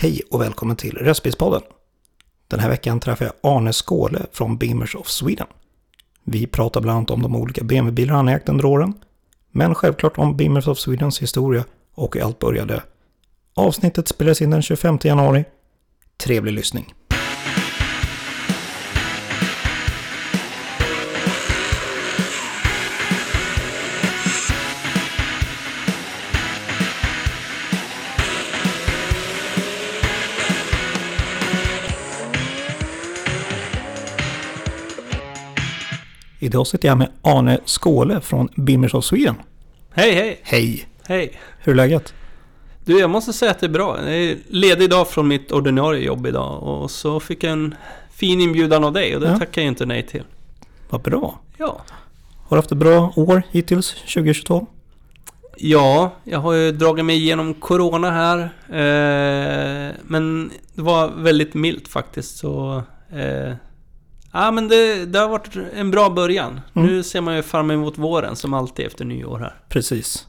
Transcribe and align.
Hej 0.00 0.22
och 0.30 0.40
välkommen 0.40 0.76
till 0.76 0.96
Röstbilspodden. 0.96 1.62
Den 2.48 2.60
här 2.60 2.68
veckan 2.68 3.00
träffar 3.00 3.24
jag 3.24 3.34
Arne 3.56 3.72
Skåle 3.72 4.26
från 4.32 4.58
Beamers 4.58 4.94
of 4.94 5.08
Sweden. 5.08 5.46
Vi 6.24 6.46
pratar 6.46 6.80
bland 6.80 6.96
annat 6.96 7.10
om 7.10 7.22
de 7.22 7.36
olika 7.36 7.64
BMW-bilar 7.64 8.14
han 8.14 8.28
ägt 8.28 8.48
under 8.48 8.64
åren, 8.64 8.94
men 9.50 9.74
självklart 9.74 10.18
om 10.18 10.36
Beamers 10.36 10.68
of 10.68 10.78
Swedens 10.78 11.22
historia 11.22 11.64
och 11.94 12.14
hur 12.14 12.22
allt 12.22 12.38
började. 12.38 12.82
Avsnittet 13.54 14.08
spelades 14.08 14.42
in 14.42 14.50
den 14.50 14.62
25 14.62 14.98
januari. 15.02 15.44
Trevlig 16.16 16.52
lyssning. 16.52 16.94
Idag 36.48 36.66
sitter 36.66 36.88
jag 36.88 36.98
med 36.98 37.08
Arne 37.22 37.58
Skåle 37.64 38.20
från 38.20 38.48
Beamers 38.56 38.94
of 38.94 39.04
Sweden. 39.04 39.34
Hej, 39.94 40.14
hej! 40.14 40.40
Hej! 40.42 40.88
Hej! 41.06 41.40
Hur 41.58 41.72
är 41.72 41.76
läget? 41.76 42.14
Du, 42.84 42.98
jag 42.98 43.10
måste 43.10 43.32
säga 43.32 43.50
att 43.50 43.60
det 43.60 43.66
är 43.66 43.70
bra. 43.70 43.98
Jag 44.04 44.14
är 44.16 44.36
ledig 44.48 44.84
idag 44.84 45.08
från 45.08 45.28
mitt 45.28 45.52
ordinarie 45.52 46.04
jobb 46.04 46.26
idag 46.26 46.62
och 46.62 46.90
så 46.90 47.20
fick 47.20 47.44
jag 47.44 47.52
en 47.52 47.74
fin 48.12 48.40
inbjudan 48.40 48.84
av 48.84 48.92
dig 48.92 49.14
och 49.14 49.20
det 49.20 49.28
Ja. 49.28 49.38
tackar 49.38 49.62
jag 49.62 49.68
inte 49.68 49.86
nej 49.86 50.02
till. 50.06 50.22
Vad 50.90 51.02
bra. 51.02 51.38
Ja. 51.56 51.80
Har 52.48 52.56
du 52.56 52.58
haft 52.58 52.72
ett 52.72 52.78
bra 52.78 53.12
år 53.16 53.42
hittills, 53.50 53.94
2022? 53.94 54.66
Ja, 55.56 56.12
jag 56.24 56.38
har 56.38 56.52
ju 56.52 56.72
dragit 56.72 57.04
mig 57.04 57.16
igenom 57.16 57.54
Corona 57.54 58.10
här. 58.10 58.38
Eh, 58.68 59.94
men 60.02 60.50
det 60.74 60.82
var 60.82 61.08
väldigt 61.08 61.54
milt 61.54 61.88
faktiskt 61.88 62.36
så... 62.36 62.82
Eh, 63.12 63.52
ja, 64.32 64.50
men 64.50 64.68
det, 64.68 65.06
det 65.06 65.18
har 65.18 65.28
varit 65.28 65.56
en 65.74 65.90
bra 65.90 66.10
början. 66.10 66.60
Mm. 66.74 66.88
Nu 66.88 67.02
ser 67.02 67.20
man 67.20 67.36
ju 67.36 67.42
fram 67.42 67.70
emot 67.70 67.98
våren 67.98 68.36
som 68.36 68.54
alltid 68.54 68.86
efter 68.86 69.04
nyår 69.04 69.38
här. 69.38 69.54
Precis. 69.68 70.26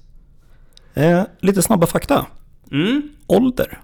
Eh, 0.93 1.23
lite 1.39 1.61
snabba 1.61 1.87
fakta. 1.87 2.25
Mm. 2.71 3.01
Ålder, 3.27 3.81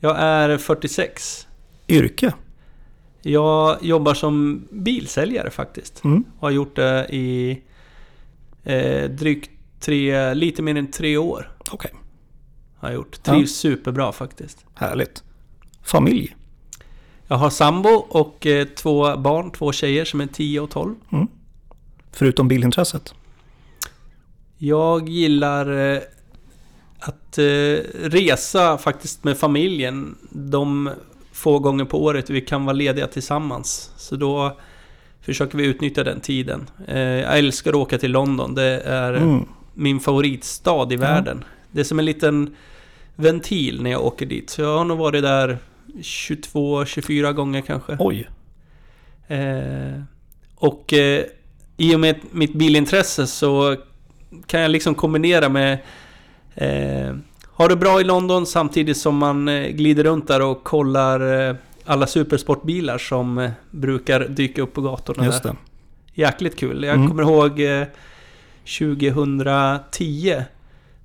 Jag 0.00 0.16
är 0.18 0.58
46. 0.58 1.46
yrke. 1.88 2.32
Jag 3.22 3.78
jobbar 3.84 4.14
som 4.14 4.66
bilsäljare 4.70 5.50
faktiskt. 5.50 6.04
Mm. 6.04 6.24
Har 6.38 6.50
gjort 6.50 6.76
det 6.76 7.06
i 7.10 7.62
eh, 8.64 9.10
drygt 9.10 9.50
tre, 9.80 10.34
lite 10.34 10.62
mer 10.62 10.76
än 10.76 10.90
tre 10.90 11.16
år. 11.16 11.52
Okej, 11.70 11.90
Har 12.76 12.88
jag 12.88 12.94
gjort. 12.96 13.18
Ja. 13.24 13.32
Trivs 13.32 13.52
superbra 13.56 14.12
faktiskt. 14.12 14.64
härligt. 14.74 15.22
Familj. 15.82 16.36
Jag 17.28 17.36
har 17.36 17.50
sambo 17.50 17.88
och 17.88 18.46
eh, 18.46 18.64
två 18.66 19.16
barn, 19.16 19.50
två 19.50 19.72
tjejer 19.72 20.04
som 20.04 20.20
är 20.20 20.26
10 20.26 20.60
och 20.60 20.70
12. 20.70 20.94
Förutom 22.12 22.48
bilintresset. 22.48 23.14
Jag 24.58 25.08
gillar 25.08 25.92
eh, 25.94 26.00
att 26.98 27.38
eh, 27.38 27.44
resa 27.94 28.78
faktiskt 28.78 29.24
med 29.24 29.38
familjen 29.38 30.16
de 30.30 30.90
få 31.32 31.58
gånger 31.58 31.84
på 31.84 32.04
året 32.04 32.30
vi 32.30 32.40
kan 32.40 32.64
vara 32.64 32.72
lediga 32.74 33.06
tillsammans. 33.06 33.90
Så 33.96 34.16
då 34.16 34.56
försöker 35.20 35.58
vi 35.58 35.64
utnyttja 35.66 36.04
den 36.04 36.20
tiden. 36.20 36.70
Jag 36.86 37.38
älskar 37.38 37.70
att 37.70 37.76
åka 37.76 37.98
till 37.98 38.10
London. 38.12 38.54
Det 38.54 38.80
är 38.80 39.14
Mm. 39.14 39.44
min 39.74 40.00
favoritstad 40.00 40.92
i 40.92 40.96
världen. 40.96 41.44
Det 41.72 41.80
är 41.80 41.84
som 41.84 41.98
en 41.98 42.04
liten 42.04 42.56
ventil 43.16 43.82
när 43.82 43.90
jag 43.90 44.04
åker 44.04 44.26
dit. 44.26 44.50
Så 44.50 44.62
jag 44.62 44.78
har 44.78 44.84
nog 44.84 44.98
varit 44.98 45.22
där 45.22 45.58
22-24 46.02 47.32
gånger 47.32 47.60
kanske. 47.60 47.96
Oj. 47.98 48.28
Eh, 49.28 50.00
och 50.56 50.92
eh, 50.92 51.24
i 51.76 51.94
och 51.94 52.00
med 52.00 52.16
mitt 52.30 52.52
bilintresse 52.54 53.26
så 53.26 53.76
kan 54.46 54.60
jag 54.60 54.70
liksom 54.70 54.94
kombinera 54.94 55.48
med 55.48 55.78
eh, 56.54 57.16
ha 57.52 57.68
det 57.68 57.76
bra 57.76 58.00
i 58.00 58.04
London 58.04 58.46
samtidigt 58.46 58.96
som 58.96 59.16
man 59.16 59.48
eh, 59.48 59.68
glider 59.68 60.04
runt 60.04 60.28
där 60.28 60.42
och 60.42 60.64
kollar 60.64 61.48
eh, 61.50 61.56
alla 61.84 62.06
supersportbilar 62.06 62.98
som 62.98 63.38
eh, 63.38 63.50
brukar 63.70 64.20
dyka 64.28 64.62
upp 64.62 64.72
på 64.74 64.80
gatorna 64.80 65.24
Just 65.24 65.42
där. 65.42 65.50
det. 65.50 65.56
Jäkligt 66.22 66.56
kul. 66.56 66.84
Jag 66.84 66.94
Mm. 66.96 67.08
kommer 67.08 67.22
ihåg 67.22 67.60
eh, 67.60 67.86
2010 68.78 70.42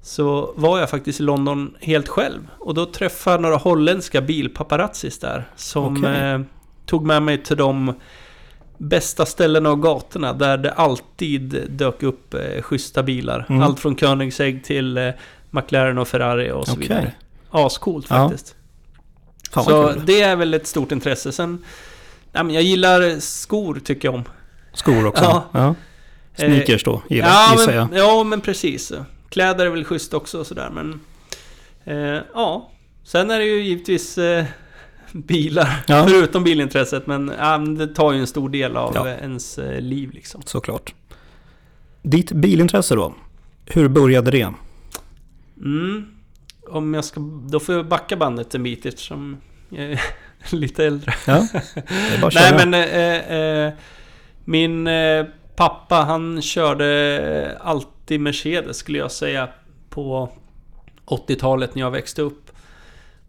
så 0.06 0.54
var 0.56 0.80
jag 0.80 0.90
faktiskt 0.90 1.20
i 1.20 1.24
London 1.24 1.76
helt 1.82 2.08
själv. 2.08 2.48
Och 2.60 2.74
då 2.74 2.86
träffade 2.86 3.34
jag 3.34 3.42
några 3.42 3.56
holländska 3.56 4.22
bilpaparazzis 4.22 5.20
där. 5.20 5.50
Som 5.56 5.98
Okej. 5.98 6.22
eh, 6.22 6.42
tog 6.86 7.06
med 7.06 7.22
mig 7.22 7.44
till 7.44 7.58
de 7.58 7.94
bästa 8.78 9.26
ställena 9.26 9.72
och 9.72 9.82
gatorna 9.82 10.34
där 10.34 10.58
det 10.58 10.72
alltid 10.72 11.66
dök 11.70 12.04
upp 12.04 12.34
eh, 12.34 12.62
schyssta 12.62 13.04
bilar. 13.04 13.46
Mm. 13.50 13.62
Allt 13.64 13.80
från 13.80 13.96
Koenigsegg 13.96 14.64
till 14.64 14.98
eh, 14.98 15.10
McLaren 15.50 15.98
och 15.98 16.08
Ferrari 16.08 16.52
och 16.52 16.66
så 16.68 16.74
Okej. 16.74 16.82
vidare. 16.88 17.12
Ascoolt 17.52 18.06
Ja. 18.10 18.16
faktiskt. 18.30 18.56
Fan 19.52 19.64
så 19.64 19.88
kul. 19.94 20.02
det 20.06 20.22
är 20.22 20.36
väl 20.36 20.54
ett 20.54 20.68
stort 20.68 20.92
intresse. 20.92 21.32
Sen, 21.32 21.64
nej, 22.32 22.44
men 22.44 22.54
jag 22.54 22.64
gillar 22.64 23.20
skor 23.20 23.82
tycker 23.84 24.08
jag 24.08 24.16
om. 24.16 24.24
Skor 24.74 25.06
också. 25.06 25.24
Ja. 25.24 25.44
Ja. 25.52 25.76
Sneakers 26.36 26.84
då, 26.84 27.02
gillar, 27.10 27.28
ja, 27.28 27.50
gissar 27.54 27.74
jag. 27.74 27.88
ja, 27.94 28.24
men 28.24 28.42
precis. 28.42 28.92
Kläder 29.34 29.66
är 29.66 29.70
väl 29.70 29.86
schysst 29.86 30.14
också 30.14 30.40
och 30.40 30.48
sådär, 30.48 30.70
men... 30.74 31.00
Eh, 31.84 32.22
ja. 32.34 32.72
Sen 33.04 33.32
är 33.32 33.40
det 33.40 33.46
ju 33.46 33.62
givetvis 33.64 34.18
eh, 34.18 34.46
bilar, 35.12 35.84
Ja. 35.88 36.06
förutom 36.10 36.44
bilintresset, 36.44 37.08
men 37.08 37.26
men 37.26 37.76
det 37.76 37.88
tar 37.88 38.14
ju 38.14 38.20
en 38.20 38.28
stor 38.28 38.50
del 38.50 38.78
av 38.78 38.92
Ja. 38.96 39.08
eh, 39.10 39.16
ens 39.18 39.58
eh, 39.60 39.82
liv 39.82 40.12
liksom. 40.14 40.42
Såklart. 40.46 40.94
Ditt 42.02 42.32
bilintresse 42.32 42.96
då? 42.96 43.14
Hur 43.66 43.88
började 43.88 44.32
det? 44.32 44.54
Mm. 45.58 46.06
Om 46.70 46.94
jag 46.94 47.06
ska... 47.06 47.20
Då 47.50 47.60
får 47.60 47.76
jag 47.76 47.88
backa 47.88 48.16
bandet 48.18 48.56
en 48.56 48.64
bit 48.64 48.86
eftersom 48.86 49.38
jag 49.70 49.86
är 49.92 50.02
lite 50.52 50.86
äldre. 50.86 51.14
Ja, 51.28 51.48
Nej 52.34 52.66
men 52.66 52.74
eh, 52.74 53.38
eh, 53.38 53.74
min 54.46 54.88
eh, 54.88 55.26
pappa 55.56 55.96
han 55.96 56.42
körde 56.42 57.58
alltid 58.04 58.20
Mercedes 58.20 58.78
skulle 58.78 58.98
jag 58.98 59.12
säga 59.12 59.50
på 59.90 60.30
80-talet 61.06 61.76
när 61.76 61.82
jag 61.82 61.92
växte 61.92 62.22
upp. 62.22 62.52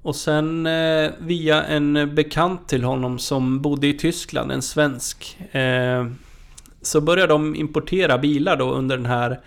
Och 0.02 0.16
sen 0.16 0.66
eh, 0.66 1.10
via 1.18 1.62
en 1.62 2.14
bekant 2.14 2.68
till 2.68 2.84
honom 2.84 3.18
som 3.18 3.62
bodde 3.62 3.86
i 3.86 3.98
Tyskland, 3.98 4.52
en 4.52 4.62
svensk. 4.62 5.38
Eh, 5.52 6.06
så 6.82 7.00
började 7.00 7.32
de 7.32 7.54
importera 7.54 8.18
bilar 8.18 8.56
då 8.56 8.70
under 8.72 8.96
den 8.96 9.06
här 9.06 9.40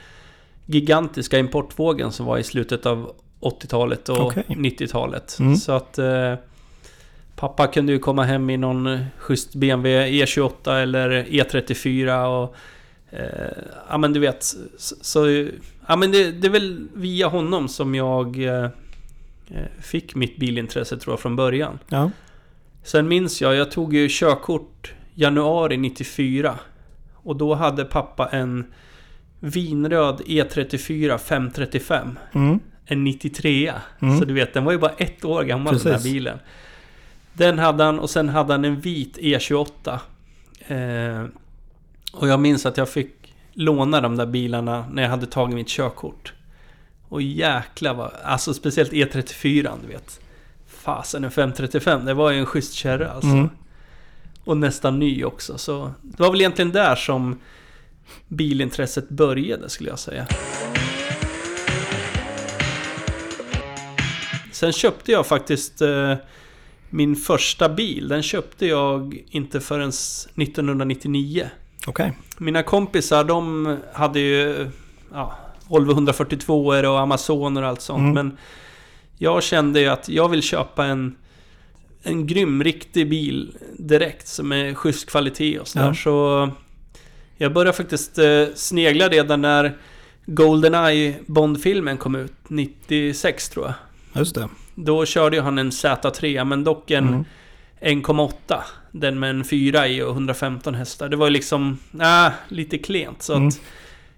gigantiska 0.66 1.40
importvågen 1.40 2.12
som 2.12 2.26
var 2.26 2.38
i 2.38 2.44
slutet 2.44 2.86
av 2.86 3.16
80-talet 3.42 4.10
och 4.10 4.26
Okej. 4.26 4.44
90-talet. 4.48 5.40
Mm. 5.40 5.56
Så 5.56 5.72
att 5.72 5.98
eh, 5.98 6.34
pappa 7.36 7.68
kunde 7.68 7.92
ju 7.92 8.00
komma 8.00 8.24
hem 8.24 8.50
i 8.50 8.58
någon 8.58 9.06
schysst 9.18 9.56
BMW 9.56 10.26
E28 10.26 10.82
eller 10.82 11.24
E34 11.24 12.26
och 12.26 12.56
ja 13.90 13.98
men 13.98 14.14
du 14.14 14.20
vet. 14.20 14.44
Så, 14.78 14.96
så 15.02 15.48
ja 15.88 15.96
men 15.96 16.12
det, 16.12 16.32
det 16.32 16.48
är 16.48 16.52
väl 16.52 16.88
via 16.94 17.28
honom 17.28 17.68
som 17.68 17.96
jag 17.96 18.44
eh, 18.44 18.64
eh, 18.64 19.66
fick 19.82 20.16
mitt 20.16 20.38
bilintresse 20.38 20.98
tror 20.98 21.14
jag 21.14 21.20
från 21.20 21.36
början. 21.36 21.80
Ja. 21.90 22.12
Sen 22.84 23.08
minns 23.08 23.42
jag, 23.42 23.56
jag 23.56 23.72
tog 23.72 23.94
ju 23.94 24.08
körkort 24.10 24.94
januari 25.14 25.78
94. 25.78 26.56
Och 27.14 27.36
då 27.36 27.54
hade 27.56 27.86
pappa 27.86 28.30
en 28.30 28.66
vinröd 29.40 30.22
E 30.26 30.44
E34 30.44 31.18
535. 31.18 32.20
Mm. 32.34 32.60
En 32.86 33.04
93 33.04 33.74
Mm. 34.02 34.20
Så 34.20 34.26
du 34.26 34.34
vet, 34.34 34.54
den 34.54 34.66
var 34.66 34.72
ju 34.72 34.78
bara 34.78 34.92
ett 34.98 35.26
år 35.26 35.44
gammal 35.44 35.78
den 35.78 35.88
här 35.88 35.94
Precis. 35.94 36.14
bilen. 36.14 36.40
Den 37.34 37.60
hade 37.60 37.84
han 37.84 38.00
och 38.00 38.10
sen 38.10 38.30
hade 38.30 38.54
han 38.54 38.66
en 38.66 38.80
vit 38.80 39.18
E28. 39.18 40.00
Eh, 40.68 41.26
och 42.18 42.28
jag 42.28 42.40
minns 42.40 42.66
att 42.66 42.78
jag 42.78 42.90
fick 42.90 43.34
låna 43.54 44.02
de 44.02 44.16
där 44.16 44.26
bilarna 44.26 44.86
när 44.92 45.04
jag 45.04 45.10
hade 45.10 45.26
tagit 45.26 45.56
mitt 45.56 45.68
körkort. 45.68 46.34
Och 47.10 47.22
jäkla 47.22 47.94
vad... 47.94 48.12
Alltså 48.24 48.54
speciellt 48.54 48.92
E34 48.92 49.72
du 49.82 49.88
vet. 49.88 50.20
Fasen 50.68 51.24
en 51.24 51.32
535, 51.32 52.06
det 52.06 52.14
var 52.14 52.32
ju 52.32 52.40
en 52.40 52.46
schysst 52.46 52.74
kärra 52.74 53.12
alltså. 53.12 53.30
Mm. 53.30 53.50
Och 54.44 54.58
nästan 54.58 55.00
ny 55.00 55.24
också. 55.24 55.58
Så 55.58 55.92
det 56.02 56.24
var 56.24 56.32
väl 56.32 56.42
egentligen 56.42 56.72
där 56.72 56.96
som 56.96 57.40
bilintresset 58.28 59.10
började 59.10 59.70
skulle 59.70 59.90
jag 59.90 60.00
säga. 60.00 60.28
Sen 64.52 64.72
köpte 64.72 65.12
jag 65.12 65.28
faktiskt 65.28 65.82
eh, 65.82 66.16
min 66.90 67.16
första 67.16 67.70
bil. 67.70 68.08
Den 68.08 68.24
köpte 68.24 68.66
jag 68.66 69.24
inte 69.30 69.60
förrän 69.60 69.90
1999. 69.90 71.50
Okej. 71.88 72.14
Mina 72.38 72.64
kompisar 72.64 73.24
de 73.24 73.78
hade 73.94 74.20
ju 74.20 74.70
ja, 75.14 75.38
Volvo 75.68 75.92
142 75.92 76.66
och 76.68 77.00
Amazoner 77.00 77.62
och 77.62 77.68
allt 77.68 77.82
sånt. 77.82 78.00
Mm. 78.00 78.14
Men 78.14 78.38
jag 79.18 79.44
kände 79.44 79.80
ju 79.80 79.88
att 79.88 80.10
jag 80.10 80.30
vill 80.30 80.42
köpa 80.42 80.86
en 80.86 81.16
en 82.04 82.28
grym, 82.28 82.64
riktig 82.64 83.10
bil 83.10 83.58
direkt 83.78 84.28
som 84.28 84.52
är 84.52 84.74
schysst 84.74 85.10
kvalitet 85.10 85.60
och 85.60 85.68
sådär. 85.68 85.86
Ja. 85.86 85.94
Så 85.94 86.50
jag 87.38 87.54
började 87.54 87.78
faktiskt 87.78 88.18
eh, 88.18 88.44
snegla 88.56 89.10
redan 89.10 89.42
när 89.42 89.78
Goldeneye 90.26 91.16
Bond-filmen 91.26 91.98
kom 91.98 92.16
ut, 92.16 92.34
96 92.48 93.50
tror 93.50 93.66
jag. 93.66 93.74
Just 94.22 94.36
det. 94.36 94.50
Då 94.76 95.06
körde 95.06 95.42
han 95.42 95.58
en 95.58 95.70
Z3, 95.70 96.44
men 96.44 96.64
dock 96.64 96.92
en 96.92 97.08
Mm. 97.08 97.26
1,8. 97.82 98.32
Den 99.00 99.20
med 99.20 99.30
en 99.30 99.44
4 99.44 99.88
i 99.88 100.02
och 100.02 100.10
115 100.12 100.76
hästar. 100.76 101.10
Det 101.10 101.16
var 101.18 101.26
ju 101.28 101.34
liksom, 101.34 101.78
äh, 102.02 102.28
lite 102.48 102.78
klent. 102.78 103.22
Så 103.22 103.34
Mm. 103.34 103.48
att 103.48 103.60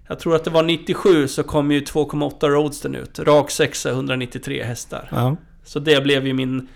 jag 0.08 0.18
tror 0.18 0.36
att 0.36 0.44
det 0.44 0.50
var 0.50 0.62
97 0.62 1.28
så 1.28 1.42
kom 1.42 1.70
ju 1.72 1.80
2,8 1.80 2.48
Roadstern 2.48 2.94
ut. 2.94 3.18
Rak 3.18 3.50
6 3.50 3.86
193 3.86 4.62
hästar. 4.62 5.08
Ja. 5.12 5.36
Så 5.64 5.78
det 5.78 6.02
blev 6.04 6.26
ju 6.26 6.32
min 6.32 6.68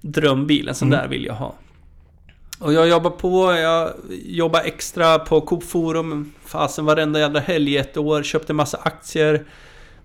drömbil. 0.00 0.68
En 0.68 0.74
sån 0.74 0.88
Mm. 0.88 1.00
där 1.00 1.08
vill 1.08 1.24
jag 1.24 1.34
ha. 1.34 1.54
Och 2.60 2.72
jag 2.72 2.88
jobbar 2.88 3.10
på, 3.10 3.52
jag 3.54 3.92
jobbar 4.24 4.60
extra 4.60 5.18
på 5.18 5.40
Coop 5.40 5.64
Forum. 5.64 6.32
Fasen 6.44 6.84
varenda 6.84 7.20
jävla 7.20 7.40
helg 7.40 7.72
i 7.72 7.76
ett 7.76 7.96
år. 7.96 8.22
Köpte 8.22 8.52
massa 8.52 8.78
aktier. 8.82 9.44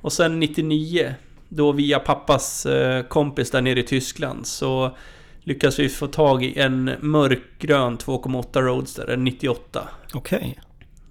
Och 0.02 0.14
sen 0.14 0.40
99, 0.40 1.14
då 1.50 1.72
via 1.72 2.00
pappas 2.00 2.66
eh, 2.66 3.04
kompis 3.04 3.52
där 3.52 3.62
nere 3.62 3.80
i 3.80 3.84
Tyskland, 3.84 4.48
så 4.48 4.98
lyckades 5.44 5.80
vi 5.80 5.90
få 5.90 6.08
tag 6.08 6.44
i 6.44 6.60
en 6.60 6.92
mörkgrön 7.00 7.98
2,8 7.98 8.62
Roadster, 8.62 9.08
en 9.10 9.24
98. 9.24 9.88
Okej. 10.14 10.60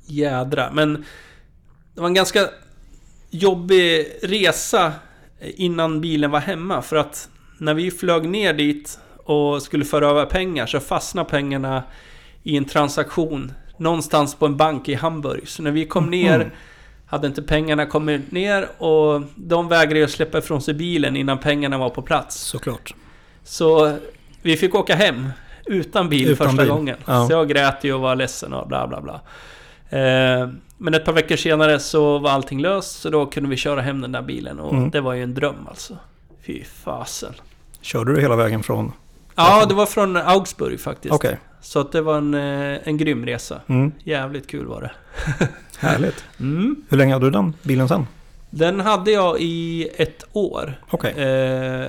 Jädra. 0.06 0.70
Men 0.72 1.04
det 1.94 2.00
var 2.00 2.08
en 2.08 2.14
ganska 2.14 2.48
jobbig 3.30 4.06
resa 4.22 4.92
innan 5.40 6.00
bilen 6.00 6.30
var 6.30 6.40
hemma. 6.40 6.82
För 6.82 6.96
att 6.96 7.28
när 7.58 7.74
vi 7.74 7.90
flög 7.90 8.28
ner 8.28 8.54
dit 8.54 8.98
och 9.24 9.62
skulle 9.62 9.84
föra 9.84 10.06
över 10.10 10.26
pengar 10.26 10.66
så 10.66 10.80
fastnade 10.80 11.30
pengarna 11.30 11.82
i 12.42 12.56
en 12.56 12.64
transaktion 12.64 13.52
någonstans 13.76 14.34
på 14.34 14.46
en 14.46 14.56
bank 14.56 14.88
i 14.88 14.94
Hamburg. 14.94 15.48
Så 15.48 15.62
när 15.62 15.70
vi 15.70 15.86
kom 15.86 16.10
ner 16.10 16.38
Mhm. 16.38 16.50
hade 17.06 17.26
inte 17.26 17.42
pengarna 17.42 17.86
kommit 17.86 18.32
ner 18.32 18.68
och 18.82 19.22
de 19.36 19.68
vägrade 19.68 20.04
att 20.04 20.10
släppa 20.10 20.38
ifrån 20.38 20.62
sig 20.62 20.74
bilen 20.74 21.16
innan 21.16 21.38
pengarna 21.38 21.78
var 21.78 21.90
på 21.90 22.02
plats. 22.02 22.36
Såklart. 22.40 22.94
Så 23.44 23.96
vi 24.42 24.56
fick 24.56 24.74
åka 24.74 24.94
hem 24.94 25.28
utan 25.66 26.08
bil 26.08 26.28
Utan 26.28 26.46
första 26.46 26.62
bil. 26.62 26.70
gången. 26.72 26.96
Ja. 27.06 27.26
Så 27.26 27.32
jag 27.32 27.48
grät 27.48 27.84
ju 27.84 27.94
och 27.94 28.00
var 28.00 28.16
ledsen 28.16 28.52
och 28.52 28.68
bla 28.68 28.86
bla 28.86 29.00
bla. 29.00 29.20
Eh, 29.98 30.48
men 30.78 30.94
ett 30.94 31.04
par 31.04 31.12
veckor 31.12 31.36
senare 31.36 31.78
så 31.78 32.18
var 32.18 32.30
allting 32.30 32.60
löst 32.60 33.00
så 33.00 33.10
då 33.10 33.26
kunde 33.26 33.48
vi 33.48 33.56
köra 33.56 33.80
hem 33.80 34.00
den 34.00 34.12
där 34.12 34.22
bilen 34.22 34.60
och 34.60 34.72
Mm. 34.72 34.90
det 34.90 35.00
var 35.00 35.12
ju 35.14 35.22
en 35.22 35.34
dröm 35.34 35.66
alltså. 35.68 35.96
Fy 36.46 36.64
fasen. 36.64 37.32
Körde 37.80 38.14
du 38.14 38.20
hela 38.20 38.36
vägen 38.36 38.62
från... 38.62 38.92
Ja, 39.34 39.64
det 39.68 39.74
var 39.74 39.86
från 39.86 40.16
Augsburg 40.16 40.80
faktiskt. 40.80 41.14
Okej. 41.14 41.38
Så 41.60 41.80
att 41.80 41.92
det 41.92 42.00
var 42.00 42.18
en, 42.18 42.34
eh, 42.34 42.78
en 42.84 42.96
grym 42.96 43.26
resa. 43.26 43.60
Mm. 43.66 43.92
Jävligt 44.04 44.46
kul 44.50 44.66
var 44.66 44.80
det. 44.80 44.90
Härligt. 45.78 46.24
Mm. 46.40 46.76
Hur 46.88 46.96
länge 46.96 47.12
hade 47.12 47.26
du 47.26 47.30
den 47.30 47.54
bilen 47.62 47.88
sen? 47.88 48.06
Den 48.50 48.80
hade 48.80 49.10
jag 49.10 49.40
i 49.40 49.88
ett 49.96 50.24
år. 50.32 50.80
Okej. 50.90 51.14
Eh, 51.16 51.26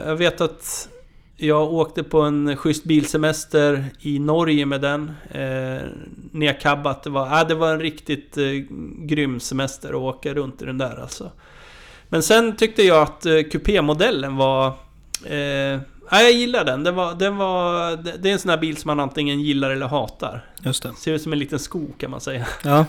jag 0.07 0.15
vet 0.15 0.41
att 0.41 0.89
jag 1.37 1.73
åkte 1.73 2.03
på 2.03 2.21
en 2.21 2.57
schysst 2.57 2.83
bilsemester 2.83 3.85
i 3.99 4.19
Norge 4.19 4.65
med 4.65 4.81
den. 4.81 5.11
Eh, 5.31 5.87
nedkabbat. 6.31 7.03
Det 7.03 7.09
var, 7.09 7.39
äh, 7.41 7.47
det 7.47 7.55
var 7.55 7.73
en 7.73 7.79
riktigt 7.79 8.37
eh, 8.37 8.45
grym 8.97 9.39
semester 9.39 9.89
att 9.89 9.95
åka 9.95 10.33
runt 10.33 10.61
i 10.61 10.65
den 10.65 10.77
där 10.77 11.01
alltså. 11.01 11.31
Men 12.09 12.23
sen 12.23 12.55
tyckte 12.55 12.83
jag 12.83 13.01
att 13.01 13.25
eh, 13.25 13.41
kupémodellen 13.51 14.35
var... 14.35 14.67
Eh, 15.25 15.37
ja, 16.11 16.21
jag 16.21 16.31
gillar 16.31 16.65
den. 16.65 16.83
Den 16.83 16.95
var, 16.95 17.15
den 17.15 17.37
var, 17.37 17.95
det 18.17 18.29
är 18.29 18.33
en 18.33 18.39
sån 18.39 18.49
här 18.49 18.57
bil 18.57 18.77
som 18.77 18.87
man 18.87 18.99
antingen 18.99 19.41
gillar 19.41 19.71
eller 19.71 19.87
hatar. 19.87 20.45
Just 20.63 20.83
det. 20.83 20.93
Ser 20.93 21.13
ut 21.13 21.21
som 21.21 21.33
en 21.33 21.39
liten 21.39 21.59
sko 21.59 21.87
kan 21.97 22.11
man 22.11 22.21
säga. 22.21 22.47
Ja. 22.63 22.85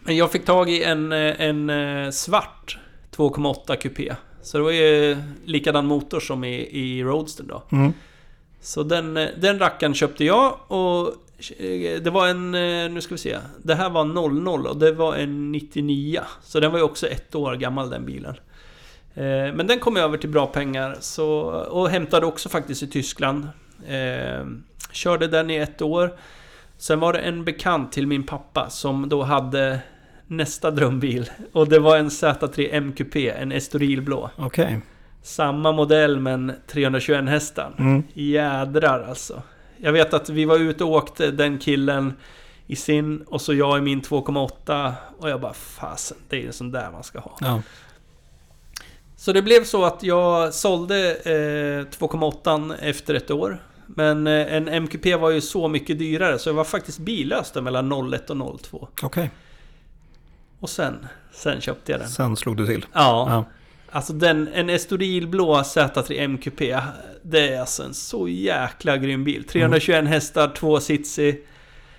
Men 0.00 0.16
jag 0.16 0.32
fick 0.32 0.44
tag 0.44 0.70
i 0.70 0.82
en, 0.82 1.12
eh, 1.12 1.40
en 1.40 1.70
eh, 1.70 2.10
svart 2.10 2.78
2,8 3.16 3.76
kupé. 3.76 4.14
Så 4.42 4.58
det 4.58 4.64
var 4.64 4.70
ju 4.70 5.16
likadan 5.44 5.86
motor 5.86 6.20
som 6.20 6.44
i, 6.44 6.54
i 6.70 7.04
Roadster 7.04 7.44
då. 7.44 7.62
Mm. 7.72 7.92
Så 8.60 8.82
den, 8.82 9.14
den 9.14 9.58
rackaren 9.58 9.94
köpte 9.94 10.24
jag 10.24 10.58
och 10.66 11.08
eh, 11.58 12.02
det 12.02 12.10
var 12.10 12.28
en, 12.28 12.54
eh, 12.54 12.90
nu 12.90 13.00
ska 13.00 13.14
vi 13.14 13.18
se. 13.18 13.38
Det 13.62 13.74
här 13.74 13.90
var 13.90 14.04
00 14.04 14.66
och 14.66 14.76
det 14.76 14.92
var 14.92 15.14
en 15.16 15.52
99. 15.52 16.20
Så 16.42 16.60
den 16.60 16.72
var 16.72 16.78
ju 16.78 16.84
också 16.84 17.06
ett 17.06 17.34
år 17.34 17.54
gammal 17.54 17.90
den 17.90 18.06
bilen. 18.06 18.34
Eh, 19.14 19.54
Men 19.54 19.66
den 19.66 19.78
kom 19.78 19.96
över 19.96 20.18
till 20.18 20.30
bra 20.30 20.46
pengar 20.46 20.96
så, 21.00 21.28
och 21.50 21.88
hämtade 21.88 22.26
också 22.26 22.48
faktiskt 22.48 22.82
i 22.82 22.86
Tyskland. 22.86 23.48
Körde 24.92 25.26
den 25.26 25.50
i 25.50 25.56
ett 25.56 25.82
år. 25.82 26.18
Sen 26.78 27.00
var 27.00 27.12
det 27.12 27.18
en 27.18 27.44
bekant 27.44 27.92
till 27.92 28.06
min 28.06 28.22
pappa 28.22 28.70
som 28.70 29.08
då 29.08 29.22
hade 29.22 29.80
nästa 30.32 30.70
drömbil. 30.70 31.30
Och 31.52 31.68
det 31.68 31.78
var 31.78 31.96
en 31.96 32.08
Z3 32.08 32.72
MQP, 32.72 33.30
en 33.30 33.52
Estorilblå. 33.52 34.30
Okej. 34.36 34.80
Samma 35.22 35.72
modell 35.72 36.20
men 36.20 36.52
321 36.66 37.28
hästar. 37.28 37.74
Mm. 37.78 38.02
Jädrar 38.12 39.04
alltså. 39.08 39.42
Jag 39.76 39.92
vet 39.92 40.14
att 40.14 40.28
vi 40.28 40.44
var 40.44 40.58
ute 40.58 40.84
och 40.84 40.90
åkte 40.90 41.30
den 41.30 41.58
killen 41.58 42.12
i 42.66 42.76
sin 42.76 43.22
och 43.22 43.40
så 43.40 43.54
jag 43.54 43.78
i 43.78 43.80
min 43.80 44.02
2,8 44.02 44.92
och 45.18 45.30
jag 45.30 45.40
bara 45.40 45.52
fasen, 45.52 46.16
det 46.28 46.42
är 46.42 46.46
en 46.46 46.52
sån 46.52 46.70
där 46.70 46.90
man 46.92 47.02
ska 47.02 47.18
ha. 47.18 47.38
Ja. 47.40 47.62
Så 49.16 49.32
det 49.32 49.42
blev 49.42 49.64
så 49.64 49.84
att 49.84 50.02
jag 50.02 50.54
sålde 50.54 51.10
eh, 51.14 51.98
2,8 51.98 52.74
efter 52.80 53.14
ett 53.14 53.30
år. 53.30 53.62
Men 53.86 54.26
eh, 54.26 54.54
en 54.54 54.68
MQP 54.68 55.14
var 55.16 55.30
ju 55.30 55.40
så 55.40 55.68
mycket 55.68 55.98
dyrare 55.98 56.38
så 56.38 56.48
jag 56.48 56.54
var 56.54 56.64
faktiskt 56.64 56.98
billös 56.98 57.50
där 57.50 57.60
mellan 57.60 58.12
01 58.12 58.30
och 58.30 58.60
02. 58.62 58.88
Okej. 59.02 59.30
Och 60.62 60.70
sen, 60.70 61.06
sen 61.32 61.60
köpte 61.60 61.92
jag 61.92 62.00
den. 62.00 62.08
Sen 62.08 62.36
slog 62.36 62.56
du 62.56 62.66
till. 62.66 62.86
Ja, 62.92 63.26
Ja. 63.30 63.44
alltså 63.90 64.12
den, 64.12 64.48
en 64.54 64.70
Estorilblå 64.70 65.54
Z3 65.62 66.20
MQP. 66.24 66.76
Det 67.22 67.48
är 67.54 67.60
alltså 67.60 67.82
en 67.82 67.94
så 67.94 68.28
jäkla 68.28 68.96
grym 68.96 69.24
bil. 69.24 69.44
321 69.44 70.08
hästar, 70.08 70.48
två. 70.48 70.78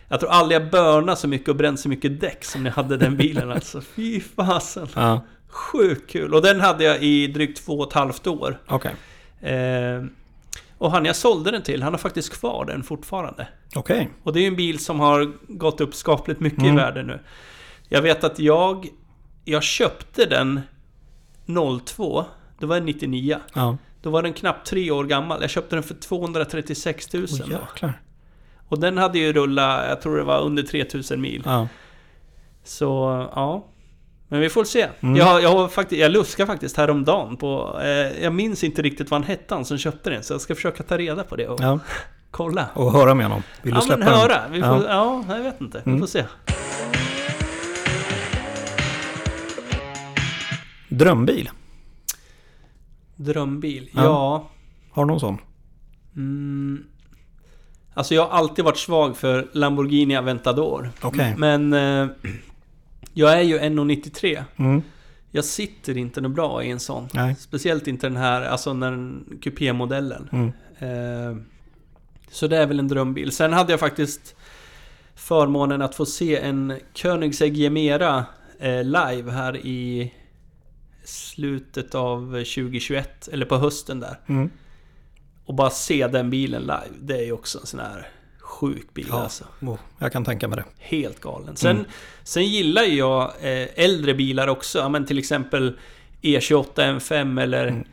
Jag 0.07 0.19
tror 0.19 0.30
aldrig 0.31 0.62
jag 0.62 0.69
börnade 0.71 1.18
så 1.18 1.27
mycket 1.27 1.50
och 1.50 1.56
bränt 1.56 1.80
så 1.80 1.89
mycket 1.89 2.21
däck 2.21 2.44
som 2.45 2.63
när 2.63 2.69
jag 2.69 2.75
hade 2.75 2.98
den 2.98 3.18
bilen 3.18 3.51
alltså. 3.51 3.81
Fy 3.81 4.19
fasen. 4.21 4.88
Ja. 4.95 5.21
Sjukt 5.48 6.09
kul. 6.12 6.33
Och 6.33 6.42
den 6.42 6.62
hade 6.62 6.83
jag 6.83 7.04
i 7.04 7.27
drygt 7.27 7.66
två 7.66 7.74
och 7.80 7.88
ett 7.88 7.94
halvt 7.94 8.27
år. 8.27 8.57
Okej. 8.68 8.92
Eh, 9.42 10.04
och 10.77 10.92
han 10.92 11.06
jag 11.06 11.16
sålde 11.16 11.51
den 11.51 11.62
till, 11.62 11.83
han 11.83 11.94
har 11.94 11.98
faktiskt 11.98 12.30
kvar 12.40 12.66
den 12.66 12.83
fortfarande. 12.83 13.47
Okej. 13.76 14.09
Och 14.23 14.33
det 14.33 14.40
är 14.40 14.42
ju 14.42 14.47
en 14.47 14.56
bil 14.56 14.80
som 14.80 14.99
har 14.99 15.31
gått 15.47 15.81
upp 15.81 15.95
skapligt 15.95 16.40
mycket 16.40 16.59
Mm. 16.59 16.73
i 16.73 16.78
värde 16.78 17.04
nu. 17.04 17.19
Jag 17.94 18.02
vet 18.02 18.23
att 18.23 18.40
jag... 18.40 18.88
Jag 19.45 19.64
köpte 19.64 20.26
den 20.26 20.62
02. 21.85 22.26
Det 22.59 22.66
var 22.66 22.78
en 22.78 22.85
99. 22.85 23.38
Ja. 23.54 23.78
Då 24.02 24.09
var 24.09 24.23
den 24.23 24.33
knappt 24.33 24.68
tre 24.68 24.92
år 24.92 25.04
gammal. 25.04 25.42
Jag 25.42 25.50
köpte 25.50 25.76
den 25.76 25.83
för 25.83 25.94
236 25.94 27.14
000 27.14 27.26
Åh 27.31 27.38
då. 27.40 27.52
jäklar. 27.54 28.02
Och 28.68 28.80
den 28.80 28.97
hade 28.97 29.19
ju 29.19 29.33
rullat, 29.33 29.85
jag 29.90 30.02
tror 30.02 30.18
det 30.18 30.23
var 30.23 30.42
under 30.42 30.64
3000 30.64 31.21
mil. 31.21 31.42
Ja. 31.45 31.68
Så, 32.64 32.85
ja. 33.35 33.66
Men 34.28 34.40
vi 34.40 34.50
får 34.50 34.64
se. 34.64 34.88
Mm. 35.00 35.16
Jag, 35.16 35.42
jag, 35.44 35.71
faktiskt, 35.73 36.02
jag 36.02 36.12
luskade 36.12 36.47
faktiskt 36.47 36.78
häromdagen 36.78 37.38
på... 37.38 37.80
Eh, 37.83 38.23
jag 38.23 38.33
minns 38.33 38.64
inte 38.64 38.81
riktigt 38.81 39.12
vad 39.12 39.21
han 39.21 39.28
hette 39.30 39.56
han 39.56 39.66
som 39.66 39.78
köpte 39.78 40.09
den. 40.09 40.23
Så 40.23 40.33
jag 40.33 40.42
ska 40.42 40.56
försöka 40.56 40.83
ta 40.83 40.97
reda 40.97 41.23
på 41.23 41.35
det 41.35 41.47
och 41.47 41.59
ja. 41.62 41.80
kolla. 42.31 42.68
Och 42.73 42.92
höra 42.92 43.14
med 43.16 43.26
honom. 43.26 43.44
Vill 43.62 43.73
du 43.73 43.78
ja 43.78 43.81
släppa 43.81 43.97
men 44.00 44.07
den? 44.09 44.18
höra. 44.19 44.42
Vi 44.52 44.62
får, 44.62 44.85
Ja. 44.90 45.23
ja. 45.28 45.35
jag 45.35 45.44
vet 45.44 45.62
inte. 45.62 45.81
Vi 45.85 45.90
Mm. 45.92 46.00
får 46.02 46.07
se. 46.07 46.26
Drömbil? 50.97 51.50
Drömbil? 53.16 53.90
Ja. 53.94 54.04
Ja. 54.04 54.50
Har 54.92 55.06
du 55.06 55.07
någon 55.07 55.19
sån? 55.19 55.38
Mm. 56.16 56.83
Alltså 57.94 58.16
jag 58.16 58.26
har 58.26 58.38
alltid 58.38 58.66
varit 58.66 58.78
svag 58.78 59.18
för 59.18 59.50
Lamborghini 59.54 60.18
Aventador. 60.18 60.92
Okej. 61.02 61.35
Men... 61.38 61.73
Eh, 61.73 62.07
jag 63.14 63.33
är 63.33 63.42
ju 63.42 63.59
1,93. 63.59 64.44
Mm. 64.56 64.81
Jag 65.31 65.45
sitter 65.45 65.97
inte 65.97 66.21
något 66.21 66.31
bra 66.31 66.64
i 66.64 66.71
en 66.71 66.80
sån. 66.80 67.07
Nej. 67.14 67.35
Speciellt 67.35 67.88
inte 67.88 68.07
den 68.07 68.18
här, 68.18 68.42
alltså 68.42 68.73
den 68.73 69.26
kupémodellen. 69.42 70.30
Mm. 70.31 70.52
Eh, 70.80 71.38
så 72.31 72.47
det 72.47 72.57
är 72.57 72.68
väl 72.68 72.80
en 72.80 72.88
drömbil. 72.88 73.31
Sen 73.31 73.54
hade 73.54 73.73
jag 73.73 73.80
faktiskt 73.80 74.35
förmånen 75.16 75.81
att 75.81 75.95
få 75.95 76.06
se 76.06 76.38
en 76.38 76.73
Koenigsegg 77.02 77.57
Gemera 77.57 78.26
eh, 78.59 78.83
live 78.83 79.31
här 79.31 79.57
i 79.57 80.14
slutet 81.04 81.95
av 81.95 82.26
2021, 82.31 83.28
eller 83.28 83.45
på 83.45 83.57
hösten 83.57 84.00
där. 84.00 84.19
Mm. 84.28 84.50
Och 85.45 85.54
bara 85.54 85.69
se 85.69 86.07
den 86.07 86.30
bilen 86.30 86.62
live, 86.62 86.98
det 87.02 87.18
är 87.18 87.24
ju 87.26 87.31
också 87.31 87.60
en 87.60 87.66
sån 87.66 87.80
här 87.80 88.07
sjuk 88.40 88.94
bil 88.94 89.06
Ja. 89.10 89.24
alltså. 89.24 89.44
Oh, 89.62 89.80
jag 90.00 90.12
kan 90.12 90.26
tänka 90.26 90.48
mig 90.48 90.57
det. 90.57 90.64
Helt 90.78 91.19
galen. 91.22 91.56
Sen, 91.56 91.72
Mm. 91.78 91.86
sen 92.24 92.45
gillar 92.45 92.83
jag 92.83 93.24
eh, 93.42 93.68
äldre 93.76 94.14
bilar 94.14 94.48
också. 94.48 94.80
Ja, 94.80 94.90
men 94.90 95.06
till 95.06 95.18
exempel 95.19 95.80
E28 96.22 96.74
M5 97.00 97.42
eller 97.42 97.68
Mm. 97.68 97.83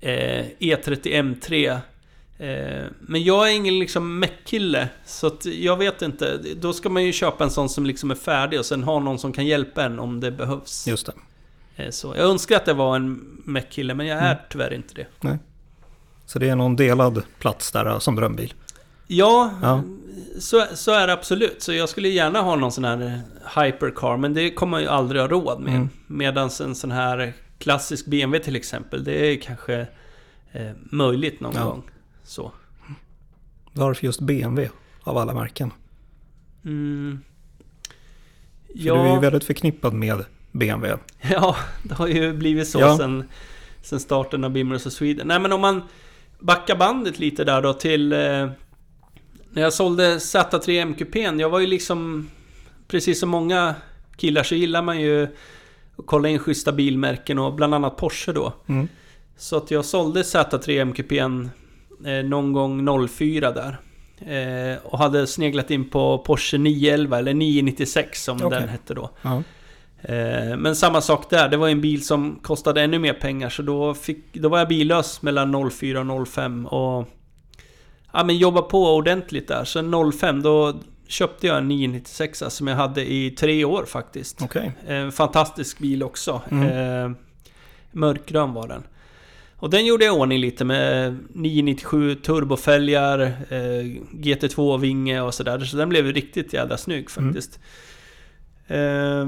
eh, 0.00 0.46
E30 0.58 1.02
M3. 1.22 1.78
Eh, 2.38 2.86
men 3.00 3.24
jag 3.24 3.50
är 3.50 3.54
ingen 3.54 3.78
liksom 3.78 4.18
meckkille, 4.18 4.88
så 5.06 5.26
att 5.26 5.44
jag 5.46 5.76
vet 5.76 6.02
inte. 6.02 6.38
Då 6.60 6.72
ska 6.72 6.88
man 6.88 7.04
ju 7.04 7.12
köpa 7.12 7.44
en 7.44 7.50
sån 7.50 7.68
som 7.68 7.86
liksom 7.86 8.10
är 8.10 8.14
färdig 8.14 8.58
och 8.58 8.66
sen 8.66 8.82
ha 8.82 8.98
någon 9.00 9.18
som 9.18 9.32
kan 9.32 9.46
hjälpa 9.46 9.84
en 9.84 9.98
om 9.98 10.20
det 10.20 10.30
behövs. 10.30 10.86
Just 10.86 11.06
det. 11.06 11.12
Eh, 11.84 11.90
Så 11.90 12.14
jag 12.16 12.30
önskar 12.30 12.56
att 12.56 12.64
det 12.64 12.72
var 12.74 12.96
en 12.96 13.12
meckkille, 13.44 13.94
men 13.94 14.06
jag 14.06 14.18
är 14.18 14.26
Mm. 14.32 14.38
tyvärr 14.50 14.72
inte 14.72 14.94
det. 14.94 15.06
Nej. 15.20 15.38
Så 16.26 16.38
det 16.38 16.48
är 16.48 16.56
någon 16.56 16.76
delad 16.76 17.22
plats 17.38 17.72
där 17.72 17.98
som 17.98 18.16
drömbil. 18.16 18.54
Ja, 19.06 19.50
Ja. 19.62 19.82
Så, 20.40 20.66
så 20.74 20.92
är 20.92 21.06
det 21.06 21.12
absolut. 21.12 21.62
Så 21.62 21.72
jag 21.72 21.88
skulle 21.88 22.08
gärna 22.08 22.40
ha 22.40 22.56
någon 22.56 22.72
sån 22.72 22.84
här 22.84 23.02
eh, 23.02 23.62
hypercar, 23.64 24.16
men 24.16 24.34
det 24.34 24.50
kommer 24.50 24.70
man 24.70 24.80
ju 24.82 24.88
aldrig 24.88 25.20
ha 25.20 25.28
råd 25.28 25.60
med. 25.60 25.74
Mm. 25.74 25.88
Medan 26.06 26.50
en 26.60 26.74
sån 26.74 26.90
här 26.90 27.32
klassisk 27.58 28.06
BMW 28.06 28.44
till 28.44 28.56
exempel, 28.56 29.04
det 29.04 29.32
är 29.32 29.36
kanske 29.40 29.86
eh, 30.52 30.70
möjligt 30.90 31.40
någon 31.40 31.54
Ja. 31.54 31.64
gång. 31.64 31.82
Så. 32.24 32.52
Varför 33.72 34.04
just 34.06 34.20
BMW 34.20 34.70
av 35.02 35.18
alla 35.18 35.34
märken? 35.34 35.72
Mm. 36.64 37.20
För 38.66 38.74
du 38.84 38.90
är 38.90 39.14
ju 39.14 39.20
väldigt 39.20 39.44
förknippad 39.44 39.92
med 39.92 40.24
BMW. 40.52 40.98
ja, 41.30 41.56
det 41.82 41.94
har 41.94 42.06
ju 42.08 42.32
blivit 42.32 42.68
så 42.68 42.80
Ja. 42.80 42.96
sen, 42.96 43.24
sen 43.82 44.00
starten 44.00 44.44
av 44.44 44.50
Bimmers 44.50 44.86
of 44.86 44.92
Sweden. 44.92 45.26
Nej 45.28 45.40
men 45.40 45.52
om 45.52 45.60
man 45.60 45.82
backar 46.38 46.76
bandet 46.76 47.18
lite 47.18 47.44
där 47.44 47.62
då 47.62 47.72
till... 47.72 48.12
Eh, 48.12 48.48
när 49.52 49.62
jag 49.62 49.72
sålde 49.72 50.16
Z3 50.18 50.94
MQP'n, 50.94 51.40
jag 51.40 51.50
var 51.50 51.60
ju 51.60 51.66
liksom... 51.66 52.30
Precis 52.88 53.20
som 53.20 53.28
många 53.28 53.74
killar 54.16 54.42
så 54.42 54.54
gillar 54.54 54.82
man 54.82 55.00
ju 55.00 55.22
att 55.96 56.06
kolla 56.06 56.28
in 56.28 56.38
schyssta 56.38 56.72
bilmärken 56.72 57.38
och 57.38 57.54
bland 57.54 57.74
annat 57.74 57.96
Porsche 57.96 58.32
då. 58.32 58.52
Mm. 58.66 58.88
Så 59.36 59.56
att 59.56 59.70
jag 59.70 59.84
sålde 59.84 60.22
Z3 60.22 60.84
MQP'n 60.94 61.48
eh, 62.06 62.28
någon 62.28 62.52
gång 62.52 63.08
04 63.08 63.50
där. 63.52 63.78
Eh, 64.20 64.78
och 64.84 64.98
hade 64.98 65.26
sneglat 65.26 65.70
in 65.70 65.90
på 65.90 66.18
Porsche 66.18 66.58
911 66.58 67.18
eller 67.18 67.34
996 67.34 68.24
som 68.24 68.36
Okej. 68.42 68.60
den 68.60 68.68
hette 68.68 68.94
då. 68.94 69.10
Ja. 69.22 69.36
Eh, 69.36 69.42
men 70.58 70.76
samma 70.76 71.00
sak 71.00 71.30
där, 71.30 71.48
det 71.48 71.56
var 71.56 71.68
en 71.68 71.80
bil 71.80 72.04
som 72.04 72.38
kostade 72.42 72.82
ännu 72.82 72.98
mer 72.98 73.12
pengar 73.12 73.48
så 73.48 73.62
då, 73.62 73.94
fick, 73.94 74.32
då 74.32 74.48
var 74.48 74.58
jag 74.58 74.68
billös 74.68 75.22
mellan 75.22 75.70
04 75.70 76.00
och 76.00 76.28
05 76.28 76.66
och... 76.66 77.08
Ja 78.12 78.24
men 78.24 78.36
jobba 78.36 78.62
på 78.62 78.94
ordentligt 78.94 79.48
där. 79.48 79.64
Så 79.64 80.12
05 80.12 80.42
då 80.42 80.80
köpte 81.06 81.46
jag 81.46 81.58
en 81.58 81.68
996 81.68 82.42
som 82.48 82.66
jag 82.66 82.76
hade 82.76 83.12
i 83.12 83.30
tre 83.30 83.64
år 83.64 83.84
faktiskt. 83.84 84.42
Okej. 84.42 84.72
En 84.86 85.12
fantastisk 85.12 85.78
bil 85.78 86.02
också. 86.02 86.42
Mm. 86.50 86.68
Eh, 86.68 87.16
mörkgrön 87.92 88.52
var 88.52 88.68
den. 88.68 88.82
Och 89.56 89.70
den 89.70 89.86
gjorde 89.86 90.04
jag 90.04 90.18
ordning 90.18 90.38
lite 90.38 90.64
med 90.64 91.18
997 91.34 92.14
turbofälgar, 92.14 93.20
eh, 93.48 93.84
GT2-vinge 94.12 95.20
och 95.20 95.34
sådär. 95.34 95.58
Så 95.58 95.76
den 95.76 95.88
blev 95.88 96.06
riktigt 96.06 96.52
jävla 96.52 96.76
snygg 96.76 97.10
faktiskt. 97.10 97.60
Eh, 98.66 99.26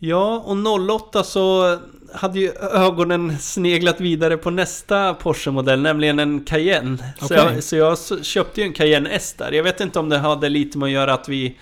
ja, 0.00 0.42
och 0.46 0.90
08 0.90 1.24
så 1.24 1.78
hade 2.14 2.40
ju 2.40 2.52
ögonen 2.72 3.38
sneglat 3.38 4.00
vidare 4.00 4.36
på 4.36 4.50
nästa 4.50 5.14
Porsche-modell, 5.14 5.80
nämligen 5.80 6.18
en 6.18 6.44
Cayenne. 6.44 6.98
Så, 7.18 7.24
Okej. 7.24 7.36
jag, 7.38 7.64
så 7.64 7.76
jag 7.76 8.24
köpte 8.24 8.60
ju 8.60 8.66
en 8.66 8.72
Cayenne 8.72 9.10
S 9.10 9.34
där. 9.38 9.52
Jag 9.52 9.62
vet 9.62 9.80
inte 9.80 9.98
om 9.98 10.08
det 10.08 10.18
hade 10.18 10.48
lite 10.48 10.78
med 10.78 10.86
att 10.86 10.92
göra 10.92 11.14
att 11.14 11.28
vi 11.28 11.56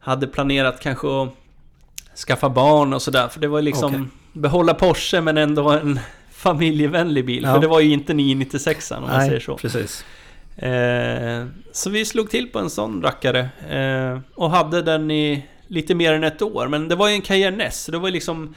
hade 0.00 0.26
planerat 0.26 0.80
kanske 0.80 1.22
att 1.22 1.28
skaffa 2.26 2.48
barn 2.48 2.92
och 2.92 3.02
sådär. 3.02 3.28
För 3.28 3.40
det 3.40 3.48
var 3.48 3.58
ju 3.58 3.64
liksom 3.64 3.94
Okej. 3.94 4.06
behålla 4.32 4.74
Porsche 4.74 5.20
men 5.20 5.38
ändå 5.38 5.70
en 5.70 6.00
familjevänlig 6.32 7.26
bil. 7.26 7.42
Ja. 7.42 7.54
För 7.54 7.60
det 7.60 7.66
var 7.66 7.80
ju 7.80 7.92
inte 7.92 8.14
996 8.14 8.90
om 8.90 9.02
man 9.02 9.26
säger 9.26 9.40
så. 9.40 9.56
precis. 9.56 10.04
Eh, 10.56 11.46
så 11.72 11.90
vi 11.90 12.04
slog 12.04 12.30
till 12.30 12.48
på 12.48 12.58
en 12.58 12.70
sån 12.70 13.02
rackare. 13.02 13.48
Eh, 13.70 14.18
och 14.34 14.50
hade 14.50 14.82
den 14.82 15.10
i 15.10 15.46
lite 15.66 15.94
mer 15.94 16.12
än 16.12 16.24
ett 16.24 16.42
år. 16.42 16.68
Men 16.68 16.88
det 16.88 16.94
var 16.94 17.08
ju 17.08 17.14
en 17.14 17.22
Cayenne 17.22 17.64
S. 17.64 17.88
Det 17.92 17.98
var 17.98 18.10
liksom 18.10 18.54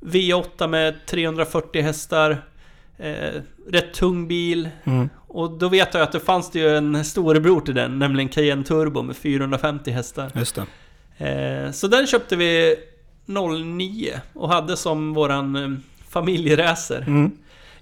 V8 0.00 0.66
med 0.66 1.06
340 1.06 1.82
hästar. 1.82 2.44
Eh, 2.98 3.40
rätt 3.70 3.94
tung 3.94 4.28
bil. 4.28 4.68
Mm. 4.84 5.08
Och 5.28 5.50
då 5.50 5.68
vet 5.68 5.94
jag 5.94 6.02
att 6.02 6.12
det 6.12 6.20
fanns 6.20 6.50
det 6.50 6.58
ju 6.58 6.76
en 6.76 7.04
storebror 7.04 7.60
till 7.60 7.74
den. 7.74 7.98
Nämligen 7.98 8.28
Cayenne 8.28 8.64
Turbo 8.64 9.02
med 9.02 9.16
450 9.16 9.90
hästar. 9.90 10.30
Just 10.34 10.58
det. 11.18 11.64
Eh, 11.64 11.70
så 11.72 11.86
den 11.88 12.06
köpte 12.06 12.36
vi 12.36 12.76
09 13.26 14.20
och 14.32 14.48
hade 14.48 14.76
som 14.76 15.14
våran 15.14 15.56
eh, 15.56 15.68
familjeracer. 16.08 17.04
Mm. 17.06 17.30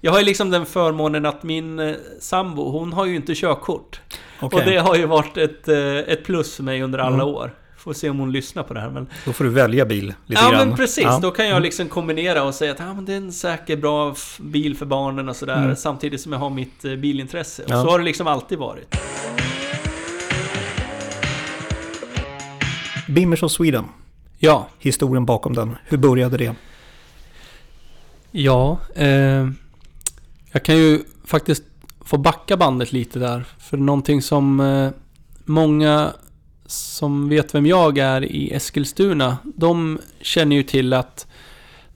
Jag 0.01 0.13
har 0.13 0.19
ju 0.19 0.25
liksom 0.25 0.51
den 0.51 0.67
förmånen 0.67 1.27
att 1.27 1.43
min 1.43 1.79
eh, 1.79 1.95
sambo, 2.21 2.71
hon 2.71 2.93
har 2.93 3.05
ju 3.07 3.17
inte 3.17 3.35
körkort. 3.35 4.01
Okej, 4.41 4.59
Och 4.61 4.71
det 4.71 4.77
har 4.77 4.97
ju 4.97 5.07
varit 5.07 5.37
ett, 5.37 5.69
eh, 5.69 5.97
ett 5.97 6.25
plus 6.25 6.57
för 6.57 6.63
mig 6.63 6.83
under 6.83 6.99
alla 6.99 7.15
Mm. 7.15 7.27
år. 7.29 7.55
Får 7.87 7.93
se 7.93 8.11
om 8.11 8.19
hon 8.19 8.33
lyssnar 8.33 8.63
på 8.63 8.75
det 8.75 8.81
här 8.81 8.91
men... 8.91 9.07
då 9.25 9.33
får 9.33 9.45
du 9.45 9.51
välja 9.51 9.85
bil 9.87 10.15
lite 10.27 10.43
Ja 10.43 10.51
grann. 10.51 10.69
men 10.69 10.77
precis, 10.77 11.05
Ja. 11.05 11.19
då 11.23 11.31
kan 11.31 11.49
jag 11.49 11.63
liksom 11.63 11.89
kombinera 11.89 12.43
och 12.43 12.55
säga 12.55 12.73
att 12.73 12.81
ah, 12.81 12.95
men 12.95 13.05
det 13.05 13.13
är 13.13 13.17
en 13.17 13.33
säker, 13.33 13.77
bra 13.77 14.15
bil 14.41 14.77
för 14.77 14.87
barnen 14.87 15.29
och 15.29 15.37
sådär. 15.37 15.63
Mm. 15.63 15.77
Samtidigt 15.77 16.21
som 16.21 16.33
jag 16.33 16.39
har 16.39 16.51
mitt 16.51 16.85
eh, 16.85 16.95
bilintresse. 16.97 17.63
Och 17.65 17.71
Ja. 17.71 17.83
så 17.83 17.91
har 17.91 17.99
det 17.99 18.05
liksom 18.05 18.27
alltid 18.27 18.59
varit. 18.59 18.95
Bimmers 23.09 23.43
of 23.43 23.53
Sweden. 23.53 23.85
Ja, 24.39 24.69
Historien 24.79 25.27
bakom 25.27 25.55
den. 25.55 25.77
Hur 25.85 25.99
började 25.99 26.37
det? 26.37 26.55
Ja, 28.31 28.79
eh, 28.95 29.49
jag 30.53 30.63
kan 30.65 30.77
ju 30.77 31.01
faktiskt 31.25 31.63
få 32.05 32.17
backa 32.19 32.57
bandet 32.57 32.93
lite 32.93 33.19
där. 33.19 33.45
För 33.59 33.77
någonting 33.77 34.23
som 34.23 34.61
eh, 34.61 34.91
många 35.45 36.13
som 36.67 37.29
vet 37.29 37.55
vem 37.55 37.67
jag 37.67 37.99
är 37.99 38.25
i 38.25 38.53
Eskilstuna, 38.53 39.39
de 39.45 39.99
känner 40.21 40.57
ju 40.57 40.63
till 40.63 40.93
att 40.93 41.27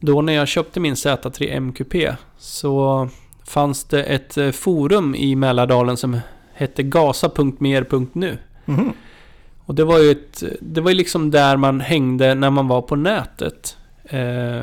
då 0.00 0.23
när 0.23 0.33
jag 0.33 0.49
köpte 0.49 0.81
min 0.81 0.95
Z3 0.95 1.57
MQP 1.57 1.95
så 2.39 3.09
fanns 3.47 3.85
det 3.85 4.03
ett 4.03 4.37
eh, 4.37 4.50
forum 4.50 5.15
i 5.15 5.37
Mälardalen 5.37 5.97
som 5.97 6.21
hette 6.55 6.83
gasa.mer.nu. 6.83 8.39
Mhm. 8.65 8.93
Och 9.65 9.75
det 9.75 9.85
var 9.85 9.99
ju 9.99 10.11
ett, 10.11 10.43
det 10.61 10.81
var 10.81 10.93
liksom 10.93 11.31
där 11.31 11.57
man 11.57 11.81
hängde 11.81 12.35
när 12.35 12.50
man 12.50 12.69
var 12.69 12.83
på 12.83 12.97
nätet. 12.97 13.77
Eh, 14.05 14.61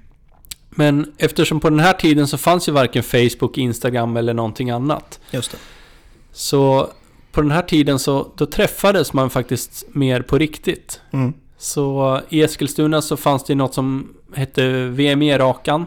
men 0.70 1.12
eftersom 1.18 1.60
på 1.60 1.70
den 1.70 1.80
här 1.80 1.92
tiden 1.92 2.26
så 2.28 2.38
fanns 2.38 2.68
ju 2.68 2.72
varken 2.72 3.02
Facebook, 3.02 3.58
Instagram 3.58 4.16
eller 4.16 4.34
någonting 4.34 4.70
annat. 4.70 5.20
Just 5.30 5.50
det. 5.50 5.58
Så 6.32 6.90
på 7.32 7.42
den 7.42 7.50
här 7.50 7.62
tiden 7.62 7.98
så 7.98 8.32
då 8.36 8.46
träffades 8.46 9.12
man 9.12 9.30
faktiskt 9.30 9.84
mer 9.88 10.22
på 10.22 10.38
riktigt. 10.38 11.00
Mm. 11.10 11.32
Så 11.58 12.20
i 12.28 12.42
Eskilstuna 12.42 13.02
så 13.02 13.16
fanns 13.16 13.44
det 13.44 13.54
något 13.54 13.74
som 13.74 14.14
hette 14.34 14.86
VME-rakan. 14.88 15.86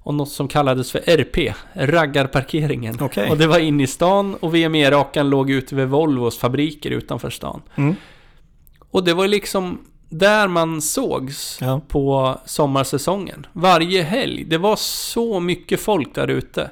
Och 0.00 0.14
något 0.14 0.30
som 0.30 0.48
kallades 0.48 0.92
för 0.92 1.00
RP, 1.06 1.54
raggarparkeringen. 1.72 2.98
Okej. 3.00 3.30
Och 3.30 3.36
det 3.36 3.46
var 3.46 3.58
inne 3.58 3.82
i 3.82 3.86
stan 3.86 4.34
och 4.34 4.54
VME-rakan 4.54 5.30
låg 5.30 5.50
ute 5.50 5.74
vid 5.74 5.88
Volvos 5.88 6.38
fabriker 6.38 6.90
utanför 6.90 7.30
stan. 7.30 7.62
Mm. 7.74 7.94
Och 8.90 9.04
det 9.04 9.14
var 9.14 9.28
liksom 9.28 9.78
där 10.08 10.48
man 10.48 10.82
sågs 10.82 11.58
Ja. 11.60 11.80
på 11.88 12.38
sommarsäsongen. 12.44 13.46
Varje 13.52 14.02
helg. 14.02 14.44
Det 14.44 14.58
var 14.58 14.76
så 14.76 15.40
mycket 15.40 15.80
folk 15.80 16.14
där 16.14 16.28
ute. 16.28 16.70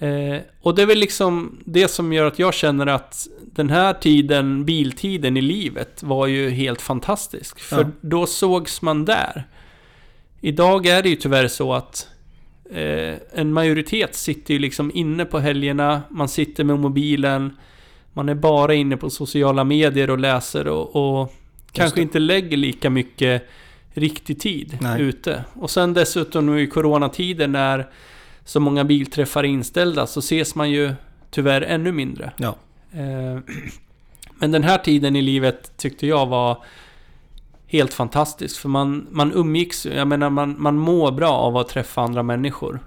Eh, 0.00 0.40
och 0.60 0.74
det 0.74 0.82
är 0.82 0.86
väl 0.86 0.98
liksom 0.98 1.58
det 1.64 1.88
som 1.88 2.12
gör 2.12 2.26
att 2.26 2.38
jag 2.38 2.54
känner 2.54 2.86
att 2.86 3.26
den 3.40 3.70
här 3.70 3.92
tiden, 3.92 4.64
biltiden 4.64 5.36
i 5.36 5.40
livet, 5.40 6.02
var 6.02 6.26
ju 6.26 6.50
helt 6.50 6.80
fantastisk. 6.82 7.60
För 7.60 7.80
Ja. 7.80 7.90
då 8.00 8.26
sågs 8.26 8.82
man 8.82 9.04
där. 9.04 9.44
Idag 10.40 10.86
är 10.86 11.02
det 11.02 11.08
ju 11.08 11.16
tyvärr 11.16 11.48
så 11.48 11.72
att 11.74 12.08
eh, 12.70 13.14
en 13.32 13.52
majoritet 13.52 14.14
sitter 14.14 14.54
ju 14.54 14.60
liksom 14.60 14.90
inne 14.94 15.24
på 15.24 15.38
helgerna, 15.38 16.02
man 16.10 16.28
sitter 16.28 16.64
med 16.64 16.78
mobilen, 16.78 17.56
man 18.12 18.28
är 18.28 18.34
bara 18.34 18.74
inne 18.74 18.96
på 18.96 19.10
sociala 19.10 19.64
medier 19.64 20.10
och 20.10 20.18
läser 20.18 20.68
och, 20.68 21.20
och 21.20 21.34
kanske 21.72 22.02
inte 22.02 22.18
lägger 22.18 22.56
lika 22.56 22.90
mycket 22.90 23.48
riktig 23.94 24.40
tid 24.40 24.78
Nej. 24.80 25.02
ute. 25.02 25.44
Och 25.52 25.70
sen 25.70 25.94
dessutom 25.94 26.46
nu 26.46 26.62
i 26.62 26.66
coronatider 26.66 27.48
när 27.48 27.88
så 28.44 28.60
många 28.60 28.84
bilträffar 28.84 29.44
är 29.44 29.48
inställda 29.48 30.06
så 30.06 30.20
ses 30.20 30.54
man 30.54 30.70
ju 30.70 30.94
tyvärr 31.30 31.62
ännu 31.62 31.92
mindre. 31.92 32.32
Ja. 32.36 32.54
Eh, 32.92 33.40
Men 34.38 34.52
den 34.52 34.64
här 34.64 34.78
tiden 34.78 35.16
i 35.16 35.22
livet 35.22 35.72
tyckte 35.76 36.06
jag 36.06 36.26
var 36.26 36.62
helt 37.66 37.94
fantastisk. 37.94 38.60
För 38.60 38.68
man, 38.68 39.06
man 39.10 39.32
umgicks, 39.34 39.86
jag 39.86 40.08
menar 40.08 40.30
man, 40.30 40.56
man 40.58 40.76
mår 40.76 41.12
bra 41.12 41.30
av 41.32 41.56
att 41.56 41.68
träffa 41.68 42.00
andra 42.02 42.22
människor. 42.22 42.80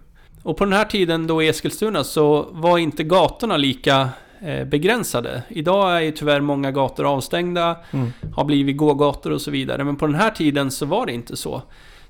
Och 0.44 0.58
på 0.58 0.64
den 0.66 0.74
här 0.74 0.86
tiden 0.86 1.28
då 1.28 1.44
i 1.44 1.48
Eskilstuna 1.48 2.04
så 2.04 2.48
var 2.52 2.78
inte 2.78 3.04
gatorna 3.04 3.58
lika 3.58 4.10
eh, 4.42 4.66
begränsade. 4.66 5.44
Idag 5.50 5.98
är 5.98 6.02
ju 6.02 6.12
tyvärr 6.12 6.42
många 6.42 6.72
gator 6.72 7.06
avstängda, 7.06 7.76
Mm. 7.92 8.12
har 8.36 8.46
blivit 8.46 8.78
gågator 8.78 9.32
och 9.32 9.42
så 9.42 9.52
vidare. 9.52 9.84
Men 9.84 9.96
på 9.96 10.06
den 10.06 10.16
här 10.16 10.32
tiden 10.32 10.72
så 10.72 10.86
var 10.86 11.06
det 11.06 11.14
inte 11.14 11.38
så. 11.38 11.62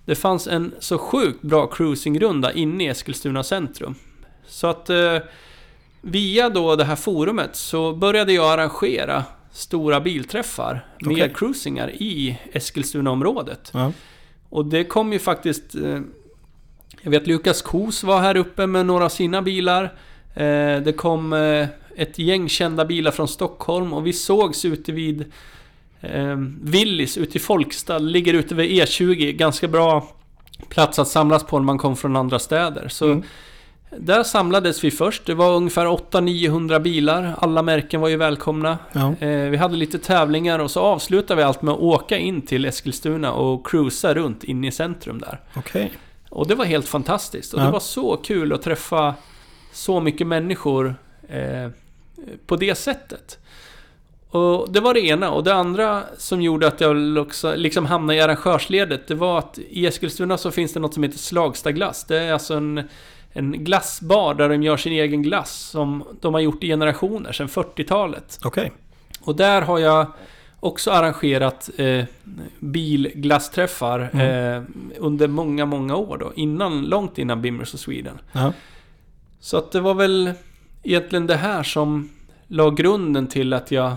Det 0.05 0.15
fanns 0.15 0.47
en 0.47 0.73
så 0.79 0.97
sjukt 0.97 1.41
bra 1.41 1.67
cruisingrunda 1.67 2.53
inne 2.53 2.83
i 2.83 2.87
Eskilstuna 2.87 3.43
centrum. 3.43 3.95
Så 4.45 4.67
att... 4.67 4.89
Eh, 4.89 5.17
via 6.05 6.49
då 6.49 6.75
det 6.75 6.83
här 6.83 6.95
forumet 6.95 7.55
så 7.55 7.93
började 7.93 8.33
jag 8.33 8.53
arrangera 8.53 9.23
stora 9.51 10.01
bilträffar 10.01 10.85
med 10.99 11.13
Okej. 11.13 11.33
cruisingar 11.35 11.89
i 11.89 12.39
Eskilstunaområdet. 12.51 13.71
Ja. 13.73 13.91
Och 14.49 14.65
det 14.65 14.83
kom 14.83 15.13
ju 15.13 15.19
faktiskt... 15.19 15.75
Eh, 15.75 15.99
jag 17.01 17.11
vet 17.11 17.27
Lukas 17.27 17.61
Kos 17.61 18.03
var 18.03 18.19
här 18.19 18.37
uppe 18.37 18.67
med 18.67 18.85
några 18.85 19.05
av 19.05 19.09
sina 19.09 19.41
bilar. 19.41 19.83
Eh, 20.33 20.81
det 20.81 20.95
kom 20.97 21.33
eh, 21.33 21.67
ett 21.95 22.19
gäng 22.19 22.49
kända 22.49 22.85
bilar 22.85 23.11
från 23.11 23.27
Stockholm 23.27 23.93
och 23.93 24.07
vi 24.07 24.13
sågs 24.13 24.65
ute 24.65 24.91
vid 24.91 25.31
eh, 26.03 26.35
Willys 26.61 27.17
ute 27.17 27.37
i 27.37 27.41
Folkstad. 27.41 27.99
Ligger 27.99 28.33
ute 28.33 28.55
vid 28.55 28.71
E20. 28.71 29.31
Ganska 29.31 29.67
bra 29.67 30.07
plats 30.69 30.99
att 30.99 31.07
samlas 31.07 31.43
på 31.43 31.59
när 31.59 31.65
man 31.65 31.77
kom 31.77 31.95
från 31.95 32.15
andra 32.15 32.39
städer. 32.39 32.87
Så 32.87 33.05
Mm. 33.05 33.23
där 33.97 34.23
samlades 34.23 34.83
vi 34.83 34.91
först. 34.91 35.25
Det 35.25 35.33
var 35.33 35.53
ungefär 35.55 35.85
800-900 35.85 36.79
bilar. 36.79 37.35
Alla 37.37 37.61
märken 37.61 38.01
var 38.01 38.09
ju 38.09 38.17
välkomna. 38.17 38.77
Ja. 38.93 39.13
Eh, 39.19 39.49
vi 39.49 39.57
hade 39.57 39.75
lite 39.75 39.99
tävlingar 39.99 40.59
och 40.59 40.71
så 40.71 40.79
avslutade 40.79 41.37
vi 41.37 41.43
allt 41.43 41.61
med 41.61 41.73
att 41.73 41.79
åka 41.79 42.17
in 42.17 42.41
till 42.41 42.65
Eskilstuna 42.65 43.31
och 43.33 43.67
cruisa 43.67 44.13
runt 44.13 44.43
in 44.43 44.63
i 44.63 44.71
centrum 44.71 45.19
där. 45.19 45.39
Okej. 45.55 45.91
Och 46.29 46.47
det 46.47 46.55
var 46.55 46.65
helt 46.65 46.87
fantastiskt. 46.87 47.53
Och 47.53 47.59
Ja. 47.61 47.65
det 47.65 47.71
var 47.71 47.79
så 47.79 48.17
kul 48.17 48.53
att 48.53 48.61
träffa 48.61 49.13
så 49.73 49.99
mycket 49.99 50.27
människor 50.27 50.95
eh, 51.29 51.69
på 52.47 52.55
det 52.55 52.75
sättet. 52.75 53.39
Och 54.33 54.71
det 54.71 54.79
var 54.79 54.93
det 54.93 54.99
ena. 54.99 55.31
Och 55.31 55.43
det 55.43 55.53
andra 55.53 56.03
som 56.17 56.41
gjorde 56.41 56.67
att 56.67 56.81
jag 56.81 57.17
också, 57.17 57.55
liksom 57.55 57.85
hamnade 57.85 58.19
i 58.19 58.21
arrangörsledet, 58.21 59.07
det 59.07 59.15
var 59.15 59.39
att 59.39 59.59
i 59.69 59.85
Eskilstuna 59.85 60.37
så 60.37 60.51
finns 60.51 60.73
det 60.73 60.79
något 60.79 60.93
som 60.93 61.03
heter 61.03 61.17
Slagstaglass. 61.17 62.03
Det 62.03 62.19
är 62.19 62.33
alltså 62.33 62.53
en, 62.53 62.83
en 63.31 63.63
glassbar 63.63 64.33
där 64.33 64.49
de 64.49 64.63
gör 64.63 64.77
sin 64.77 64.93
egen 64.93 65.21
glass 65.21 65.51
som 65.51 66.03
de 66.21 66.33
har 66.33 66.41
gjort 66.41 66.63
i 66.63 66.67
generationer, 66.67 67.31
sedan 67.31 67.47
40-talet. 67.47 68.39
Okej. 68.43 68.71
Och 69.21 69.35
där 69.35 69.61
har 69.61 69.79
jag 69.79 70.07
också 70.59 70.91
arrangerat 70.91 71.69
eh, 71.77 72.05
bilglassträffar 72.59 73.99
eh, 73.99 74.63
under 74.99 75.27
många, 75.27 75.65
många 75.65 75.95
år 75.95 76.17
då. 76.17 76.31
Innan, 76.35 76.85
långt 76.85 77.17
innan 77.17 77.41
Bimmers 77.41 77.73
och 77.73 77.79
Sweden. 77.79 78.19
Ja. 78.31 78.53
Så 79.39 79.57
att 79.57 79.71
det 79.71 79.79
var 79.79 79.93
väl 79.93 80.31
egentligen 80.83 81.27
det 81.27 81.35
här 81.35 81.63
som 81.63 82.09
la 82.47 82.69
grunden 82.69 83.27
till 83.27 83.53
att 83.53 83.71
jag 83.71 83.95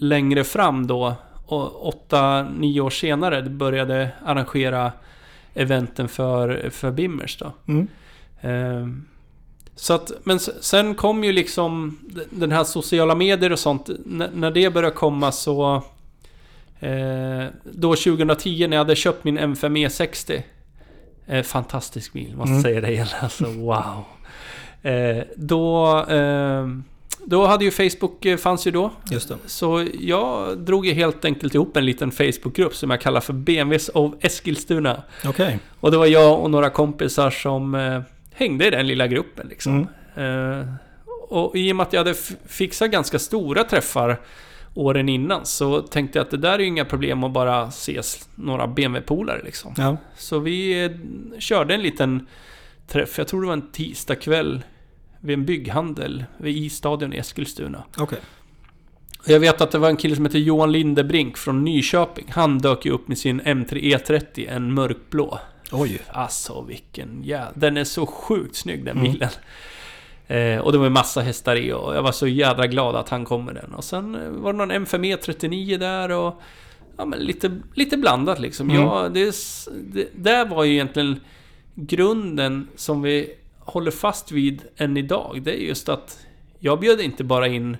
längre 0.00 0.44
fram 0.44 0.86
då, 0.86 1.14
och 1.46 1.88
åtta, 1.88 2.42
nio 2.56 2.80
år 2.80 2.90
senare, 2.90 3.42
började 3.42 4.08
arrangera 4.24 4.92
eventen 5.54 6.08
för, 6.08 6.70
för 6.70 6.90
Bimmers 6.90 7.38
då. 7.38 7.52
Mm. 7.68 7.88
Ehm, 8.40 9.04
Så 9.76 9.94
att, 9.94 10.12
men 10.24 10.40
sen 10.40 10.94
kom 10.94 11.24
ju 11.24 11.32
liksom 11.32 11.98
den 12.30 12.52
här 12.52 12.64
sociala 12.64 13.14
medier 13.14 13.52
och 13.52 13.58
sånt. 13.58 13.88
N- 13.88 14.24
när 14.34 14.50
det 14.50 14.70
började 14.74 14.94
komma 14.94 15.32
så... 15.32 15.82
Eh, 16.80 17.44
då 17.64 17.96
2010 17.96 18.66
när 18.68 18.76
jag 18.76 18.84
hade 18.84 18.96
köpt 18.96 19.24
min 19.24 19.38
M5 19.38 19.86
E60. 19.88 20.42
Eh, 21.26 21.42
fantastisk 21.42 22.12
bil, 22.12 22.36
måste 22.36 22.50
Mm. 22.50 22.62
säga 22.62 22.80
det 22.80 22.90
igen. 22.92 23.06
Alltså 23.20 23.44
wow. 23.44 24.04
Eh, 24.82 25.24
då... 25.36 25.86
Då 27.24 27.46
hade 27.46 27.64
ju 27.64 27.70
Facebook, 27.70 28.24
eh, 28.24 28.36
fanns 28.36 28.66
ju 28.66 28.70
då. 28.70 28.90
Just 29.10 29.28
det. 29.28 29.36
Så 29.46 29.86
jag 30.00 30.58
drog 30.58 30.86
ju 30.86 30.92
helt 30.92 31.24
enkelt 31.24 31.54
ihop 31.54 31.76
en 31.76 31.86
liten 31.86 32.10
Facebookgrupp 32.10 32.74
som 32.74 32.90
jag 32.90 33.00
kallar 33.00 33.20
för 33.20 33.32
BMWs 33.32 33.90
of 33.94 34.14
Eskilstuna. 34.20 35.02
Okej. 35.24 35.58
Och 35.80 35.90
det 35.90 35.96
var 35.96 36.06
jag 36.06 36.40
och 36.40 36.50
några 36.50 36.70
kompisar 36.70 37.30
som 37.30 37.74
eh, 37.74 38.00
hängde 38.32 38.66
i 38.66 38.70
den 38.70 38.86
lilla 38.86 39.06
gruppen 39.06 39.46
liksom. 39.48 39.88
Mm. 40.16 40.60
Eh, 40.60 40.66
och 41.28 41.56
i 41.56 41.72
och 41.72 41.76
med 41.76 41.86
att 41.86 41.92
jag 41.92 42.00
hade 42.00 42.14
fixat 42.46 42.90
ganska 42.90 43.18
stora 43.18 43.64
träffar 43.64 44.20
åren 44.74 45.08
innan 45.08 45.46
så 45.46 45.80
tänkte 45.82 46.18
jag 46.18 46.24
att 46.24 46.30
det 46.30 46.36
där 46.36 46.52
är 46.52 46.58
ju 46.58 46.66
inga 46.66 46.84
problem 46.84 47.24
att 47.24 47.32
bara 47.32 47.66
ses 47.66 48.28
några 48.34 48.66
BMW-polare 48.66 49.42
liksom. 49.44 49.74
Ja. 49.76 49.96
Så 50.16 50.38
vi 50.38 50.84
eh, 50.84 50.90
körde 51.38 51.74
en 51.74 51.82
liten 51.82 52.26
träff, 52.88 53.18
jag 53.18 53.28
tror 53.28 53.40
det 53.40 53.46
var 53.46 53.54
en 53.54 53.72
tisdagkväll 53.72 54.62
vid 55.20 55.34
en 55.34 55.44
bygghandel 55.44 56.24
vid 56.36 56.56
I-stadion 56.56 57.12
i 57.12 57.16
Eskilstuna. 57.16 57.84
Okej. 57.98 58.18
Och 59.18 59.28
Jag 59.28 59.40
vet 59.40 59.60
att 59.60 59.70
det 59.70 59.78
var 59.78 59.88
en 59.88 59.96
kille 59.96 60.16
som 60.16 60.24
heter 60.24 60.38
Johan 60.38 60.72
Lindebrink 60.72 61.36
från 61.36 61.64
Nyköping. 61.64 62.26
Han 62.30 62.58
dök 62.58 62.84
ju 62.84 62.90
upp 62.92 63.08
med 63.08 63.18
sin 63.18 63.40
M3 63.40 63.96
E30, 63.96 64.50
en 64.50 64.74
mörkblå. 64.74 65.38
Oj. 65.72 66.00
Alltså 66.08 66.62
vilken 66.62 67.22
jävla... 67.22 67.52
Den 67.54 67.76
är 67.76 67.84
så 67.84 68.06
sjukt 68.06 68.56
snygg 68.56 68.84
den 68.84 68.98
Mm. 68.98 69.12
bilen. 69.12 69.28
Eh, 70.26 70.58
och 70.60 70.72
det 70.72 70.78
var 70.78 70.84
ju 70.86 70.90
massa 70.90 71.20
hästar 71.20 71.56
i 71.56 71.72
och 71.72 71.94
jag 71.96 72.02
var 72.02 72.12
så 72.12 72.26
jävla 72.26 72.66
glad 72.66 72.96
att 72.96 73.08
han 73.08 73.24
kom 73.24 73.44
med 73.44 73.54
den. 73.54 73.74
Och 73.74 73.84
sen 73.84 74.14
eh, 74.14 74.28
var 74.30 74.52
det 74.52 74.56
någon 74.58 74.72
M5 74.72 75.16
E39 75.18 75.78
där 75.78 76.10
och... 76.10 76.42
Ja 76.96 77.04
men 77.04 77.18
lite, 77.18 77.60
lite 77.74 77.96
blandat 77.96 78.38
liksom. 78.40 78.70
Mm. 78.70 78.82
Ja, 78.82 79.08
det, 79.14 79.34
det 79.92 80.08
där 80.14 80.46
var 80.46 80.64
ju 80.64 80.72
egentligen 80.72 81.20
grunden 81.74 82.68
som 82.76 83.02
vi 83.02 83.34
håller 83.70 83.90
fast 83.90 84.32
vid 84.32 84.62
än 84.76 84.96
idag. 84.96 85.40
Det 85.42 85.62
är 85.62 85.66
just 85.66 85.88
att 85.88 86.26
jag 86.58 86.80
bjöd 86.80 87.00
inte 87.00 87.24
bara 87.24 87.48
in 87.48 87.76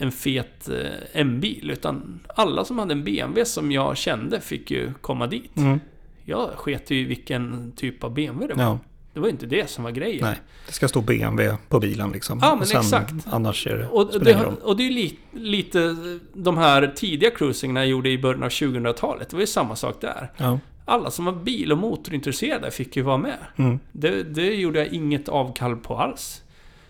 en 0.00 0.12
fet 0.12 0.68
eh, 0.68 0.76
M-bil 1.12 1.70
utan 1.70 2.20
alla 2.28 2.64
som 2.64 2.78
hade 2.78 2.92
en 2.92 3.04
BMW 3.04 3.44
som 3.44 3.72
jag 3.72 3.96
kände 3.96 4.40
fick 4.40 4.70
ju 4.70 4.92
komma 5.00 5.26
dit. 5.26 5.56
Mm. 5.56 5.80
Jag 6.24 6.50
sket 6.50 6.90
ju 6.90 7.04
vilken 7.04 7.72
typ 7.76 8.04
av 8.04 8.14
BMW 8.14 8.46
det 8.46 8.54
var. 8.54 8.70
Ja. 8.70 8.78
Det 9.14 9.20
var 9.20 9.26
ju 9.26 9.32
inte 9.32 9.46
det 9.46 9.70
som 9.70 9.84
var 9.84 9.90
grejen. 9.90 10.24
Nej. 10.24 10.36
Det 10.66 10.72
ska 10.72 10.88
stå 10.88 11.00
BMW 11.00 11.56
på 11.68 11.80
bilen 11.80 12.12
liksom. 12.12 12.38
Ja, 12.42 12.50
men 12.50 12.60
Och 12.60 12.68
sen, 12.68 12.80
exakt. 12.80 13.12
Annars 13.26 13.66
är 13.66 13.76
det... 13.76 13.88
Och 13.88 14.20
det, 14.20 14.46
och 14.62 14.76
det 14.76 14.86
är 14.86 14.90
li, 14.90 15.18
lite 15.32 15.96
de 16.32 16.58
här 16.58 16.92
tidiga 16.96 17.30
cruisingarna 17.30 17.80
jag 17.80 17.88
gjorde 17.88 18.10
i 18.10 18.18
början 18.18 18.42
av 18.42 18.48
2000-talet. 18.48 19.28
Det 19.30 19.36
var 19.36 19.40
ju 19.40 19.46
samma 19.46 19.76
sak 19.76 20.00
där. 20.00 20.32
Ja. 20.36 20.58
Alla 20.84 21.10
som 21.10 21.24
var 21.24 21.32
bil 21.32 21.72
och 21.72 21.78
motorintresserade 21.78 22.70
fick 22.70 22.96
ju 22.96 23.02
vara 23.02 23.16
med. 23.16 23.38
Mm. 23.56 23.78
Det, 23.92 24.22
det 24.22 24.54
gjorde 24.54 24.78
jag 24.78 24.88
inget 24.88 25.28
avkall 25.28 25.76
på 25.76 25.96
alls. 25.96 26.42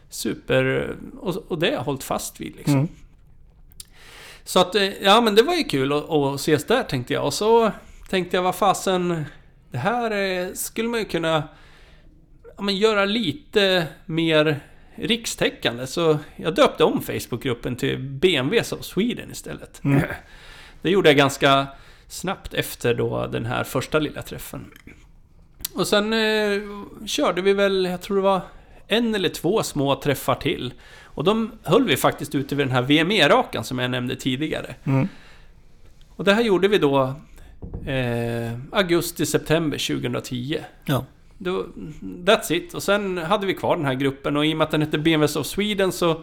Super... 0.09 0.97
Och, 1.21 1.37
och 1.49 1.59
det 1.59 1.67
har 1.67 1.73
jag 1.73 1.83
hållit 1.83 2.05
fast 2.05 2.41
vid 2.41 2.57
liksom. 2.57 2.75
Mm. 2.75 2.89
Så 4.45 4.61
att, 4.61 4.75
eh, 4.75 5.03
ja 5.03 5.21
men 5.21 5.35
det 5.35 5.43
var 5.43 5.55
ju 5.55 5.65
kul 5.65 5.93
att, 5.93 6.11
att 6.11 6.35
ses 6.35 6.65
där 6.65 6.83
tänkte 6.83 7.13
jag. 7.13 7.27
Och 7.27 7.35
så 7.35 7.73
tänkte 8.09 8.37
jag, 8.37 8.43
vad 8.43 8.55
fasen... 8.55 9.25
Det 9.71 9.79
här 9.79 10.11
eh, 10.11 10.53
skulle 10.53 10.89
man 10.89 11.01
ju 11.01 11.07
kunna 11.07 11.43
ja, 12.57 12.63
men 12.63 12.77
göra 12.77 13.05
lite 13.05 13.87
mer 14.07 14.61
rikstäckande. 14.95 15.87
Så 15.87 16.19
jag 16.37 16.55
döpte 16.55 16.85
om 16.85 17.03
Facebookgruppen 17.03 17.77
till 17.77 17.99
BMWs 17.99 18.73
of 18.73 18.85
Sweden 18.85 19.31
istället. 19.31 19.85
Mm. 19.85 20.03
Det 20.83 20.91
gjorde 20.91 21.09
jag 21.09 21.17
ganska 21.17 21.67
snabbt 22.09 22.55
efter 22.55 22.95
då 22.95 23.27
den 23.27 23.47
här 23.47 23.65
första 23.65 23.99
lilla 23.99 24.23
träffen. 24.23 24.71
Och 25.75 25.87
sen 25.87 26.13
eh, 26.13 26.61
körde 27.07 27.43
vi 27.43 27.53
väl, 27.53 27.85
jag 27.85 28.03
tror 28.03 28.17
det 28.17 28.23
var 28.23 28.41
en 28.89 29.15
eller 29.15 29.29
två 29.29 29.63
små 29.63 29.97
träffar 29.97 30.35
till. 30.35 30.75
Och 31.05 31.25
de 31.25 31.53
höll 31.63 31.85
vi 31.85 31.97
faktiskt 31.97 32.35
ute 32.35 32.55
vid 32.55 32.67
den 32.67 32.75
här 32.75 32.83
VME-rakan 32.83 33.65
som 33.65 33.79
jag 33.79 33.91
nämnde 33.91 34.17
tidigare. 34.17 34.75
Mm. 34.85 35.09
Och 36.17 36.25
det 36.25 36.35
här 36.35 36.43
gjorde 36.43 36.69
vi 36.69 36.79
då 36.79 37.15
eh, 37.87 38.59
augusti-september 38.73 40.01
2010. 40.01 40.59
Ja. 40.85 41.05
Då, 41.39 41.67
that's 42.25 42.53
it. 42.53 42.75
Och 42.75 42.83
sen 42.83 43.19
hade 43.19 43.47
vi 43.47 43.55
kvar 43.55 43.77
den 43.77 43.85
här 43.85 43.95
gruppen 43.95 44.37
och 44.37 44.47
i 44.47 44.53
och 44.53 44.57
med 44.57 44.65
att 44.65 44.71
den 44.71 44.83
hette 44.83 44.99
BMWs 44.99 45.37
of 45.37 45.47
Sweden 45.47 45.93
så 45.93 46.23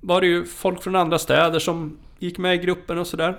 var 0.00 0.20
det 0.20 0.26
ju 0.26 0.44
folk 0.44 0.82
från 0.82 0.96
andra 0.96 1.18
städer 1.18 1.58
som 1.58 1.98
gick 2.18 2.38
med 2.38 2.54
i 2.54 2.58
gruppen 2.58 2.98
och 2.98 3.06
sådär. 3.06 3.36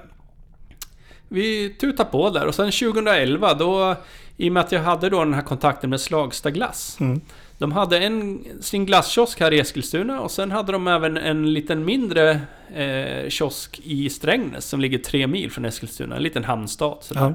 Vi 1.29 1.69
tutade 1.69 2.09
på 2.09 2.29
där 2.29 2.45
och 2.45 2.55
sen 2.55 2.71
2011 2.71 3.53
då, 3.53 3.95
i 4.37 4.49
och 4.49 4.53
med 4.53 4.61
att 4.61 4.71
jag 4.71 4.81
hade 4.81 5.09
då 5.09 5.19
den 5.19 5.33
här 5.33 5.41
kontakten 5.41 5.89
med 5.89 6.01
Slagsta 6.01 6.51
Glass. 6.51 6.97
Mm. 6.99 7.21
De 7.57 7.71
hade 7.71 7.99
en, 7.99 8.43
sin 8.61 8.85
glasskiosk 8.85 9.39
här 9.39 9.53
i 9.53 9.59
Eskilstuna 9.59 10.21
och 10.21 10.31
sen 10.31 10.51
hade 10.51 10.71
de 10.71 10.87
även 10.87 11.17
en 11.17 11.53
liten 11.53 11.85
mindre 11.85 12.39
eh, 12.73 13.29
kiosk 13.29 13.81
i 13.83 14.09
Strängnäs 14.09 14.65
som 14.65 14.79
ligger 14.79 14.97
tre 14.97 15.27
mil 15.27 15.51
från 15.51 15.65
Eskilstuna. 15.65 16.15
En 16.15 16.23
liten 16.23 16.43
hamnstad. 16.43 16.97
Sådär. 17.01 17.21
Ja. 17.21 17.33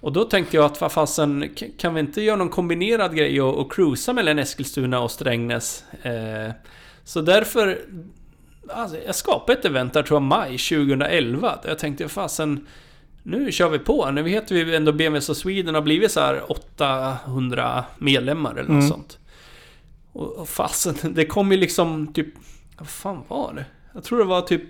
Och 0.00 0.12
då 0.12 0.24
tänkte 0.24 0.56
jag 0.56 0.64
att 0.64 0.80
vad 0.80 0.92
fasen, 0.92 1.54
kan 1.78 1.94
vi 1.94 2.00
inte 2.00 2.22
göra 2.22 2.36
någon 2.36 2.48
kombinerad 2.48 3.16
grej 3.16 3.42
och, 3.42 3.54
och 3.54 3.72
cruisa 3.72 4.12
mellan 4.12 4.38
Eskilstuna 4.38 5.00
och 5.00 5.10
Strängnäs? 5.10 5.84
Eh, 6.02 6.50
så 7.04 7.20
därför... 7.20 7.78
Alltså, 8.74 8.96
jag 9.06 9.14
skapade 9.14 9.58
ett 9.58 9.64
event 9.64 9.92
där 9.92 10.02
tror 10.02 10.16
jag 10.16 10.22
maj 10.22 10.58
2011. 10.58 11.58
Där 11.62 11.68
jag 11.68 11.78
tänkte 11.78 12.08
fasen... 12.08 12.66
Nu 13.22 13.52
kör 13.52 13.68
vi 13.68 13.78
på. 13.78 14.10
Nu 14.10 14.22
vet 14.22 14.50
vi 14.50 14.76
ändå 14.76 14.92
BMWs 14.92 15.28
och 15.28 15.36
Sweden 15.36 15.74
har 15.74 15.82
blivit 15.82 16.12
så 16.12 16.20
här 16.20 16.52
800 16.52 17.84
medlemmar 17.98 18.50
eller 18.50 18.62
något 18.62 18.68
Mm. 18.70 18.88
sånt. 18.88 19.18
Och, 20.12 20.32
och 20.32 20.48
fasen, 20.48 20.94
det 21.14 21.24
kom 21.26 21.52
ju 21.52 21.58
liksom 21.58 22.12
typ... 22.12 22.26
Vad 22.78 22.88
fan 22.88 23.22
var 23.28 23.52
det? 23.54 23.64
Jag 23.94 24.04
tror 24.04 24.18
det 24.18 24.24
var 24.24 24.40
typ 24.40 24.62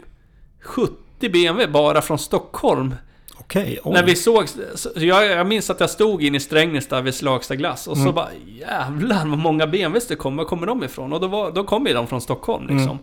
70 0.61 0.95
BMW 1.21 1.67
bara 1.73 2.03
från 2.03 2.19
Stockholm. 2.19 2.95
Okej, 3.39 3.79
oj. 3.85 3.93
När 3.93 4.03
vi 4.05 4.17
såg, 4.17 4.49
så 4.75 4.91
jag, 4.95 5.27
jag 5.27 5.47
minns 5.47 5.71
att 5.71 5.81
jag 5.81 5.91
stod 5.91 6.23
in 6.23 6.35
i 6.35 6.41
Strängnäs 6.41 6.87
där 6.87 7.03
vid 7.03 7.15
Slagsta 7.15 7.57
glass 7.57 7.87
och 7.87 7.97
så 7.97 8.03
Mm. 8.03 8.15
bara 8.15 8.29
jävlar 8.47 9.27
vad 9.27 9.39
många 9.39 9.67
BMWs 9.67 10.07
det 10.07 10.17
kom, 10.17 10.37
var 10.37 10.45
kommer 10.45 10.67
de 10.67 10.85
ifrån? 10.85 11.13
Och 11.13 11.21
då, 11.21 11.27
var, 11.27 11.51
då 11.53 11.65
kom 11.65 11.87
ju 11.87 11.93
de 11.95 12.07
från 12.07 12.21
Stockholm 12.21 12.69
Mm. 12.69 12.99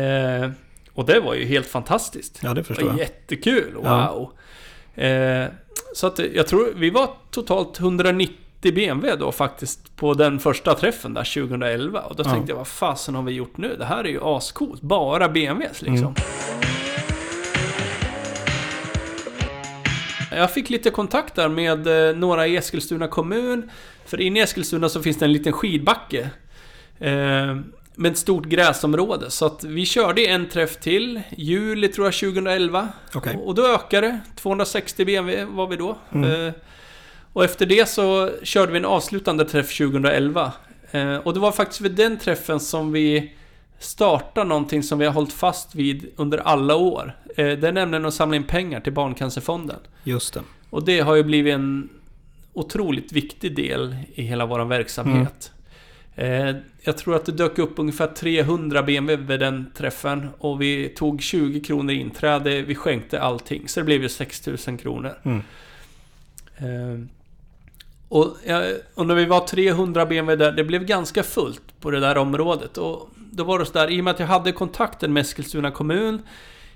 Eh, 0.00 0.50
och 0.94 1.06
det 1.06 1.20
var 1.20 1.34
ju 1.34 1.44
helt 1.44 1.66
fantastiskt. 1.66 2.40
Ja, 2.42 2.48
det 2.48 2.54
Det 2.54 2.64
förstår 2.64 2.84
var 2.84 2.90
jag. 2.92 2.98
jättekul, 2.98 3.74
wow! 3.74 4.32
Ja. 4.94 5.02
Eh, 5.02 5.48
så 5.94 6.06
att 6.06 6.18
jag 6.34 6.46
tror, 6.46 6.72
vi 6.76 6.90
var 6.90 7.10
totalt 7.30 7.80
190 7.80 8.36
BMW 8.62 9.16
då 9.16 9.32
faktiskt 9.32 9.96
på 9.96 10.14
den 10.14 10.38
första 10.38 10.74
träffen 10.74 11.14
där 11.14 11.24
2011. 11.24 12.00
Och 12.00 12.16
då 12.16 12.22
Ja. 12.26 12.30
tänkte 12.30 12.52
jag, 12.52 12.56
vad 12.56 12.68
fasen 12.68 13.14
har 13.14 13.22
vi 13.22 13.32
gjort 13.32 13.56
nu? 13.56 13.76
Det 13.78 13.84
här 13.84 14.04
är 14.04 14.08
ju 14.08 14.20
ascoolt, 14.22 14.80
bara 14.82 15.28
BMWs 15.28 15.82
liksom. 15.82 16.06
Mm. 16.06 16.14
Jag 20.30 20.50
fick 20.50 20.70
lite 20.70 20.90
kontakt 20.90 21.34
där 21.34 21.48
med 21.48 22.08
eh, 22.08 22.16
några 22.16 22.46
i 22.46 22.56
Eskilstuna 22.56 23.08
kommun. 23.08 23.70
För 24.06 24.20
inne 24.20 24.38
i 24.38 24.42
Eskilstuna 24.42 24.88
så 24.88 25.02
finns 25.02 25.18
det 25.18 25.24
en 25.24 25.32
liten 25.32 25.52
skidbacke. 25.52 26.30
Eh, 26.98 27.56
med 27.94 28.12
ett 28.12 28.18
stort 28.18 28.46
gräsområde. 28.46 29.30
Så 29.30 29.46
att 29.46 29.64
vi 29.64 29.86
körde 29.86 30.26
en 30.26 30.48
träff 30.48 30.76
till. 30.76 31.22
Juli 31.36 31.88
tror 31.88 32.06
jag 32.06 32.14
2011. 32.14 32.88
Okej. 33.14 33.36
Och 33.36 33.54
då 33.54 33.66
ökade 33.66 34.06
det. 34.06 34.20
260 34.36 35.04
BMW 35.04 35.44
var 35.44 35.66
vi 35.66 35.76
då. 35.76 35.98
Mm. 36.12 36.46
Eh, 36.46 36.52
och 37.32 37.44
efter 37.44 37.66
det 37.66 37.88
så 37.88 38.30
körde 38.42 38.72
vi 38.72 38.78
en 38.78 38.84
avslutande 38.84 39.44
träff 39.44 39.76
2011. 39.78 40.52
Eh, 40.90 41.16
och 41.16 41.34
det 41.34 41.40
var 41.40 41.52
faktiskt 41.52 41.80
vid 41.80 41.92
den 41.92 42.18
träffen 42.18 42.60
som 42.60 42.92
vi 42.92 43.32
startade 43.78 44.48
någonting 44.48 44.82
som 44.82 44.98
vi 44.98 45.06
har 45.06 45.12
hållit 45.12 45.32
fast 45.32 45.74
vid 45.74 46.12
under 46.16 46.38
alla 46.38 46.76
år. 46.76 47.16
Eh, 47.36 47.46
det 47.46 47.68
är 47.68 47.72
nämligen 47.72 48.04
att 48.04 48.14
samla 48.14 48.36
in 48.36 48.44
pengar 48.44 48.80
till 48.80 48.92
Barncancerfonden. 48.92 49.78
Just 50.04 50.34
det. 50.34 50.40
Och 50.70 50.84
det 50.84 51.00
har 51.00 51.14
ju 51.14 51.22
blivit 51.22 51.54
en 51.54 51.88
otroligt 52.52 53.12
viktig 53.12 53.56
del 53.56 53.96
i 54.14 54.22
hela 54.22 54.46
vår 54.46 54.64
verksamhet. 54.64 55.52
Eh, 56.14 56.56
jag 56.84 56.98
tror 56.98 57.16
att 57.16 57.26
det 57.26 57.32
dök 57.32 57.58
upp 57.58 57.78
ungefär 57.78 58.06
300 58.06 58.82
BMW 58.82 59.26
vid 59.26 59.40
den 59.40 59.70
träffen 59.74 60.28
och 60.38 60.62
vi 60.62 60.88
tog 60.88 61.22
20 61.22 61.60
kronor 61.60 61.94
inträde, 61.94 62.62
vi 62.62 62.74
skänkte 62.74 63.20
allting. 63.20 63.68
Så 63.68 63.80
det 63.80 63.84
blev 63.84 64.02
ju 64.02 64.08
6000 64.08 64.78
kronor. 64.78 65.14
Mm. 65.22 65.42
Eh, 66.56 67.06
och, 68.08 68.36
och 68.94 69.06
när 69.06 69.14
vi 69.14 69.24
var 69.24 69.46
300 69.46 70.06
BMW 70.06 70.44
där, 70.44 70.52
det 70.52 70.64
blev 70.64 70.84
ganska 70.84 71.22
fullt 71.22 71.80
på 71.80 71.90
det 71.90 72.00
där 72.00 72.18
området. 72.18 72.78
Och 72.78 73.10
då 73.32 73.44
var 73.44 73.58
det 73.58 73.66
sådär, 73.66 73.90
i 73.90 74.00
och 74.00 74.04
med 74.04 74.10
att 74.10 74.20
jag 74.20 74.26
hade 74.26 74.52
kontakten 74.52 75.12
med 75.12 75.20
Eskilstuna 75.20 75.70
kommun, 75.70 76.22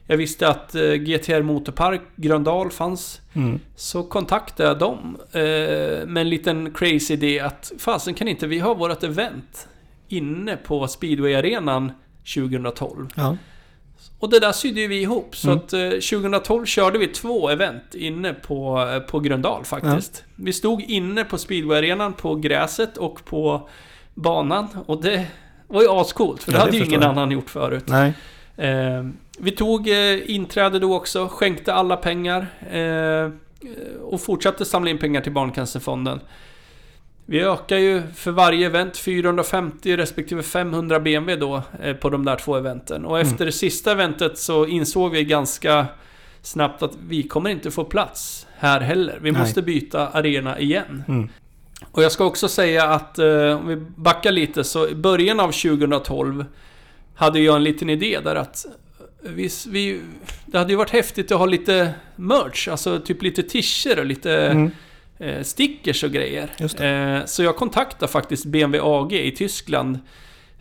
jag 0.06 0.16
visste 0.16 0.48
att 0.48 0.74
eh, 0.74 0.92
GTR 0.92 1.42
Motorpark, 1.42 2.00
Gröndal 2.16 2.70
fanns. 2.70 3.20
Mm. 3.32 3.60
Så 3.76 4.02
kontaktade 4.02 4.68
jag 4.68 4.78
dem 4.78 5.16
eh, 5.32 6.06
med 6.06 6.16
en 6.16 6.30
liten 6.30 6.74
crazy 6.74 7.14
idé 7.14 7.40
att 7.40 7.72
fasen 7.78 8.14
kan 8.14 8.28
inte 8.28 8.46
vi 8.46 8.58
ha 8.58 8.74
vårt 8.74 9.02
event 9.02 9.68
inne 10.08 10.56
på 10.56 10.86
speedway-arenan 10.88 11.92
2012? 12.34 13.08
Ja. 13.16 13.36
Och 14.18 14.30
det 14.30 14.40
där 14.40 14.52
sydde 14.52 14.80
ju 14.80 14.86
vi 14.88 15.00
ihop. 15.00 15.36
Så 15.36 15.48
Mm. 15.50 15.58
att 15.58 15.72
eh, 15.72 15.80
2012 15.90 16.66
körde 16.66 16.98
vi 16.98 17.06
två 17.06 17.48
event 17.50 17.94
inne 17.94 18.32
på, 18.34 18.88
eh, 18.94 18.98
på 19.10 19.20
Gröndal 19.20 19.64
faktiskt. 19.64 20.24
Vi 20.36 20.52
stod 20.52 20.82
inne 20.82 21.24
på 21.24 21.38
speedway-arenan 21.38 22.12
på 22.12 22.34
gräset 22.34 22.96
och 22.96 23.24
på 23.24 23.68
banan. 24.14 24.66
Och 24.86 25.02
det 25.02 25.26
var 25.66 25.82
ju 25.82 25.88
ascoolt, 25.90 26.42
för 26.42 26.52
det 26.52 26.58
Ja, 26.58 26.64
det 26.64 26.64
hade 26.70 26.76
ju 26.76 26.84
ingen 26.84 27.00
jag. 27.02 27.10
annan 27.10 27.30
gjort 27.30 27.50
förut. 27.50 27.84
Nej. 27.86 28.12
Eh, 28.56 29.04
vi 29.38 29.50
tog 29.50 29.88
eh, 29.88 30.30
inträde 30.30 30.78
då 30.78 30.94
också, 30.96 31.28
skänkte 31.28 31.74
alla 31.74 31.96
pengar. 31.96 32.46
Eh, 32.70 33.30
och 34.02 34.20
fortsatte 34.20 34.64
samla 34.64 34.90
in 34.90 34.98
pengar 34.98 35.20
till 35.20 35.32
Barncancerfonden. 35.32 36.20
Vi 37.28 37.40
ökar 37.40 37.76
ju 37.76 38.02
för 38.14 38.30
varje 38.30 38.66
event 38.66 38.96
450 38.96 39.96
respektive 39.96 40.42
500 40.42 41.00
BMW 41.00 41.36
då 41.46 41.62
eh, 41.82 41.96
på 41.96 42.10
de 42.10 42.24
där 42.24 42.36
två 42.36 42.56
eventen. 42.56 43.04
Och 43.04 43.20
efter 43.20 43.46
det 43.46 43.52
sista 43.52 43.92
eventet 43.92 44.38
så 44.38 44.66
insåg 44.66 45.12
vi 45.12 45.24
ganska 45.24 45.86
snabbt 46.42 46.82
att 46.82 46.92
vi 47.08 47.22
kommer 47.22 47.50
inte 47.50 47.70
få 47.70 47.84
plats 47.84 48.46
här 48.58 48.80
heller. 48.80 49.18
Vi 49.22 49.30
Nej. 49.30 49.40
måste 49.40 49.62
byta 49.62 50.08
arena 50.08 50.58
igen. 50.58 51.04
Mm. 51.08 51.28
Och 51.92 52.02
jag 52.02 52.12
ska 52.12 52.24
också 52.24 52.48
säga 52.48 52.84
att 52.84 53.18
eh, 53.18 53.58
om 53.58 53.68
vi 53.68 53.76
backar 53.76 54.32
lite 54.32 54.64
så 54.64 54.88
i 54.88 54.94
början 54.94 55.40
av 55.40 55.52
2012 55.52 56.44
hade 57.14 57.40
jag 57.40 57.56
en 57.56 57.64
liten 57.64 57.90
idé 57.90 58.18
där 58.24 58.34
att 58.34 58.66
vi, 59.22 59.50
vi, 59.68 60.00
det 60.46 60.58
hade 60.58 60.72
ju 60.72 60.76
varit 60.76 60.90
häftigt 60.90 61.32
att 61.32 61.38
ha 61.38 61.46
lite 61.46 61.92
merch, 62.16 62.68
alltså 62.68 63.00
typ 63.00 63.22
lite 63.22 63.42
t-shirts 63.42 63.98
och 63.98 64.06
lite 64.06 64.46
Mm. 64.46 64.70
Eh, 65.18 65.42
stickers 65.42 66.04
och 66.04 66.10
grejer. 66.10 66.50
Eh, 66.84 67.24
så 67.24 67.42
jag 67.42 67.56
kontaktade 67.56 68.12
faktiskt 68.12 68.44
BMW 68.46 68.80
AG 68.82 69.12
i 69.12 69.30
Tyskland 69.30 69.98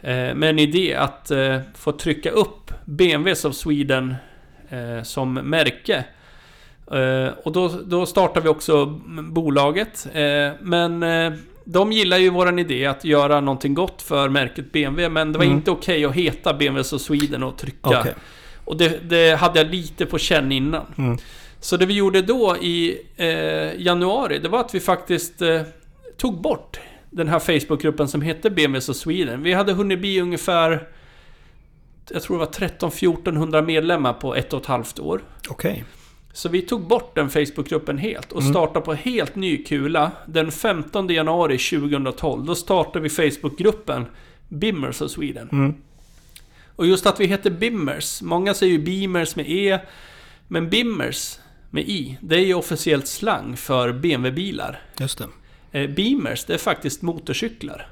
eh, 0.01 0.13
med 0.13 0.43
en 0.43 0.59
idé 0.59 0.95
att 0.95 1.31
få 1.75 1.91
trycka 1.91 2.29
upp 2.31 2.71
BMWs 2.85 3.45
of 3.45 3.55
Sweden 3.55 4.15
som 5.03 5.33
märke. 5.33 6.05
Och 7.43 7.51
då, 7.51 7.67
då 7.85 8.05
startade 8.05 8.41
vi 8.43 8.49
också 8.49 8.85
bolaget. 9.31 10.07
Men 10.61 11.05
de 11.65 11.91
gillar 11.91 12.17
ju 12.17 12.29
våran 12.29 12.59
idé 12.59 12.85
att 12.85 13.05
göra 13.05 13.39
någonting 13.41 13.73
gott 13.73 14.01
för 14.01 14.29
märket 14.29 14.71
BMW, 14.71 15.09
men 15.09 15.31
det 15.31 15.37
var 15.37 15.45
Mm. 15.45 15.57
inte 15.57 15.71
okej 15.71 16.05
att 16.05 16.13
heta 16.15 16.53
BMWs 16.53 16.93
of 16.93 17.01
Sweden 17.01 17.43
och 17.43 17.57
trycka. 17.57 17.99
Okej. 17.99 18.13
Och 18.65 18.77
det, 18.77 19.09
det 19.09 19.35
hade 19.35 19.59
jag 19.59 19.67
lite 19.67 20.05
på 20.05 20.17
känn 20.17 20.51
innan. 20.51 20.85
Mm. 20.97 21.17
Så 21.59 21.77
det 21.77 21.85
vi 21.85 21.93
gjorde 21.93 22.21
då 22.21 22.57
i 22.57 23.01
eh, 23.15 23.81
januari, 23.81 24.39
det 24.39 24.49
var 24.49 24.59
att 24.59 24.75
vi 24.75 24.79
faktiskt 24.79 25.41
eh, 25.41 25.61
tog 26.17 26.41
bort 26.41 26.79
den 27.09 27.27
här 27.27 27.39
Facebookgruppen 27.39 28.07
som 28.07 28.21
hette 28.21 28.49
BMWs 28.49 28.89
of 28.89 28.95
Sweden. 28.95 29.43
Vi 29.43 29.53
hade 29.53 29.73
hunnit 29.73 29.99
bli 29.99 30.19
ungefär, 30.21 30.87
jag 32.09 32.21
tror 32.23 32.39
det 32.39 32.45
var 32.45 32.51
13-1400 32.89 33.61
medlemmar 33.65 34.13
på 34.13 34.35
ett 34.35 34.53
och 34.53 34.61
ett 34.61 34.65
halvt 34.65 34.99
år. 34.99 35.21
Okej. 35.49 35.83
Så 36.33 36.49
vi 36.49 36.61
tog 36.61 36.87
bort 36.87 37.15
den 37.15 37.29
Facebookgruppen 37.29 37.97
helt 37.97 38.31
och 38.31 38.41
Mm. 38.41 38.53
startade 38.53 38.85
på 38.85 38.93
helt 38.93 39.35
ny 39.35 39.63
kula. 39.63 40.11
Den 40.25 40.51
15 40.51 41.07
januari 41.07 41.57
2012, 41.57 42.45
då 42.45 42.55
startade 42.55 42.99
vi 42.99 43.09
Facebookgruppen 43.09 44.05
Bimmers 44.49 45.01
of 45.01 45.11
Sweden. 45.11 45.49
Mm. 45.51 45.73
Och 46.75 46.87
just 46.87 47.05
att 47.05 47.19
vi 47.19 47.25
heter 47.25 47.49
Bimmers, 47.49 48.21
många 48.21 48.53
säger 48.53 48.73
ju 48.73 48.79
Beamers 48.79 49.35
med 49.35 49.45
E, 49.49 49.79
men 50.47 50.69
Bimmers 50.69 51.39
med 51.75 51.83
I, 51.89 52.17
det 52.21 52.35
är 52.35 52.45
ju 52.45 52.53
officiellt 52.53 53.07
slang 53.07 53.57
för 53.57 53.93
BMW-bilar. 53.93 54.79
Just 54.99 55.17
det. 55.71 55.79
Eh, 55.81 55.89
Beamers, 55.89 56.45
det 56.45 56.53
är 56.53 56.57
faktiskt 56.57 57.01
motorcyklar. 57.01 57.87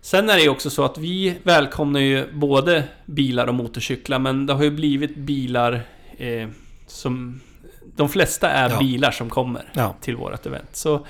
Sen 0.00 0.30
är 0.30 0.34
det 0.36 0.42
ju 0.42 0.48
också 0.48 0.70
så 0.70 0.84
att 0.84 0.98
vi 0.98 1.34
välkomnar 1.42 2.00
ju 2.00 2.32
både 2.32 2.84
bilar 3.06 3.46
och 3.46 3.54
motorcyklar, 3.54 4.18
men 4.18 4.46
det 4.46 4.52
har 4.52 4.64
ju 4.64 4.70
blivit 4.70 5.16
bilar 5.16 5.80
eh, 6.18 6.48
som... 6.86 7.40
De 7.96 8.08
flesta 8.08 8.50
är 8.50 8.70
Ja. 8.70 8.78
bilar 8.78 9.10
som 9.10 9.30
kommer 9.30 9.62
Ja. 9.72 9.96
till 10.00 10.16
vårt 10.16 10.46
event. 10.46 10.76
Så 10.76 11.06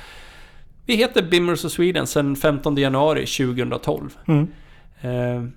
vi 0.87 0.95
heter 0.97 1.23
Bimmers 1.23 1.65
of 1.65 1.73
Sweden 1.73 2.07
sedan 2.07 2.37
15 2.37 2.77
januari 2.77 3.27
2012. 3.27 4.11
Mm. 4.29 4.47
Eh, 5.01 5.49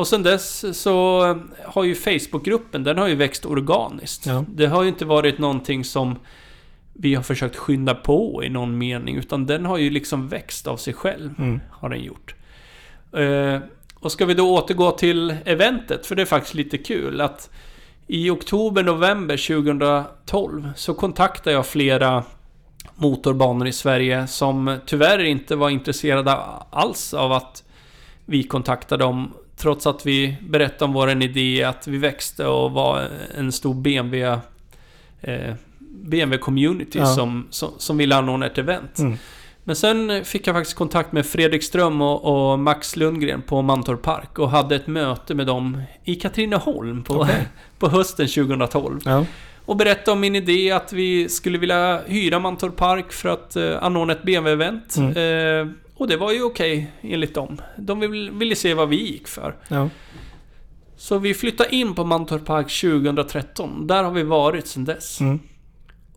och 0.00 0.08
sen 0.08 0.22
dess 0.22 0.78
så 0.80 1.20
har 1.64 1.84
ju 1.84 1.94
Facebookgruppen, 1.94 2.84
den 2.84 2.98
har 2.98 3.08
ju 3.08 3.14
växt 3.14 3.46
organiskt. 3.46 4.26
Ja. 4.26 4.44
Det 4.48 4.66
har 4.66 4.82
ju 4.82 4.88
inte 4.88 5.04
varit 5.04 5.38
någonting 5.38 5.84
som 5.84 6.18
vi 6.92 7.14
har 7.14 7.22
försökt 7.22 7.56
skynda 7.56 7.94
på 7.94 8.44
i 8.44 8.48
någon 8.48 8.78
mening, 8.78 9.16
utan 9.16 9.46
den 9.46 9.66
har 9.66 9.78
ju 9.78 9.90
liksom 9.90 10.28
växt 10.28 10.66
av 10.66 10.76
sig 10.76 10.94
själv. 10.94 11.34
Mm. 11.38 11.60
Har 11.70 11.88
den 11.88 12.02
gjort. 12.02 12.34
Eh, 13.12 13.58
och 13.94 14.12
ska 14.12 14.26
vi 14.26 14.34
då 14.34 14.56
återgå 14.56 14.90
till 14.90 15.36
eventet, 15.44 16.06
för 16.06 16.14
det 16.14 16.22
är 16.22 16.26
faktiskt 16.26 16.54
lite 16.54 16.78
kul 16.78 17.20
att 17.20 17.50
i 18.06 18.30
oktober, 18.30 18.82
november 18.82 19.36
2012 19.36 20.68
så 20.76 20.94
kontaktade 20.94 21.56
jag 21.56 21.66
flera 21.66 22.24
motorbanor 22.94 23.66
i 23.66 23.72
Sverige 23.72 24.26
som 24.26 24.78
tyvärr 24.86 25.24
inte 25.24 25.56
var 25.56 25.70
intresserade 25.70 26.32
alls 26.70 27.14
av 27.14 27.32
att 27.32 27.64
vi 28.24 28.42
kontaktade 28.42 29.04
dem 29.04 29.32
trots 29.60 29.86
att 29.86 30.06
vi 30.06 30.36
berättade 30.48 30.84
om 30.84 30.92
vår 30.92 31.22
idé, 31.22 31.64
att 31.64 31.86
vi 31.86 31.98
växte 31.98 32.46
och 32.46 32.72
var 32.72 33.08
en 33.38 33.52
stor 33.52 33.74
BMW 33.74 34.40
eh, 35.20 35.54
BMW-community 35.78 36.98
Ja. 36.98 37.06
som, 37.06 37.46
som, 37.50 37.70
som 37.78 37.96
ville 37.96 38.16
anordna 38.16 38.46
ett 38.46 38.58
event. 38.58 38.98
Mm. 38.98 39.16
Men 39.64 39.76
sen 39.76 40.24
fick 40.24 40.46
jag 40.46 40.54
faktiskt 40.56 40.76
kontakt 40.76 41.12
med 41.12 41.26
Fredrik 41.26 41.62
Ström 41.62 42.00
och, 42.00 42.52
och 42.52 42.58
Max 42.58 42.96
Lundgren 42.96 43.42
på 43.42 43.62
Mantorp 43.62 44.02
Park 44.02 44.38
och 44.38 44.50
hade 44.50 44.76
ett 44.76 44.86
möte 44.86 45.34
med 45.34 45.46
dem 45.46 45.82
i 46.04 46.14
Katrineholm 46.14 47.02
på, 47.02 47.14
Okej. 47.14 47.48
på 47.78 47.88
hösten 47.88 48.28
2012. 48.28 49.00
Ja. 49.04 49.24
Och 49.64 49.76
berättade 49.76 50.10
om 50.12 50.20
min 50.20 50.36
idé 50.36 50.70
att 50.72 50.92
vi 50.92 51.28
skulle 51.28 51.58
vilja 51.58 52.00
hyra 52.06 52.38
Mantorp 52.38 52.76
Park 52.76 53.12
för 53.12 53.28
att 53.28 53.56
eh, 53.56 53.82
anordna 53.82 54.12
ett 54.12 54.22
BMW-event. 54.22 54.98
Mm. 54.98 55.10
Eh, 55.10 55.72
och 56.00 56.08
det 56.08 56.16
var 56.16 56.32
ju 56.32 56.42
okej 56.42 56.92
enligt 57.00 57.34
dem. 57.34 57.60
De 57.76 58.00
vill, 58.00 58.30
ville 58.30 58.56
se 58.56 58.74
vad 58.74 58.88
vi 58.88 58.96
gick 59.12 59.28
för. 59.28 59.56
Ja. 59.68 59.88
Så 60.96 61.18
vi 61.18 61.34
flyttade 61.34 61.74
in 61.74 61.94
på 61.94 62.04
Mantorp 62.04 62.44
Park 62.44 62.80
2013. 62.80 63.86
Där 63.86 64.04
har 64.04 64.10
vi 64.10 64.22
varit 64.22 64.66
sedan 64.66 64.84
dess. 64.84 65.20
Mm. 65.20 65.40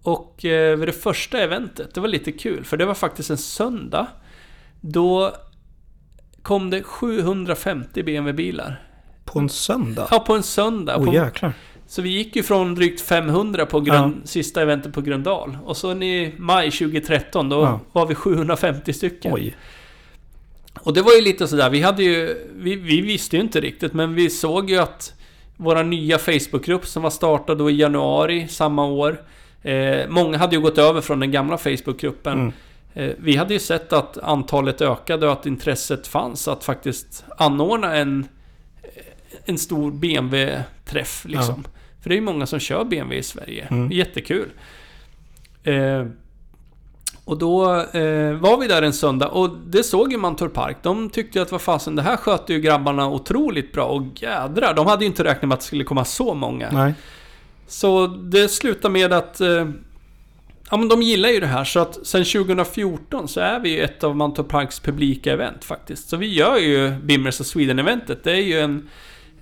Och 0.01 0.45
eh, 0.45 0.77
vid 0.77 0.87
det 0.87 0.93
första 0.93 1.39
eventet, 1.39 1.93
det 1.93 2.01
var 2.01 2.07
lite 2.07 2.31
kul, 2.31 2.65
för 2.65 2.77
det 2.77 2.85
var 2.85 2.93
faktiskt 2.93 3.29
en 3.29 3.37
söndag. 3.37 4.07
Då 4.81 5.35
kom 6.41 6.69
det 6.69 6.83
750 6.83 8.03
BMW-bilar. 8.03 8.81
På 9.25 9.39
en 9.39 9.49
söndag? 9.49 10.07
Ja, 10.11 10.19
på 10.19 10.35
en 10.35 10.43
söndag. 10.43 10.97
Åh 10.97 11.05
på, 11.05 11.13
jäklar. 11.13 11.53
Så 11.93 12.01
vi 12.01 12.09
gick 12.09 12.35
ju 12.35 12.43
från 12.43 12.75
drygt 12.75 13.01
500 13.01 13.65
på 13.65 13.79
grund, 13.79 14.21
sista 14.25 14.61
eventet 14.61 14.93
på 14.93 15.01
Gröndal. 15.01 15.57
Och 15.65 15.77
så 15.77 15.91
i 15.91 16.33
maj 16.37 16.71
2013, 16.71 17.49
då 17.49 17.61
Ja. 17.61 17.79
var 17.91 18.05
vi 18.07 18.15
750 18.15 18.93
stycken. 18.93 19.33
Oj. 19.33 19.55
Och 20.79 20.93
det 20.93 21.01
var 21.01 21.13
ju 21.13 21.21
lite 21.21 21.47
sådär, 21.47 21.69
vi 21.69 21.81
hade 21.81 22.03
ju... 22.03 22.47
Vi, 22.55 22.75
vi 22.75 23.01
visste 23.01 23.35
ju 23.35 23.41
inte 23.41 23.61
riktigt, 23.61 23.93
men 23.93 24.15
vi 24.15 24.29
såg 24.29 24.69
ju 24.69 24.77
att 24.77 25.13
våra 25.57 25.83
nya 25.83 26.17
Facebookgrupp 26.17 26.85
som 26.85 27.03
var 27.03 27.09
startad 27.09 27.57
då 27.57 27.69
i 27.69 27.75
januari 27.75 28.47
samma 28.47 28.85
år. 28.85 29.21
Eh, 29.61 30.09
många 30.09 30.37
hade 30.37 30.55
ju 30.55 30.61
gått 30.61 30.77
över 30.77 31.01
från 31.01 31.19
den 31.19 31.31
gamla 31.31 31.57
Facebookgruppen. 31.57 32.39
Mm. 32.39 32.53
Eh, 32.93 33.15
vi 33.17 33.35
hade 33.35 33.53
ju 33.53 33.59
sett 33.59 33.93
att 33.93 34.17
antalet 34.17 34.81
ökade 34.81 35.25
och 35.25 35.33
att 35.33 35.45
intresset 35.45 36.07
fanns 36.07 36.47
att 36.47 36.63
faktiskt 36.63 37.25
anordna 37.37 37.95
en, 37.95 38.27
en 39.45 39.57
stor 39.57 39.91
BMW-träff 39.91 41.25
liksom. 41.25 41.63
För 42.03 42.09
det 42.09 42.15
är 42.15 42.17
ju 42.17 42.21
många 42.21 42.45
som 42.45 42.59
kör 42.59 42.83
BMW 42.83 43.19
i 43.19 43.23
Sverige. 43.23 43.67
Mm. 43.71 43.91
Jättekul. 43.91 44.49
Eh, 45.63 46.05
och 47.25 47.37
då 47.37 47.75
eh, 47.75 48.33
var 48.33 48.57
vi 48.59 48.67
där 48.67 48.81
en 48.81 48.93
söndag 48.93 49.27
och 49.27 49.49
det 49.67 49.83
såg 49.83 50.11
ju 50.11 50.17
Mantorp 50.17 50.53
Park. 50.53 50.77
De 50.81 51.09
tyckte 51.09 51.39
ju 51.39 51.43
att 51.43 51.51
vad 51.51 51.61
fasen, 51.61 51.95
det 51.95 52.01
här 52.01 52.17
sköter 52.17 52.53
ju 52.53 52.59
grabbarna 52.59 53.09
otroligt 53.09 53.71
bra 53.71 53.85
och 53.85 54.03
jädrar, 54.15 54.73
de 54.73 54.87
hade 54.87 55.03
ju 55.03 55.07
inte 55.07 55.23
räknat 55.23 55.43
med 55.43 55.53
att 55.53 55.59
det 55.59 55.65
skulle 55.65 55.83
komma 55.83 56.05
så 56.05 56.33
många. 56.33 56.69
Nej. 56.71 56.93
Så 57.67 58.07
det 58.07 58.49
slutar 58.49 58.89
med 58.89 59.13
att... 59.13 59.41
Eh, 59.41 59.69
ja 60.71 60.77
men 60.77 60.89
de 60.89 61.01
gillar 61.01 61.29
ju 61.29 61.39
det 61.39 61.47
här 61.47 61.63
så 61.63 61.79
att 61.79 62.07
sen 62.07 62.23
2014 62.23 63.27
så 63.27 63.39
är 63.39 63.59
vi 63.59 63.69
ju 63.69 63.83
ett 63.83 64.03
av 64.03 64.15
Mantorp 64.15 64.47
Parks 64.47 64.79
publika 64.79 65.33
event 65.33 65.65
faktiskt. 65.65 66.09
Så 66.09 66.17
vi 66.17 66.33
gör 66.33 66.57
ju 66.57 66.91
Bimmers 66.91 67.41
of 67.41 67.47
Sweden-eventet. 67.47 68.23
Det 68.23 68.31
är 68.31 68.41
ju 68.41 68.59
en, 68.59 68.89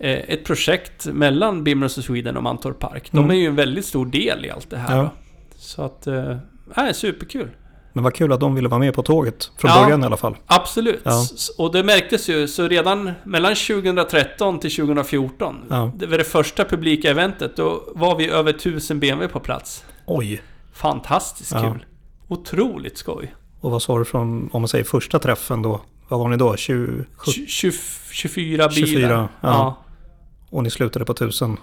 ett 0.10 0.44
projekt 0.46 1.06
mellan 1.06 1.64
Bimmers 1.64 1.98
of 1.98 2.04
Sweden 2.06 2.38
och 2.38 2.44
Mantorp 2.44 2.80
Park. 2.80 3.10
De 3.12 3.18
Mm. 3.18 3.32
är 3.32 3.36
ju 3.36 3.46
en 3.48 3.56
väldigt 3.56 3.86
stor 3.86 4.06
del 4.06 4.46
i 4.46 4.50
allt 4.52 4.70
det 4.70 4.78
här. 4.78 4.98
Ja. 4.98 5.10
Så 5.56 5.82
att... 5.82 6.08
Eh, 6.08 6.38
äh, 6.78 6.92
superkul. 6.94 7.48
Men 7.94 8.04
vad 8.04 8.14
kul 8.16 8.32
att 8.32 8.40
de 8.40 8.56
ville 8.56 8.68
vara 8.70 8.80
med 8.80 8.94
på 8.94 9.04
tåget. 9.04 9.52
Från 9.58 9.72
Ja. 9.72 9.84
början 9.84 10.04
i 10.04 10.06
alla 10.06 10.18
fall. 10.18 10.36
Absolut. 10.46 11.02
Ja. 11.04 11.26
Och 11.58 11.72
det 11.74 11.84
märktes 11.84 12.30
ju, 12.30 12.48
så 12.48 12.68
redan 12.68 13.12
mellan 13.24 13.56
2013 13.56 14.60
till 14.60 14.72
2014, 14.76 15.56
Ja. 15.70 15.92
det 15.98 16.06
var 16.08 16.18
det 16.18 16.24
första 16.24 16.66
publika 16.66 17.10
eventet, 17.12 17.56
då 17.56 17.84
var 17.96 18.16
vi 18.16 18.30
över 18.30 18.54
1000 18.54 19.00
BMW 19.00 19.34
på 19.34 19.40
plats. 19.40 19.84
Oj. 20.06 20.42
Fantastiskt 20.74 21.52
kul. 21.54 21.86
Otroligt 22.28 22.98
skoj. 22.98 23.36
Och 23.62 23.72
vad 23.72 23.82
sa 23.82 23.98
du 24.00 24.06
från, 24.06 24.50
om 24.54 24.62
man 24.62 24.68
säger 24.68 24.84
första 24.86 25.20
träffen 25.20 25.62
då? 25.62 25.82
Vad 26.08 26.20
var 26.20 26.30
ni 26.30 26.38
då? 26.38 26.56
20, 26.58 27.06
70, 27.18 27.46
20, 27.48 27.72
24 28.12 28.68
bilar. 28.68 28.70
24, 28.88 29.30
ja. 29.42 29.78
Ja. 30.52 30.58
och 30.58 30.64
ni 30.64 30.70
slutade 30.70 31.06
på 31.06 31.12
1000. 31.12 31.58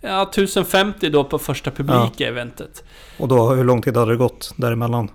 Ja, 0.00 0.22
1050 0.22 1.10
då 1.10 1.24
på 1.24 1.38
första 1.38 1.70
publika 1.70 2.28
eventet. 2.28 2.84
Och 3.18 3.28
då, 3.28 3.50
hur 3.50 3.64
lång 3.64 3.82
tid 3.82 3.96
hade 3.96 4.12
det 4.12 4.16
gått 4.16 4.54
däremellan? 4.56 5.10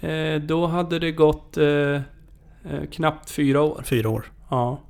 Eh, 0.00 0.40
då 0.40 0.66
hade 0.66 0.98
det 0.98 1.12
gått 1.12 1.56
eh, 1.56 1.66
eh, 1.66 2.00
knappt 2.92 3.30
fyra 3.30 3.62
år. 3.62 3.82
Fyra 3.84 4.08
år. 4.08 4.24
Ja. 4.50 4.80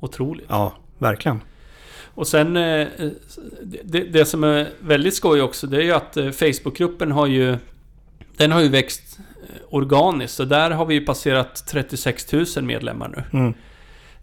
Otroligt. 0.00 0.46
Ja, 0.48 0.72
verkligen. 0.98 1.40
Och 2.14 2.26
sen, 2.26 2.56
eh, 2.56 2.88
det, 3.84 4.00
det 4.00 4.24
som 4.24 4.44
är 4.44 4.68
väldigt 4.80 5.14
skoj 5.14 5.42
också, 5.42 5.66
det 5.66 5.76
är 5.76 5.82
ju 5.82 5.92
att 5.92 6.16
eh, 6.16 6.30
Facebookgruppen 6.30 7.12
har 7.12 7.26
ju... 7.26 7.56
Den 8.36 8.52
har 8.52 8.60
ju 8.60 8.68
växt 8.68 9.18
eh, 9.18 9.54
organiskt, 9.68 10.34
så 10.34 10.44
där 10.44 10.70
har 10.70 10.86
vi 10.86 10.94
ju 10.94 11.06
passerat 11.06 11.66
36 11.68 12.32
000 12.32 12.46
medlemmar 12.62 13.24
nu. 13.32 13.38
Mm. 13.38 13.54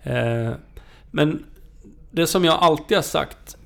Eh, 0.04 0.54
men 1.12 1.44
det 2.18 2.28
som 2.28 2.46
jag 2.46 2.58
alltid 2.60 2.98
har 2.98 3.04
sagt, 3.04 3.58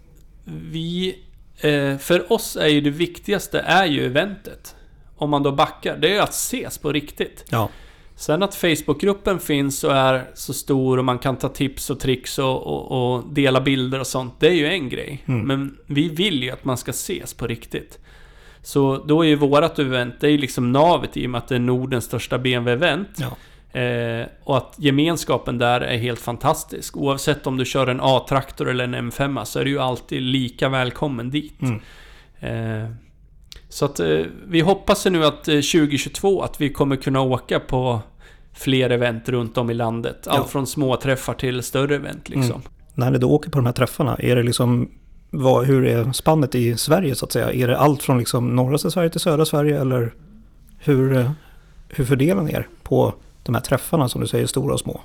vi... 0.45 1.19
Eh, 1.57 1.97
för 1.97 2.31
oss 2.33 2.55
är 2.55 2.67
ju 2.67 2.81
det 2.81 2.89
viktigaste 2.89 3.59
är 3.59 3.85
ju 3.85 4.05
eventet. 4.05 4.75
Om 5.15 5.29
man 5.29 5.43
då 5.43 5.51
backar, 5.51 5.97
det 5.97 6.09
är 6.09 6.13
ju 6.13 6.19
att 6.19 6.33
ses 6.33 6.77
på 6.77 6.91
riktigt. 6.91 7.45
Ja, 7.49 7.69
Sen 8.21 8.43
att 8.43 8.55
Facebookgruppen 8.55 9.39
finns 9.39 9.83
och 9.83 9.95
är 9.95 10.29
så 10.33 10.53
stor 10.53 10.97
och 10.97 11.05
man 11.05 11.19
kan 11.19 11.37
ta 11.37 11.49
tips 11.49 11.89
och 11.89 11.99
tricks 11.99 12.39
och, 12.39 12.67
och, 12.67 13.15
och 13.15 13.33
dela 13.33 13.61
bilder 13.61 13.99
och 13.99 14.07
sånt. 14.07 14.33
Det 14.39 14.47
är 14.47 14.53
ju 14.53 14.67
en 14.67 14.89
grej. 14.89 15.23
Mm. 15.25 15.47
Men 15.47 15.77
vi 15.85 16.09
vill 16.09 16.43
ju 16.43 16.51
att 16.51 16.65
man 16.65 16.77
ska 16.77 16.91
ses 16.91 17.33
på 17.33 17.47
riktigt. 17.47 17.99
Så 18.63 19.03
då 19.07 19.21
är 19.21 19.27
ju 19.27 19.35
vårat 19.35 19.79
event, 19.79 20.15
det 20.19 20.27
är 20.27 20.31
ju 20.31 20.37
liksom 20.37 20.71
navet 20.71 21.17
i 21.17 21.25
och 21.25 21.29
med 21.29 21.39
att 21.39 21.47
det 21.47 21.55
är 21.55 21.59
Nordens 21.59 22.05
största 22.05 22.37
BMW-event. 22.37 23.07
ja. 23.17 23.37
Eh, 23.73 24.25
och 24.43 24.57
att 24.57 24.75
gemenskapen 24.77 25.57
där 25.57 25.81
är 25.81 25.97
helt 25.97 26.19
fantastisk. 26.19 26.97
Oavsett 26.97 27.47
om 27.47 27.57
du 27.57 27.65
kör 27.65 27.87
en 27.87 27.99
A-traktor 28.01 28.69
eller 28.69 28.83
en 28.83 28.95
M5 29.11 29.43
så 29.43 29.59
är 29.59 29.65
du 29.65 29.71
ju 29.71 29.79
alltid 29.79 30.21
lika 30.21 30.69
välkommen 30.69 31.29
dit. 31.29 31.61
Mm. 31.61 31.81
Eh, 32.39 32.89
så 33.69 33.85
att 33.85 33.99
eh, 33.99 34.19
vi 34.47 34.61
hoppas 34.61 35.05
nu 35.05 35.25
att 35.25 35.47
eh, 35.47 35.53
2022 35.53 36.41
att 36.41 36.61
vi 36.61 36.69
kommer 36.69 36.95
kunna 36.95 37.21
åka 37.21 37.59
på 37.59 37.99
fler 38.53 38.89
event 38.89 39.29
runt 39.29 39.57
om 39.57 39.69
i 39.69 39.73
landet. 39.73 40.27
Allt 40.27 40.37
Ja. 40.39 40.47
från 40.47 40.67
små 40.67 40.95
träffar 40.95 41.33
till 41.33 41.63
större 41.63 41.95
event 41.95 42.29
liksom. 42.29 42.61
Mm. 42.95 43.11
När 43.11 43.19
då 43.19 43.29
åker 43.29 43.49
på 43.49 43.57
de 43.57 43.65
här 43.65 43.73
träffarna, 43.73 44.15
är 44.15 44.35
det 44.35 44.43
liksom... 44.43 44.91
Vad, 45.33 45.65
hur 45.65 45.85
är 45.85 46.11
spannet 46.11 46.55
i 46.55 46.77
Sverige 46.77 47.15
så 47.15 47.25
att 47.25 47.31
säga? 47.31 47.53
Är 47.53 47.67
det 47.67 47.77
allt 47.77 48.03
från 48.03 48.17
liksom 48.17 48.55
norra 48.55 48.77
Sverige 48.77 49.09
till 49.09 49.19
södra 49.19 49.45
Sverige 49.45 49.81
eller 49.81 50.13
hur, 50.79 51.17
eh, 51.17 51.31
hur 51.87 52.05
fördelar 52.05 52.43
ni 52.43 52.51
er 52.51 52.67
på 52.83 53.13
de 53.43 53.55
här 53.55 53.61
träffarna 53.61 54.09
som 54.09 54.21
du 54.21 54.27
säger 54.27 54.45
stora 54.47 54.73
och 54.73 54.79
små? 54.79 55.01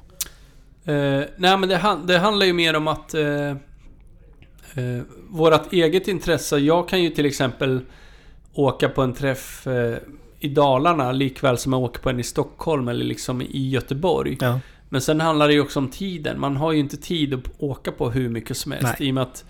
Eh, 0.84 1.22
nej 1.36 1.56
men 1.58 1.68
det, 1.68 1.98
det 2.06 2.18
handlar 2.18 2.46
ju 2.46 2.52
mer 2.52 2.76
om 2.76 2.88
att 2.88 3.14
eh, 3.14 3.50
eh, 3.50 5.02
vårat 5.28 5.72
eget 5.72 6.08
intresse. 6.08 6.58
Jag 6.58 6.88
kan 6.88 7.02
ju 7.02 7.10
till 7.10 7.26
exempel 7.26 7.80
åka 8.52 8.88
på 8.88 9.02
en 9.02 9.12
träff 9.14 9.66
eh, 9.66 9.96
i 10.40 10.48
Dalarna 10.48 11.12
likväl 11.12 11.58
som 11.58 11.72
jag 11.72 11.82
åker 11.82 12.00
på 12.00 12.10
en 12.10 12.20
i 12.20 12.22
Stockholm 12.22 12.88
eller 12.88 13.04
liksom 13.04 13.42
i 13.42 13.68
Göteborg. 13.68 14.36
Ja, 14.40 14.60
Men 14.88 15.00
sen 15.00 15.20
handlar 15.20 15.48
det 15.48 15.54
ju 15.54 15.60
också 15.60 15.78
om 15.78 15.88
tiden. 15.88 16.40
Man 16.40 16.56
har 16.56 16.72
ju 16.72 16.78
inte 16.78 16.96
tid 16.96 17.34
att 17.34 17.40
åka 17.58 17.92
på 17.92 18.10
hur 18.10 18.28
mycket 18.28 18.56
som 18.56 18.72
helst. 18.72 18.94
Nej. 18.98 19.08
I 19.08 19.10
och 19.10 19.14
med 19.14 19.22
att 19.22 19.44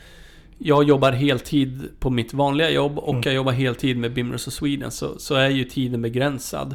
jag 0.59 0.85
jobbar 0.85 1.12
heltid 1.12 1.88
på 1.99 2.11
mitt 2.11 2.35
vanliga 2.35 2.70
jobb 2.70 2.99
och 2.99 3.11
Mm. 3.11 3.22
jag 3.25 3.35
jobbar 3.35 3.53
heltid 3.53 3.96
med 3.99 4.12
Bimrus 4.12 4.46
och 4.46 4.53
Sweden. 4.53 4.90
Så, 4.90 5.18
så 5.18 5.35
är 5.35 5.49
ju 5.49 5.64
tiden 5.64 6.03
begränsad. 6.03 6.75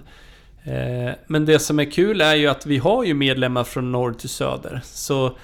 Eh, 0.64 1.14
men 1.28 1.46
det 1.46 1.60
som 1.60 1.80
är 1.80 1.92
kul 1.92 2.22
är 2.22 2.36
ju 2.36 2.48
att 2.48 2.66
vi 2.66 2.78
har 2.78 3.04
ju 3.04 3.14
medlemmar 3.14 3.64
från 3.64 3.92
norr 3.92 4.14
till 4.14 4.30
söder. 4.30 4.82
Så 4.84 5.38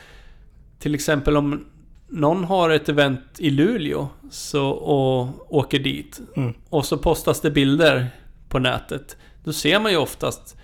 till 0.80 0.96
exempel 0.96 1.38
om 1.38 1.66
någon 2.10 2.44
har 2.44 2.70
ett 2.70 2.90
event 2.90 3.22
i 3.38 3.50
Luleå 3.50 4.08
så, 4.32 4.68
och 4.68 5.56
åker 5.58 5.80
dit. 5.80 6.20
Mm. 6.36 6.54
Och 6.70 6.86
så 6.86 6.98
postas 6.98 7.42
det 7.42 7.52
bilder 7.52 8.08
på 8.50 8.60
nätet. 8.60 9.18
Då 9.44 9.54
ser 9.54 9.80
man 9.80 9.92
ju 9.92 9.98
oftast 9.98 10.58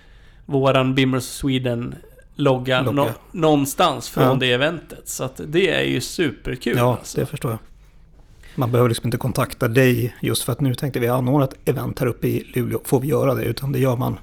våran 0.46 0.94
Bimmers 0.94 1.24
Sweden 1.24 1.94
logga, 2.34 2.82
nå- 2.82 3.08
någonstans 3.32 4.08
från 4.08 4.24
Ja. 4.24 4.34
det 4.40 4.52
eventet. 4.52 5.08
Så 5.08 5.24
att 5.24 5.40
det 5.46 5.70
är 5.70 5.84
ju 5.84 6.00
superkul. 6.00 6.76
ja 6.76 6.96
alltså. 6.98 7.20
det 7.20 7.26
förstår 7.26 7.50
jag. 7.50 7.58
Man 8.54 8.72
behöver 8.72 8.88
liksom 8.88 9.06
inte 9.06 9.18
kontakta 9.18 9.68
dig 9.68 10.14
just 10.22 10.42
för 10.42 10.52
att 10.52 10.60
nu 10.60 10.74
tänkte 10.74 11.00
vi 11.00 11.08
anordna 11.08 11.44
ett 11.44 11.68
event 11.68 11.98
här 11.98 12.06
uppe 12.06 12.28
i 12.28 12.52
Luleå. 12.54 12.80
Får 12.84 13.00
vi 13.00 13.08
göra 13.08 13.34
det? 13.34 13.44
Utan 13.44 13.72
det 13.72 13.78
gör 13.78 13.96
man 13.96 14.18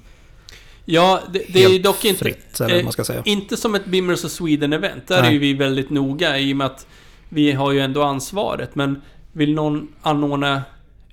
Ja, 0.84 1.20
det, 1.32 1.42
det 1.52 1.64
är 1.64 1.68
ju 1.68 1.78
dock 1.78 2.04
inte... 2.04 2.24
fritt, 2.24 2.60
eller 2.60 2.78
eh, 2.78 2.82
man 2.84 2.92
ska 2.92 3.04
säga. 3.04 3.22
Inte 3.24 3.56
som 3.56 3.74
ett 3.74 3.84
Bimmers 3.84 4.24
of 4.24 4.30
Sweden-event. 4.30 5.00
Där 5.06 5.20
Nej. 5.20 5.28
är 5.28 5.32
ju 5.32 5.38
vi 5.38 5.54
väldigt 5.54 5.90
noga 5.90 6.38
i 6.38 6.52
och 6.52 6.56
med 6.56 6.66
att 6.66 6.86
vi 7.28 7.52
har 7.52 7.72
ju 7.72 7.80
ändå 7.80 8.02
ansvaret. 8.02 8.74
Men 8.74 9.02
vill 9.32 9.54
någon 9.54 9.88
anordna 10.02 10.62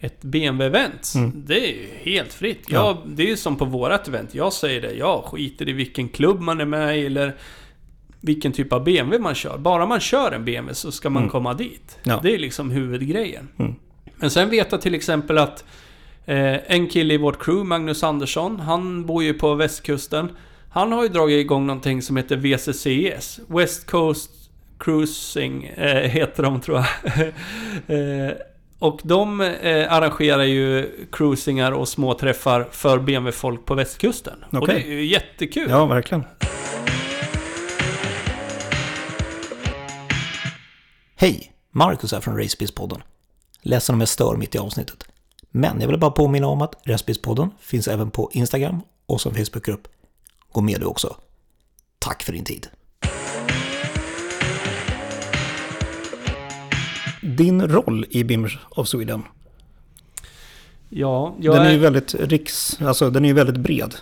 ett 0.02 0.22
BMW-event, 0.22 1.16
Mm. 1.16 1.32
det 1.48 1.60
är 1.60 1.68
ju 1.68 1.88
helt 2.12 2.34
fritt. 2.34 2.64
Ja. 2.68 2.76
Jag, 2.88 2.98
det 3.16 3.24
är 3.24 3.28
ju 3.28 3.38
som 3.38 3.56
på 3.56 3.66
vårat 3.66 4.08
event. 4.08 4.36
Jag 4.36 4.54
säger 4.54 4.82
det, 4.82 4.94
jag 4.94 5.24
skiter 5.24 5.70
i 5.70 5.74
vilken 5.74 6.10
klubb 6.10 6.40
man 6.42 6.62
är 6.62 6.66
med 6.66 7.00
i 7.00 7.06
eller 7.06 7.36
vilken 8.22 8.52
typ 8.52 8.74
av 8.74 8.84
BMW 8.84 9.20
man 9.24 9.36
kör. 9.36 9.58
Bara 9.58 9.86
man 9.86 10.00
kör 10.00 10.32
en 10.32 10.46
BMW 10.46 10.74
så 10.76 10.92
ska 10.92 11.10
man 11.10 11.22
Mm. 11.24 11.32
komma 11.32 11.54
dit. 11.54 11.98
Ja. 12.04 12.20
Det 12.24 12.34
är 12.34 12.38
liksom 12.38 12.72
huvudgrejen. 12.72 13.48
Mm. 13.60 13.76
Men 14.16 14.30
sen 14.30 14.50
vet 14.50 14.72
jag 14.72 14.82
till 14.82 14.96
exempel 14.96 15.38
att 15.38 15.66
eh, 16.30 16.60
en 16.68 16.88
kille 16.88 17.14
i 17.14 17.18
vårt 17.18 17.44
crew, 17.44 17.68
Magnus 17.68 18.04
Andersson, 18.04 18.60
han 18.60 19.06
bor 19.06 19.24
ju 19.24 19.34
på 19.34 19.54
västkusten. 19.54 20.32
Han 20.72 20.92
har 20.92 21.04
ju 21.04 21.10
dragit 21.10 21.40
igång 21.40 21.68
någonting 21.68 22.02
som 22.02 22.18
heter 22.18 22.38
VCCS. 22.38 23.40
West 23.48 23.86
Coast 23.86 24.32
Cruising 24.80 25.66
eh, 25.66 26.10
heter 26.10 26.44
de 26.44 26.62
tror 26.62 26.78
jag. 26.78 26.88
eh, 28.28 28.34
och 28.80 29.00
de 29.04 29.42
eh, 29.42 29.94
arrangerar 29.94 30.44
ju 30.44 30.90
cruisingar 31.12 31.72
och 31.72 31.88
små 31.88 32.14
träffar 32.14 32.68
för 32.72 33.00
BMW-folk 33.00 33.66
på 33.66 33.76
västkusten. 33.76 34.46
Och 34.52 34.64
Okej. 34.64 34.76
det 34.76 34.90
är 34.90 34.94
ju 34.94 35.06
jättekul. 35.06 35.70
Ja, 35.70 35.86
verkligen. 35.86 36.24
Hej! 41.16 41.52
Marcus 41.72 42.12
här 42.12 42.22
från 42.22 42.38
Racebiz-podden. 42.38 43.02
Ledsen 43.62 43.94
om 43.94 44.00
jag 44.00 44.10
stör 44.10 44.36
mitt 44.36 44.56
i 44.56 44.58
avsnittet. 44.58 45.08
Men 45.52 45.82
jag 45.82 45.88
vill 45.88 46.00
bara 46.00 46.12
påminna 46.12 46.48
om 46.48 46.62
att 46.62 46.76
Respispodden 46.84 47.50
finns 47.60 47.88
även 47.88 48.12
på 48.12 48.30
Instagram 48.34 48.82
och 49.06 49.22
som 49.22 49.34
Facebookgrupp. 49.36 49.88
Gå 50.52 50.62
med 50.62 50.80
du 50.80 50.86
också. 50.86 51.16
Tack 52.00 52.24
för 52.24 52.34
din 52.34 52.46
tid. 52.46 52.68
Din 57.22 57.62
roll 57.62 58.06
i 58.10 58.24
Bimmers 58.24 58.60
of 58.70 58.88
Sweden, 58.88 59.24
Ja, 60.90 61.36
jag 61.40 61.56
den 61.56 61.66
är 61.66 61.72
ju 61.72 61.78
är... 61.78 61.82
väldigt 61.82 62.14
riks, 62.14 62.82
alltså 62.82 63.10
den 63.10 63.26
är 63.26 63.30
ju 63.30 63.36
väldigt 63.36 63.58
bred. 63.58 63.96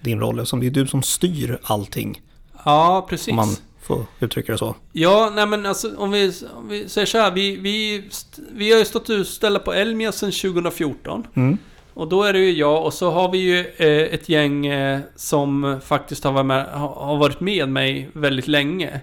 Din 0.00 0.20
roll, 0.20 0.38
eftersom 0.38 0.60
det 0.60 0.66
är 0.66 0.70
du 0.70 0.86
som 0.86 1.02
styr 1.02 1.58
allting. 1.62 2.22
Ja, 2.64 3.06
precis. 3.08 3.28
Om 3.28 3.36
man 3.36 3.56
får 3.86 4.06
uttrycka 4.20 4.52
det 4.52 4.58
så. 4.58 4.76
Ja, 4.92 5.32
nej 5.34 5.46
men 5.46 5.66
alltså 5.66 5.96
om 5.96 6.10
vi, 6.10 6.32
om 6.56 6.68
vi 6.68 6.88
säger 6.88 7.06
så 7.06 7.18
här. 7.18 7.30
Vi, 7.30 7.56
vi, 7.56 8.04
vi 8.52 8.72
har 8.72 8.78
ju 8.78 8.84
stått 8.84 9.10
utställda 9.10 9.58
på 9.58 9.72
Elmia 9.72 10.12
sedan 10.12 10.32
2014. 10.32 11.26
Mm. 11.34 11.58
Och 11.94 12.08
då 12.08 12.22
är 12.22 12.32
det 12.32 12.38
ju 12.38 12.52
jag 12.52 12.84
och 12.84 12.94
så 12.94 13.10
har 13.10 13.32
vi 13.32 13.38
ju 13.38 13.58
eh, 13.58 14.14
ett 14.14 14.28
gäng 14.28 14.66
eh, 14.66 15.00
som 15.16 15.80
faktiskt 15.84 16.24
har 16.24 16.32
varit, 16.32 16.46
med, 16.46 16.66
har, 16.66 16.88
har 16.88 17.16
varit 17.16 17.40
med 17.40 17.68
mig 17.68 18.10
väldigt 18.12 18.48
länge. 18.48 19.00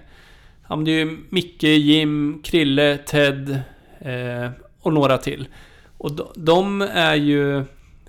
Ja, 0.68 0.76
men 0.76 0.84
det 0.84 0.90
är 0.90 1.04
ju 1.04 1.18
Micke, 1.28 1.62
Jim, 1.62 2.40
Krille, 2.44 2.98
Ted 2.98 3.50
eh, 4.00 4.50
och 4.80 4.92
några 4.92 5.18
till. 5.18 5.48
Och 5.98 6.12
de, 6.12 6.26
de 6.36 6.82
är 6.82 7.14
ju 7.14 7.58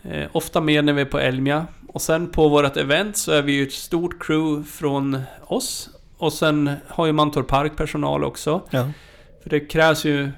eh, 0.04 0.28
ofta 0.32 0.62
med 0.62 0.86
när 0.86 0.94
vi 0.94 1.02
är 1.02 1.06
på 1.06 1.20
Elmia. 1.20 1.68
Och 1.88 2.02
sen 2.02 2.30
på 2.30 2.50
vårt 2.50 2.78
event 2.78 3.18
så 3.18 3.32
är 3.32 3.42
vi 3.42 3.52
ju 3.52 3.64
ett 3.64 3.74
stort 3.74 4.24
crew 4.24 4.70
från 4.70 5.22
oss. 5.44 5.90
Och 6.24 6.34
sen 6.34 6.76
har 6.88 7.06
ju 7.06 7.12
Mantorp 7.12 7.48
Park 7.48 7.78
personal 7.78 8.24
också. 8.24 8.62
Ja, 8.70 8.90
För 9.44 9.50
det 9.50 9.60
krävs 9.60 10.06
ju 10.06 10.32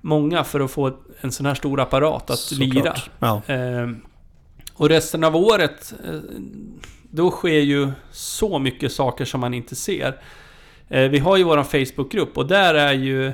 många 0.00 0.44
för 0.44 0.60
att 0.60 0.70
få 0.70 0.96
en 1.20 1.32
sån 1.32 1.46
här 1.46 1.54
stor 1.54 1.80
apparat 1.80 2.30
att 2.30 2.38
såklart. 2.38 2.74
lira. 2.74 2.94
Ja, 3.18 3.42
Eh, 3.46 3.88
och 4.74 4.88
resten 4.88 5.24
av 5.24 5.36
året, 5.36 5.94
eh, 6.04 6.20
då 7.02 7.30
sker 7.30 7.60
ju 7.60 7.92
så 8.12 8.58
mycket 8.58 8.92
saker 8.92 9.24
som 9.24 9.40
man 9.40 9.54
inte 9.54 9.74
ser. 9.74 10.16
Eh, 10.88 11.08
vi 11.08 11.18
har 11.18 11.36
ju 11.36 11.44
våran 11.44 11.64
Facebookgrupp 11.64 12.38
och 12.38 12.46
där 12.46 12.74
är 12.74 12.92
ju, 12.92 13.32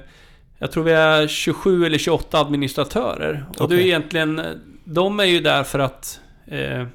jag 0.58 0.72
tror 0.72 0.84
vi 0.84 0.92
är 0.92 1.26
27 1.26 1.86
eller 1.86 1.98
28 1.98 2.40
administratörer. 2.40 3.44
Och 3.58 3.68
det 3.68 3.76
är 3.76 3.80
egentligen, 3.80 4.40
de 4.84 5.20
är 5.20 5.24
ju 5.24 5.40
där 5.40 5.64
för 5.64 5.78
att 5.78 6.20
eh, 6.46 6.86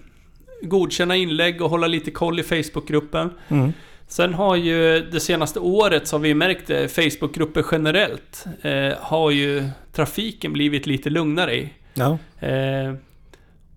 godkänna 0.61 1.15
inlägg 1.15 1.61
och 1.61 1.69
hålla 1.69 1.87
lite 1.87 2.11
koll 2.11 2.39
i 2.39 2.43
Facebookgruppen. 2.43 3.29
mm. 3.47 3.73
Sen 4.13 4.33
har 4.33 4.55
ju 4.55 5.09
det 5.11 5.19
senaste 5.19 5.59
året 5.59 6.07
så 6.07 6.15
har 6.15 6.21
vi 6.21 6.33
märkt 6.33 6.67
det, 6.67 6.87
Facebookgrupper 6.87 7.65
generellt 7.71 8.45
eh, 8.61 8.93
har 8.99 9.31
ju 9.31 9.69
trafiken 9.91 10.53
blivit 10.53 10.85
lite 10.85 11.09
lugnare 11.09 11.55
i. 11.55 11.69
ja, 11.93 12.17
Eh, 12.39 12.93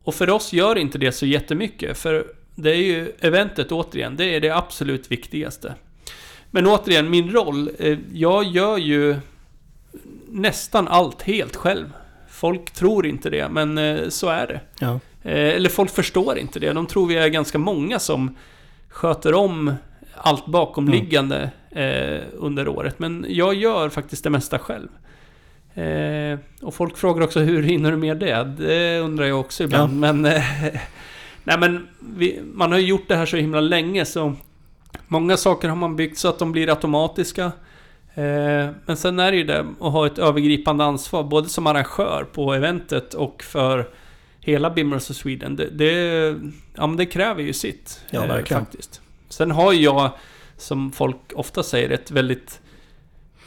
och 0.04 0.14
för 0.14 0.30
oss 0.30 0.52
gör 0.52 0.78
inte 0.78 0.98
det 0.98 1.12
så 1.12 1.26
jättemycket, 1.26 1.98
för 1.98 2.26
det 2.54 2.70
är 2.70 2.76
ju 2.76 3.12
eventet 3.20 3.72
återigen, 3.72 4.16
det 4.16 4.24
är 4.24 4.40
det 4.40 4.50
absolut 4.50 5.12
viktigaste. 5.12 5.74
Men 6.50 6.66
återigen, 6.66 7.10
min 7.10 7.30
roll, 7.30 7.70
eh, 7.78 7.98
jag 8.12 8.44
gör 8.44 8.76
ju 8.76 9.16
nästan 10.28 10.88
allt 10.88 11.22
helt 11.22 11.56
själv. 11.56 11.92
Folk 12.28 12.70
tror 12.70 13.06
inte 13.06 13.30
det, 13.30 13.48
men 13.48 13.78
eh, 13.78 14.08
så 14.08 14.28
är 14.28 14.46
det. 14.46 14.60
ja. 14.78 15.00
Eh, 15.22 15.54
eller 15.54 15.68
folk 15.68 15.90
förstår 15.90 16.38
inte 16.38 16.58
det. 16.60 16.72
De 16.72 16.86
tror 16.86 17.06
vi 17.06 17.16
är 17.16 17.28
ganska 17.28 17.58
många 17.58 17.98
som 17.98 18.36
sköter 18.88 19.34
om 19.34 19.74
allt 20.16 20.46
bakomliggande 20.46 21.50
eh, 21.70 22.22
under 22.32 22.68
året. 22.68 22.98
Men 22.98 23.26
jag 23.28 23.54
gör 23.54 23.88
faktiskt 23.88 24.24
det 24.24 24.30
mesta 24.30 24.58
själv. 24.58 24.88
Eh, 25.74 26.38
och 26.62 26.74
folk 26.74 26.96
frågar 26.96 27.22
också 27.22 27.40
hur 27.40 27.62
hinner 27.62 27.90
du 27.90 27.96
med 27.96 28.16
det? 28.16 28.44
Det 28.58 28.98
undrar 28.98 29.26
jag 29.26 29.40
också 29.40 29.64
ibland. 29.64 30.00
Men, 30.00 30.24
eh, 30.24 30.42
nej, 31.44 31.58
men 31.58 31.88
vi, 32.16 32.40
man 32.52 32.72
har 32.72 32.78
ju 32.78 32.86
gjort 32.86 33.08
det 33.08 33.16
här 33.16 33.26
så 33.26 33.36
himla 33.36 33.60
länge 33.60 34.04
så 34.04 34.34
många 35.08 35.36
saker 35.36 35.68
har 35.68 35.76
man 35.76 35.96
byggt 35.96 36.18
så 36.18 36.28
att 36.28 36.38
de 36.38 36.52
blir 36.52 36.68
automatiska. 36.68 37.44
Eh, 38.14 38.70
men 38.86 38.96
sen 38.96 39.18
är 39.18 39.32
det 39.32 39.38
ju 39.38 39.44
det 39.44 39.66
att 39.80 39.92
ha 39.92 40.06
ett 40.06 40.18
övergripande 40.18 40.84
ansvar 40.84 41.22
både 41.22 41.48
som 41.48 41.66
arrangör 41.66 42.26
på 42.32 42.54
eventet 42.54 43.14
och 43.14 43.42
för 43.42 43.88
hela 44.40 44.70
Bimmers 44.70 45.10
of 45.10 45.16
Sweden. 45.16 45.56
Det, 45.56 45.70
det, 45.70 45.92
ja, 46.74 46.86
men 46.86 46.96
det 46.96 47.06
kräver 47.06 47.42
ju 47.42 47.52
sitt. 47.52 48.00
Ja, 48.10 48.22
eh, 48.22 48.28
verkligen. 48.28 48.64
faktiskt. 48.64 49.00
Sen 49.36 49.50
har 49.50 49.72
jag, 49.72 50.10
som 50.56 50.92
folk 50.92 51.16
ofta 51.34 51.62
säger, 51.62 51.90
ett 51.90 52.10
väldigt 52.10 52.60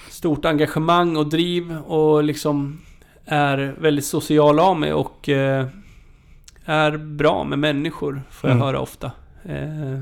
stort 0.09 0.45
engagemang 0.45 1.17
och 1.17 1.29
driv 1.29 1.77
och 1.77 2.23
liksom 2.23 2.81
är 3.25 3.75
väldigt 3.79 4.05
social 4.05 4.59
av 4.59 4.79
mig 4.79 4.93
och 4.93 5.29
eh, 5.29 5.67
är 6.65 6.97
bra 6.97 7.43
med 7.43 7.59
människor, 7.59 8.23
får 8.31 8.49
jag 8.49 8.55
Mm. 8.55 8.65
höra 8.65 8.79
ofta. 8.79 9.11
Eh, 9.45 9.99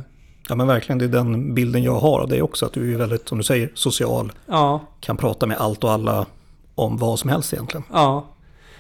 Ja 0.50 0.56
men 0.56 0.68
verkligen, 0.68 1.00
det 1.00 1.06
är 1.06 1.10
den 1.10 1.54
bilden 1.56 1.84
jag 1.84 2.00
har 2.00 2.20
av 2.20 2.28
dig 2.28 2.42
också. 2.42 2.66
Att 2.66 2.74
du 2.74 2.94
är 2.94 2.98
väldigt, 2.98 3.28
som 3.28 3.38
du 3.38 3.44
säger, 3.44 3.72
social. 3.74 4.32
ja, 4.46 4.80
Kan 5.00 5.18
prata 5.18 5.46
med 5.46 5.58
allt 5.58 5.84
och 5.84 5.92
alla 5.92 6.26
om 6.76 6.98
vad 6.98 7.20
som 7.20 7.30
helst 7.30 7.54
egentligen. 7.54 7.84
Ja. 7.94 8.26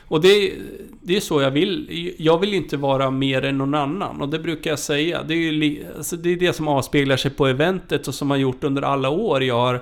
Och 0.08 0.22
det, 0.22 0.54
det 1.02 1.15
är 1.15 1.20
så 1.20 1.41
jag 1.41 1.52
vill. 1.52 2.13
Jag 2.17 2.39
vill 2.39 2.54
inte 2.54 2.78
vara 2.78 3.12
mer 3.12 3.46
än 3.46 3.58
någon 3.58 3.74
annan. 3.76 4.22
Och 4.22 4.30
det 4.30 4.39
brukar 4.39 4.70
jag 4.70 4.80
säga. 4.80 5.24
Det 5.24 5.34
är 5.34 5.38
ju 5.38 5.86
alltså 5.98 6.15
det, 6.15 6.30
är 6.30 6.38
det 6.38 6.54
som 6.54 6.67
avspeglar 6.67 7.17
sig 7.17 7.32
på 7.32 7.48
eventet 7.48 8.08
och 8.08 8.13
som 8.15 8.30
har 8.30 8.38
gjort 8.38 8.63
under 8.63 8.82
alla 8.82 9.10
år 9.10 9.43
jag 9.43 9.60
har 9.60 9.82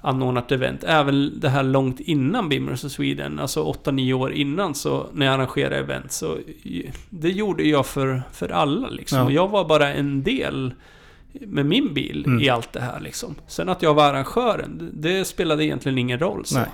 anordnat 0.00 0.52
event. 0.52 0.84
Även 0.84 1.40
det 1.40 1.48
här 1.48 1.62
långt 1.62 2.00
innan 2.00 2.48
Bimmers 2.48 2.84
of 2.84 2.92
Sweden. 2.92 3.38
Alltså 3.38 3.64
8-9 3.84 4.12
år 4.12 4.32
innan 4.32 4.74
så 4.74 5.06
när 5.12 5.26
jag 5.26 5.34
arrangerade 5.34 5.76
event. 5.76 6.12
Så 6.12 6.38
det 7.10 7.30
gjorde 7.30 7.68
jag 7.68 7.86
för, 7.86 8.22
för 8.32 8.48
alla 8.48 8.88
liksom. 8.88 9.18
Ja. 9.18 9.24
Och 9.24 9.32
jag 9.32 9.48
var 9.48 9.64
bara 9.64 9.94
en 9.94 10.22
del 10.22 10.74
med 11.40 11.66
min 11.66 11.94
bil 11.94 12.24
Mm. 12.26 12.42
i 12.42 12.48
allt 12.48 12.72
det 12.72 12.80
här 12.80 13.00
liksom. 13.00 13.34
Sen 13.46 13.68
att 13.68 13.82
jag 13.82 13.94
var 13.94 14.04
arrangören, 14.04 14.90
det, 14.94 15.08
det 15.18 15.24
spelade 15.24 15.64
egentligen 15.64 15.98
ingen 15.98 16.18
roll. 16.18 16.44
Så. 16.44 16.58
Nej. 16.58 16.66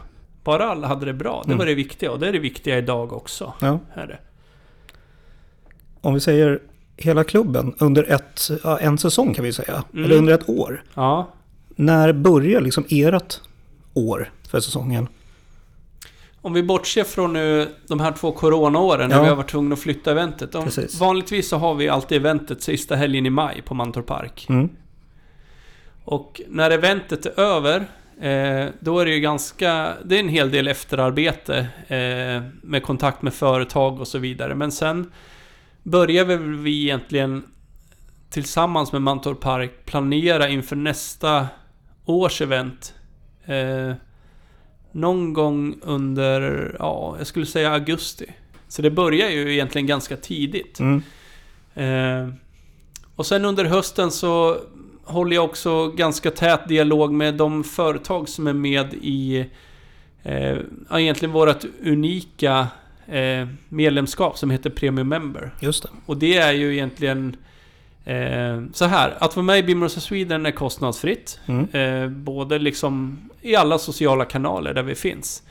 Bara 0.49 0.65
alla 0.71 0.87
hade 0.87 1.07
det 1.07 1.13
bra. 1.13 1.43
Det 1.45 1.49
Mm. 1.49 1.59
var 1.59 1.67
det 1.67 1.75
viktiga 1.75 2.11
och 2.13 2.19
det 2.19 2.29
är 2.29 2.33
det 2.33 2.39
viktiga 2.39 2.79
idag 2.79 3.13
också. 3.13 3.53
Ja. 3.61 3.79
Är 3.95 4.07
det. 4.07 4.19
Om 6.01 6.15
vi 6.15 6.21
säger 6.21 6.61
hela 6.97 7.25
klubben 7.25 7.75
under 7.79 8.13
ett, 8.13 8.51
en 8.81 8.99
säsong 8.99 9.35
kan 9.35 9.45
vi 9.45 9.53
säga. 9.53 9.85
Mm. 9.93 10.05
Eller 10.05 10.17
under 10.17 10.35
ett 10.35 10.49
år. 10.49 10.83
Ja. 10.95 11.29
När 11.69 12.13
börjar 12.13 12.61
liksom 12.61 12.85
ert 12.89 13.41
år 13.95 14.31
för 14.51 14.61
säsongen? 14.61 15.09
Om 16.41 16.53
vi 16.53 16.63
bortser 16.63 17.05
från 17.05 17.33
nu 17.33 17.69
de 17.89 18.01
här 18.01 18.13
två 18.13 18.33
coronaåren 18.33 19.09
när 19.09 19.17
Ja. 19.17 19.23
vi 19.23 19.29
har 19.29 19.37
varit 19.37 19.51
tvungna 19.51 19.73
att 19.73 19.79
flytta 19.81 20.11
eventet. 20.11 20.53
De, 20.53 20.69
vanligtvis 21.01 21.49
så 21.49 21.57
har 21.57 21.75
vi 21.75 21.89
alltid 21.89 22.17
eventet 22.19 22.63
sista 22.63 22.97
helgen 22.97 23.27
i 23.27 23.31
maj 23.31 23.63
på 23.63 23.75
Mantorp 23.75 24.07
Park. 24.07 24.47
Mm. 24.49 24.69
Och 26.05 26.41
när 26.49 26.71
eventet 26.71 27.27
är 27.27 27.41
över, 27.41 27.87
eh, 28.21 28.67
då 28.81 28.99
är 28.99 29.05
det 29.05 29.15
ju 29.15 29.21
ganska... 29.21 29.95
Det 30.05 30.17
är 30.17 30.21
en 30.21 30.29
hel 30.29 30.51
del 30.51 30.69
efterarbete 30.69 31.59
eh, 31.89 32.43
med 32.63 32.83
kontakt 32.83 33.23
med 33.23 33.35
företag 33.35 34.01
och 34.01 34.09
så 34.09 34.19
vidare. 34.19 34.55
Men 34.55 34.73
sen 34.73 35.13
börjar 35.83 36.25
väl 36.25 36.55
vi 36.55 36.83
egentligen 36.83 37.45
tillsammans 38.31 38.93
med 38.93 39.03
Mantorp 39.03 39.41
Park 39.41 39.85
planera 39.85 40.49
inför 40.49 40.77
nästa 40.77 41.49
års 42.05 42.41
event. 42.41 42.95
Eh, 43.45 43.93
någon 44.93 45.33
gång 45.33 45.79
under, 45.83 46.77
ja, 46.79 47.15
jag 47.19 47.27
skulle 47.27 47.47
säga 47.47 47.73
augusti. 47.73 48.27
Så 48.69 48.83
det 48.83 48.91
börjar 48.91 49.31
ju 49.31 49.53
egentligen 49.53 49.87
ganska 49.87 50.17
tidigt. 50.17 50.81
Mm. 50.81 51.03
Eh, 51.75 52.35
och 53.17 53.27
sen 53.27 53.45
under 53.45 53.65
hösten 53.65 54.11
så 54.11 54.57
håller 55.09 55.37
jag 55.37 55.45
också 55.45 55.89
ganska 55.89 56.31
tät 56.31 56.69
dialog 56.69 57.13
med 57.13 57.35
de 57.35 57.65
företag 57.65 58.29
som 58.29 58.47
är 58.47 58.53
med 58.53 58.95
i 58.95 59.47
eh, 60.23 60.59
egentligen 60.93 61.33
vårt 61.33 61.65
unika 61.83 62.67
eh, 63.07 63.49
medlemskap 63.69 64.39
som 64.39 64.51
heter 64.51 64.71
Premium 64.71 65.09
Member. 65.09 65.51
Just 65.61 65.83
det. 65.83 65.89
Och 66.07 66.17
det 66.17 66.37
är 66.37 66.53
ju 66.53 66.73
egentligen 66.73 67.37
eh, 68.05 68.63
så 68.73 68.85
här, 68.85 69.17
att 69.19 69.37
vara 69.37 69.45
med 69.45 69.59
i 69.59 69.63
Bimmers 69.63 69.97
of 69.97 70.03
Sweden 70.03 70.47
är 70.47 70.51
kostnadsfritt. 70.51 71.41
Mm. 71.47 71.69
Eh, 71.73 72.09
både 72.11 72.59
liksom 72.59 73.19
i 73.41 73.57
alla 73.57 73.79
sociala 73.79 74.25
kanaler 74.25 74.75
där 74.75 74.83
vi 74.83 74.95
finns. 74.95 75.43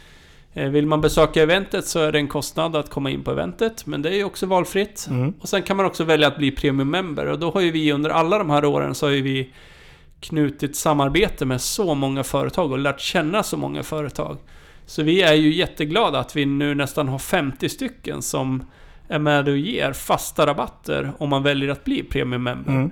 Eh, 0.58 0.70
vill 0.70 0.86
man 0.86 1.02
besöka 1.02 1.44
eventet 1.44 1.88
så 1.88 2.00
är 2.00 2.12
det 2.12 2.20
en 2.20 2.28
kostnad 2.28 2.76
att 2.76 2.90
komma 2.90 3.10
in 3.10 3.24
på 3.24 3.32
eventet, 3.32 3.86
men 3.86 4.02
det 4.02 4.10
är 4.10 4.16
ju 4.16 4.24
också 4.24 4.46
valfritt. 4.46 5.08
Mm. 5.10 5.34
Och 5.42 5.50
sen 5.50 5.64
kan 5.64 5.78
man 5.78 5.86
också 5.86 6.04
välja 6.04 6.28
att 6.28 6.38
bli 6.38 6.52
premium 6.52 6.90
member 6.90 7.26
och 7.26 7.40
då 7.40 7.52
har 7.52 7.62
ju 7.62 7.72
vi 7.72 7.92
under 7.92 8.10
alla 8.10 8.38
de 8.38 8.50
här 8.50 8.66
åren 8.66 8.96
så 8.96 9.06
har 9.06 9.12
ju 9.12 9.22
vi 9.22 9.50
knutit 10.20 10.76
samarbete 10.76 11.46
med 11.46 11.62
så 11.62 11.96
många 11.96 12.24
företag 12.24 12.72
och 12.72 12.80
lärt 12.80 13.00
känna 13.00 13.44
så 13.44 13.58
många 13.58 13.84
företag. 13.84 14.38
Så 14.86 15.04
vi 15.04 15.22
är 15.22 15.34
ju 15.34 15.54
jätteglada 15.54 16.20
att 16.20 16.36
vi 16.36 16.46
nu 16.46 16.76
nästan 16.76 17.08
har 17.08 17.20
50 17.20 17.70
stycken 17.70 18.22
som 18.22 18.66
är 19.08 19.20
med 19.20 19.48
och 19.48 19.58
ger 19.58 19.94
fasta 19.94 20.46
rabatter 20.46 21.12
om 21.18 21.30
man 21.30 21.44
väljer 21.44 21.70
att 21.70 21.84
bli 21.84 22.04
premium 22.04 22.44
member. 22.44 22.72
Mm. 22.72 22.92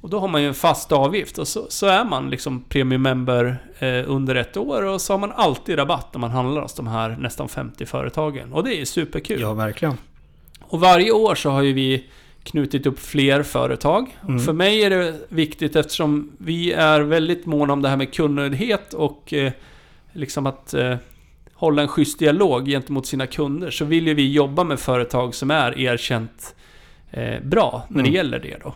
Och 0.00 0.10
då 0.10 0.18
har 0.18 0.28
man 0.28 0.42
ju 0.42 0.48
en 0.48 0.54
fast 0.54 0.92
avgift 0.92 1.38
och 1.38 1.48
så, 1.48 1.66
så 1.68 1.86
är 1.86 2.04
man 2.04 2.30
liksom 2.30 2.64
premium 2.68 3.02
member 3.02 3.56
eh, 3.78 4.10
under 4.10 4.34
ett 4.34 4.56
år 4.56 4.82
och 4.84 5.00
så 5.00 5.12
har 5.12 5.18
man 5.18 5.32
alltid 5.32 5.78
rabatt 5.78 6.08
när 6.14 6.20
man 6.20 6.30
handlar 6.30 6.62
hos 6.62 6.74
de 6.74 6.86
här 6.86 7.16
nästan 7.20 7.48
50 7.48 7.86
företagen. 7.86 8.52
Och 8.52 8.64
det 8.64 8.80
är 8.80 8.84
superkul. 8.84 9.40
Ja, 9.40 9.54
verkligen. 9.54 9.94
Och 10.60 10.80
varje 10.80 11.12
år 11.12 11.34
så 11.34 11.50
har 11.50 11.62
ju 11.62 11.72
vi 11.72 12.04
knutit 12.44 12.86
upp 12.86 12.98
fler 12.98 13.42
företag. 13.42 14.18
Mm. 14.28 14.40
För 14.40 14.52
mig 14.52 14.82
är 14.84 14.90
det 14.90 15.14
viktigt 15.28 15.76
eftersom 15.76 16.32
vi 16.38 16.72
är 16.72 17.00
väldigt 17.00 17.46
måna 17.46 17.72
om 17.72 17.82
det 17.82 17.88
här 17.88 17.96
med 17.96 18.14
kundnöjdhet 18.14 18.94
och 18.94 19.32
eh, 19.32 19.52
liksom 20.12 20.46
att 20.46 20.74
eh, 20.74 20.96
hålla 21.54 21.82
en 21.82 21.88
schysst 21.88 22.18
dialog 22.18 22.66
gentemot 22.66 23.06
sina 23.06 23.26
kunder. 23.26 23.70
Så 23.70 23.84
vill 23.84 24.06
ju 24.06 24.14
vi 24.14 24.32
jobba 24.32 24.64
med 24.64 24.80
företag 24.80 25.34
som 25.34 25.50
är 25.50 25.78
erkänt 25.78 26.54
eh, 27.10 27.40
bra 27.42 27.86
när 27.88 27.96
det 28.02 28.08
Mm. 28.08 28.14
gäller 28.14 28.38
det 28.38 28.56
då. 28.64 28.74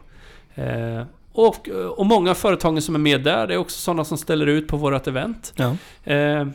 Eh, 0.56 1.02
och, 1.32 1.68
och 1.96 2.06
många 2.06 2.34
företagen 2.34 2.82
som 2.82 2.94
är 2.94 2.98
med 2.98 3.22
där, 3.22 3.46
det 3.46 3.54
är 3.54 3.58
också 3.58 3.78
sådana 3.78 4.04
som 4.04 4.18
ställer 4.18 4.46
ut 4.46 4.68
på 4.68 4.76
vårt 4.76 5.06
event. 5.06 5.52
Ja. 5.56 5.76
Eh, 6.12 6.46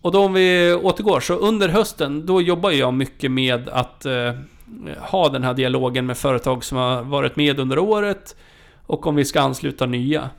och 0.00 0.12
då 0.12 0.24
om 0.24 0.32
vi 0.32 0.74
återgår, 0.82 1.20
så 1.20 1.34
under 1.34 1.68
hösten 1.68 2.26
då 2.26 2.42
jobbar 2.42 2.70
jag 2.70 2.94
mycket 2.94 3.30
med 3.30 3.68
att 3.68 4.06
eh, 4.06 4.34
ha 4.98 5.28
den 5.28 5.44
här 5.44 5.54
dialogen 5.54 6.06
med 6.06 6.18
företag 6.18 6.64
som 6.64 6.78
har 6.78 7.02
varit 7.02 7.36
med 7.36 7.58
under 7.58 7.78
året 7.78 8.36
och 8.86 9.06
om 9.06 9.16
vi 9.16 9.24
ska 9.24 9.40
ansluta 9.40 9.86
nya. 9.86 10.30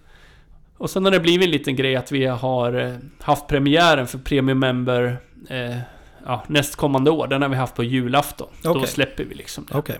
Och 0.77 0.89
sen 0.89 1.05
har 1.05 1.11
det 1.11 1.19
blivit 1.19 1.45
en 1.45 1.51
liten 1.51 1.75
grej 1.75 1.95
att 1.95 2.11
vi 2.11 2.25
har 2.25 2.73
eh, 2.73 2.95
haft 3.19 3.47
premiären 3.47 4.07
för 4.07 4.17
Premium 4.17 4.59
Member 4.59 5.17
eh, 5.49 5.77
ja, 6.25 6.43
nästkommande 6.47 7.11
år. 7.11 7.27
Den 7.27 7.41
har 7.41 7.49
vi 7.49 7.55
haft 7.55 7.75
på 7.75 7.83
julafton. 7.83 8.47
Då 8.61 8.69
Okej. 8.69 8.87
släpper 8.87 9.23
vi 9.23 9.35
liksom 9.35 9.65
det. 9.71 9.77
Okej. 9.77 9.99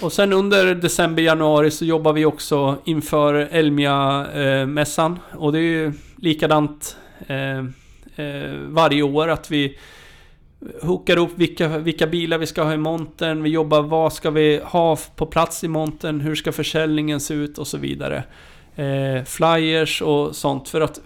Och 0.00 0.12
sen 0.12 0.32
under 0.32 0.74
december, 0.74 1.22
januari 1.22 1.70
så 1.70 1.84
jobbar 1.84 2.12
vi 2.12 2.24
också 2.24 2.78
inför 2.84 3.34
Elmia-mässan. 3.34 5.18
Och 5.32 5.52
det 5.52 5.58
är 5.58 5.62
ju 5.62 5.92
likadant 6.16 6.96
eh, 7.26 7.58
eh, 8.16 8.54
varje 8.68 9.02
år 9.02 9.28
att 9.28 9.50
vi 9.50 9.78
hookar 10.82 11.16
upp 11.16 11.38
vilka, 11.38 11.78
vilka 11.78 12.06
bilar 12.06 12.38
vi 12.38 12.46
ska 12.46 12.62
ha 12.62 12.74
i 12.74 12.76
montern. 12.76 13.42
Vi 13.42 13.50
jobbar 13.50 13.82
vad 13.82 14.12
ska 14.12 14.30
vi 14.30 14.60
ha 14.64 14.98
på 15.16 15.26
plats 15.26 15.64
i 15.64 15.68
montern. 15.68 16.20
Hur 16.20 16.34
ska 16.34 16.52
försäljningen 16.52 17.20
se 17.20 17.34
ut 17.34 17.58
och 17.58 17.66
så 17.66 17.78
vidare. 17.78 18.24
Eh, 18.76 19.24
flyers 19.24 20.02
och 20.02 20.36
sånt. 20.36 20.68
För 20.68 20.80
att 20.80 21.00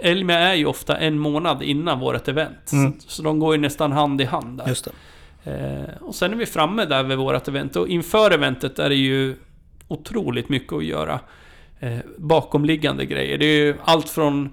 Elmia 0.00 0.38
är 0.38 0.54
ju 0.54 0.66
ofta 0.66 0.96
en 0.96 1.18
månad 1.18 1.62
innan 1.62 2.00
vårt 2.00 2.28
event. 2.28 2.72
Mm. 2.72 2.92
Så, 3.00 3.10
så 3.10 3.22
de 3.22 3.38
går 3.38 3.54
ju 3.54 3.60
nästan 3.60 3.92
hand 3.92 4.20
i 4.20 4.24
hand 4.24 4.58
där. 4.58 4.68
Just 4.68 4.84
det. 4.84 4.90
Eh, 5.44 5.94
och 6.00 6.14
sen 6.14 6.32
är 6.32 6.36
vi 6.36 6.46
framme 6.46 6.84
där 6.84 7.02
vid 7.02 7.18
vårt 7.18 7.48
event 7.48 7.76
och 7.76 7.88
inför 7.88 8.30
eventet 8.30 8.78
är 8.78 8.88
det 8.88 8.94
ju 8.94 9.36
otroligt 9.88 10.48
mycket 10.48 10.72
att 10.72 10.84
göra. 10.84 11.20
Eh, 11.80 11.98
bakomliggande 12.18 13.04
grejer. 13.06 13.38
Det 13.38 13.44
är 13.46 13.64
ju 13.66 13.74
allt 13.84 14.08
från 14.08 14.50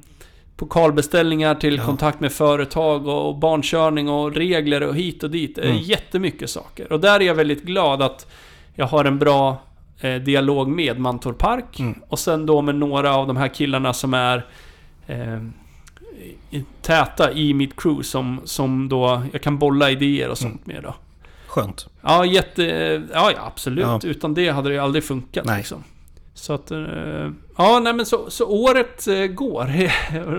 pokalbeställningar 0.55 1.55
till 1.55 1.75
Ja. 1.75 1.83
kontakt 1.85 2.19
med 2.19 2.31
företag 2.31 3.07
och, 3.07 3.35
barnkörning 3.37 4.09
och 4.09 4.33
regler 4.35 4.83
och 4.83 4.95
hit 4.95 5.23
och 5.23 5.31
dit. 5.31 5.55
Det 5.55 5.61
Mm. 5.61 5.77
jättemycket 5.77 6.49
saker. 6.49 6.91
Och 6.93 6.99
där 6.99 7.19
är 7.19 7.25
jag 7.25 7.35
väldigt 7.35 7.63
glad 7.63 8.01
att 8.01 8.27
jag 8.75 8.85
har 8.85 9.05
en 9.05 9.19
bra 9.19 9.57
eh, 10.01 10.15
dialog 10.15 10.67
med 10.67 10.99
Mantorp 10.99 11.37
Park. 11.37 11.79
Mm. 11.79 11.99
Och 12.07 12.19
sen 12.19 12.45
då 12.45 12.61
med 12.61 12.75
några 12.75 13.15
av 13.15 13.27
de 13.27 13.37
här 13.37 13.47
killarna 13.47 13.93
som 13.93 14.13
är 14.13 14.45
eh, 15.07 15.39
täta 16.81 17.31
i 17.31 17.53
mitt 17.53 17.75
crew 17.81 18.03
som, 18.03 18.41
som 18.45 18.89
då 18.89 19.21
jag 19.33 19.41
kan 19.41 19.57
bolla 19.57 19.91
idéer 19.91 20.29
och 20.29 20.37
sånt 20.37 20.65
med 20.65 20.83
då. 20.83 20.95
Skönt. 21.47 21.87
Ja, 22.01 22.25
jätte... 22.25 22.63
Ja, 23.13 23.31
ja 23.31 23.45
absolut. 23.47 23.85
Ja. 23.85 23.99
Utan 24.03 24.33
det 24.33 24.49
hade 24.49 24.69
det 24.69 24.73
ju 24.75 24.79
aldrig 24.81 25.03
funkat 25.03 25.45
Nej. 25.45 25.57
liksom. 25.57 25.83
Så 26.33 26.53
att... 26.53 26.71
eh, 26.71 27.29
Ja, 27.57 27.79
nej 27.79 27.93
men 27.93 28.05
så, 28.05 28.29
så 28.29 28.45
året 28.45 29.07
eh, 29.07 29.25
går, 29.25 29.67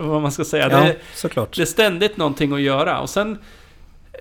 vad 0.08 0.22
man 0.22 0.32
ska 0.32 0.44
säga. 0.44 0.70
Ja, 0.70 0.80
Det, 0.80 0.96
såklart. 1.14 1.56
det 1.56 1.62
är 1.62 1.66
ständigt 1.66 2.16
någonting 2.16 2.52
att 2.52 2.60
göra. 2.60 3.00
Och 3.00 3.10
sen 3.10 3.38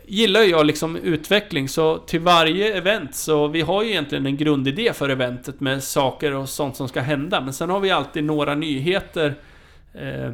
gillar 0.07 0.41
jag 0.41 0.65
liksom 0.65 0.95
utveckling, 0.95 1.69
så 1.69 1.97
till 1.97 2.19
varje 2.19 2.77
event 2.77 3.15
så 3.15 3.47
vi 3.47 3.61
har 3.61 3.83
ju 3.83 3.89
egentligen 3.89 4.25
en 4.25 4.37
grundidé 4.37 4.93
för 4.93 5.09
eventet 5.09 5.59
med 5.59 5.83
saker 5.83 6.33
och 6.35 6.49
sånt 6.49 6.75
som 6.75 6.87
ska 6.87 7.01
hända. 7.01 7.41
Men 7.41 7.53
sen 7.53 7.69
har 7.69 7.79
vi 7.79 7.91
alltid 7.91 8.23
några 8.23 8.55
nyheter 8.55 9.35
eh, 9.93 10.31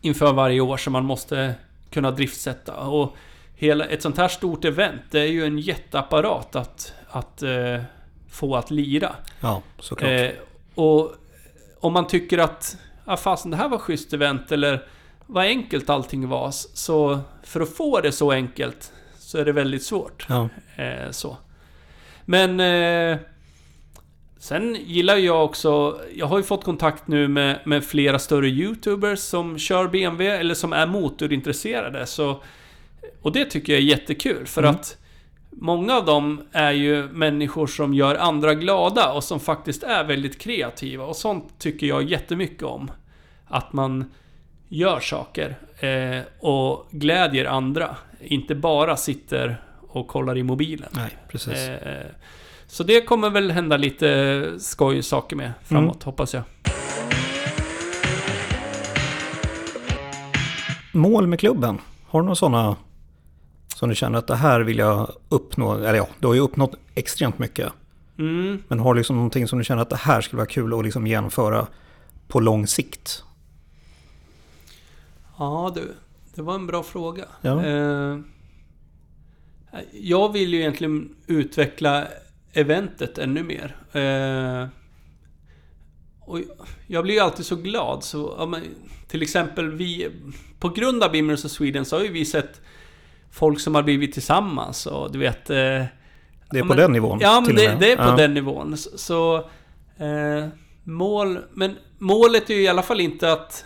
inför 0.00 0.32
varje 0.32 0.60
år 0.60 0.76
som 0.76 0.92
man 0.92 1.04
måste 1.04 1.54
kunna 1.90 2.10
driftsätta. 2.10 2.76
Och 2.76 3.16
hela, 3.54 3.84
ett 3.84 4.02
sånt 4.02 4.18
här 4.18 4.28
stort 4.28 4.64
event, 4.64 5.02
det 5.10 5.20
är 5.20 5.26
ju 5.26 5.44
en 5.44 5.58
jätteapparat 5.58 6.56
att, 6.56 6.94
att 7.08 7.42
eh, 7.42 7.82
få 8.30 8.56
att 8.56 8.70
lira. 8.70 9.14
Ja, 9.40 9.62
såklart. 9.78 10.10
Eh, 10.10 10.30
och 10.74 11.14
om 11.80 11.92
man 11.92 12.06
tycker 12.06 12.38
att 12.38 12.76
ah, 13.04 13.16
fasen 13.16 13.50
det 13.50 13.56
här 13.56 13.68
var 13.68 13.78
schysst 13.78 14.12
event 14.12 14.52
eller 14.52 14.86
vad 15.26 15.44
enkelt 15.44 15.90
allting 15.90 16.28
var. 16.28 16.50
Så 16.50 17.20
för 17.42 17.60
att 17.60 17.76
få 17.76 18.00
det 18.00 18.12
så 18.12 18.32
enkelt 18.32 18.92
så 19.18 19.38
är 19.38 19.44
det 19.44 19.52
väldigt 19.52 19.82
svårt. 19.82 20.26
Ja. 20.28 20.48
Eh, 20.76 21.10
så. 21.10 21.36
Men 22.24 22.60
eh, 22.60 23.18
sen 24.40 24.76
gillar 24.84 25.16
jag 25.16 25.44
också, 25.44 26.00
jag 26.14 26.26
har 26.26 26.38
ju 26.38 26.44
fått 26.44 26.64
kontakt 26.64 27.08
nu 27.08 27.28
med, 27.28 27.60
med 27.64 27.84
flera 27.84 28.18
större 28.18 28.48
YouTubers 28.48 29.18
som 29.18 29.58
kör 29.58 29.88
BMW 29.88 30.40
eller 30.40 30.54
som 30.54 30.72
är 30.72 30.86
motorintresserade. 30.86 32.06
Så, 32.06 32.42
och 33.22 33.32
det 33.32 33.44
tycker 33.44 33.72
jag 33.72 33.82
är 33.82 33.86
jättekul 33.86 34.46
för 34.46 34.62
Mm. 34.62 34.74
att 34.74 34.96
Många 35.52 35.96
av 35.96 36.04
dem 36.04 36.42
är 36.52 36.72
ju 36.72 37.08
människor 37.08 37.66
som 37.66 37.94
gör 37.94 38.14
andra 38.14 38.54
glada 38.54 39.12
och 39.12 39.24
som 39.24 39.40
faktiskt 39.40 39.82
är 39.82 40.04
väldigt 40.04 40.38
kreativa 40.38 41.04
och 41.04 41.16
sånt 41.16 41.58
tycker 41.58 41.86
jag 41.86 42.02
jättemycket 42.02 42.62
om. 42.62 42.90
Att 43.46 43.72
man 43.72 44.12
gör 44.68 45.00
saker 45.00 45.58
eh, 45.78 46.22
och 46.40 46.88
glädjer 46.90 47.44
andra. 47.44 47.96
Inte 48.20 48.54
bara 48.54 48.96
sitter 48.96 49.62
och 49.80 50.08
kollar 50.08 50.38
i 50.38 50.42
mobilen. 50.42 50.88
Nej, 50.92 51.16
precis. 51.28 51.58
Eh, 51.58 52.06
så 52.70 52.84
det 52.84 53.00
kommer 53.00 53.30
väl 53.30 53.50
hända 53.50 53.76
lite 53.76 54.54
skoj 54.58 55.02
saker 55.02 55.36
med 55.36 55.52
framåt, 55.62 56.02
hoppas 56.02 56.34
jag. 56.34 56.42
Mål 60.92 61.26
med 61.26 61.40
klubben? 61.40 61.78
Har 62.06 62.20
du 62.20 62.24
några 62.24 62.34
sådana 62.34 62.76
som 63.76 63.88
du 63.88 63.94
känner 63.94 64.18
att 64.18 64.26
det 64.26 64.36
här 64.36 64.60
vill 64.60 64.78
jag 64.78 65.10
uppnå? 65.28 65.74
Eller 65.74 65.94
ja, 65.94 66.08
du 66.18 66.26
har 66.26 66.34
ju 66.34 66.40
uppnått 66.40 66.74
extremt 66.94 67.38
mycket. 67.38 67.72
Mm. 68.18 68.62
Men 68.68 68.78
har 68.78 68.94
du 68.94 69.00
liksom 69.00 69.16
någonting 69.16 69.48
som 69.48 69.58
du 69.58 69.64
känner 69.64 69.82
att 69.82 69.90
det 69.90 69.96
här 69.96 70.20
skulle 70.20 70.38
vara 70.38 70.46
kul 70.46 70.78
att 70.78 70.84
liksom 70.84 71.06
genomföra 71.06 71.66
på 72.28 72.40
lång 72.40 72.66
sikt? 72.66 73.24
Ja 75.38 75.72
du, 75.74 75.94
det 76.34 76.42
var 76.42 76.54
en 76.54 76.66
bra 76.66 76.82
fråga. 76.82 77.24
Ja. 77.40 77.64
Eh, 77.64 78.18
jag 79.92 80.32
vill 80.32 80.54
ju 80.54 80.60
egentligen 80.60 81.16
utveckla 81.26 82.06
eventet 82.52 83.18
ännu 83.18 83.42
mer. 83.42 83.76
Eh, 83.92 84.68
och 86.20 86.38
jag 86.86 87.04
blir 87.04 87.14
ju 87.14 87.20
alltid 87.20 87.46
så 87.46 87.56
glad. 87.56 88.04
Så, 88.04 88.34
ja, 88.38 88.46
men, 88.46 88.62
till 89.08 89.22
exempel 89.22 89.70
vi... 89.70 90.08
På 90.58 90.68
grund 90.68 91.02
av 91.04 91.12
Bimmers 91.12 91.44
of 91.44 91.50
Sweden 91.50 91.84
så 91.84 91.96
har 91.96 92.02
ju 92.04 92.12
vi 92.12 92.24
sett 92.24 92.60
folk 93.30 93.60
som 93.60 93.74
har 93.74 93.82
blivit 93.82 94.12
tillsammans 94.12 94.86
och 94.86 95.12
du 95.12 95.18
vet... 95.18 95.50
Eh, 95.50 95.56
Det 95.56 95.58
är 95.62 95.88
Ja, 96.52 96.60
på 96.60 96.64
men- 96.68 96.76
den 96.76 96.92
nivån? 96.92 97.18
Ja, 97.22 97.42
men 97.46 97.56
det, 97.56 97.76
det 97.80 97.92
är 97.92 97.96
på 97.96 98.02
Ja. 98.02 98.16
den 98.16 98.34
nivån. 98.34 98.76
Så, 98.76 98.98
så 98.98 99.36
eh, 100.04 100.48
mål... 100.84 101.38
Men 101.52 101.76
målet 101.98 102.50
är 102.50 102.54
ju 102.54 102.62
i 102.62 102.68
alla 102.68 102.82
fall 102.82 103.00
inte 103.00 103.32
att 103.32 103.64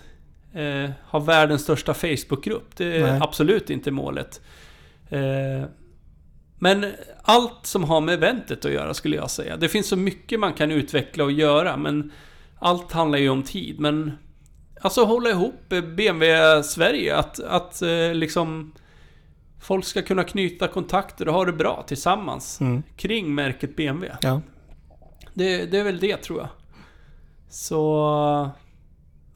eh, 0.55 0.91
ha 1.11 1.18
världens 1.18 1.62
största 1.62 1.95
Facebookgrupp. 1.95 2.76
Det 2.76 2.97
är 2.97 3.03
Nej. 3.12 3.20
absolut 3.22 3.70
inte 3.70 3.91
målet. 3.91 4.41
Men 6.65 6.87
allt 7.23 7.67
som 7.67 7.85
har 7.85 8.01
med 8.01 8.15
eventet 8.15 8.65
att 8.65 8.73
göra 8.73 8.95
skulle 8.95 9.17
jag 9.17 9.31
säga. 9.31 9.57
Det 9.57 9.69
finns 9.69 9.89
så 9.89 9.97
mycket 9.97 10.41
man 10.41 10.53
kan 10.53 10.71
utveckla 10.71 11.25
och 11.25 11.33
göra, 11.33 11.77
men 11.77 12.12
allt 12.59 12.93
handlar 12.93 13.19
ju 13.19 13.29
om 13.29 13.43
tid. 13.43 13.81
Men 13.81 14.12
alltså 14.81 15.05
hålla 15.05 15.31
ihop 15.31 15.69
BMW 15.69 16.62
Sverige, 16.62 17.17
att, 17.17 17.41
att 17.41 17.83
eh, 17.83 18.15
liksom 18.15 18.73
folk 19.61 19.85
ska 19.85 20.03
kunna 20.03 20.25
knyta 20.25 20.69
kontakter 20.69 21.29
och 21.29 21.35
ha 21.35 21.45
det 21.45 21.53
bra 21.53 21.85
tillsammans 21.87 22.61
Mm. 22.61 22.83
kring 22.97 23.35
märket 23.35 23.77
BMW. 23.77 24.17
Ja. 24.23 24.41
Det, 25.35 25.67
det 25.67 25.79
är 25.79 25.85
väl 25.85 25.99
det 26.01 26.17
tror 26.17 26.39
jag. 26.39 26.49
Så... 27.51 28.51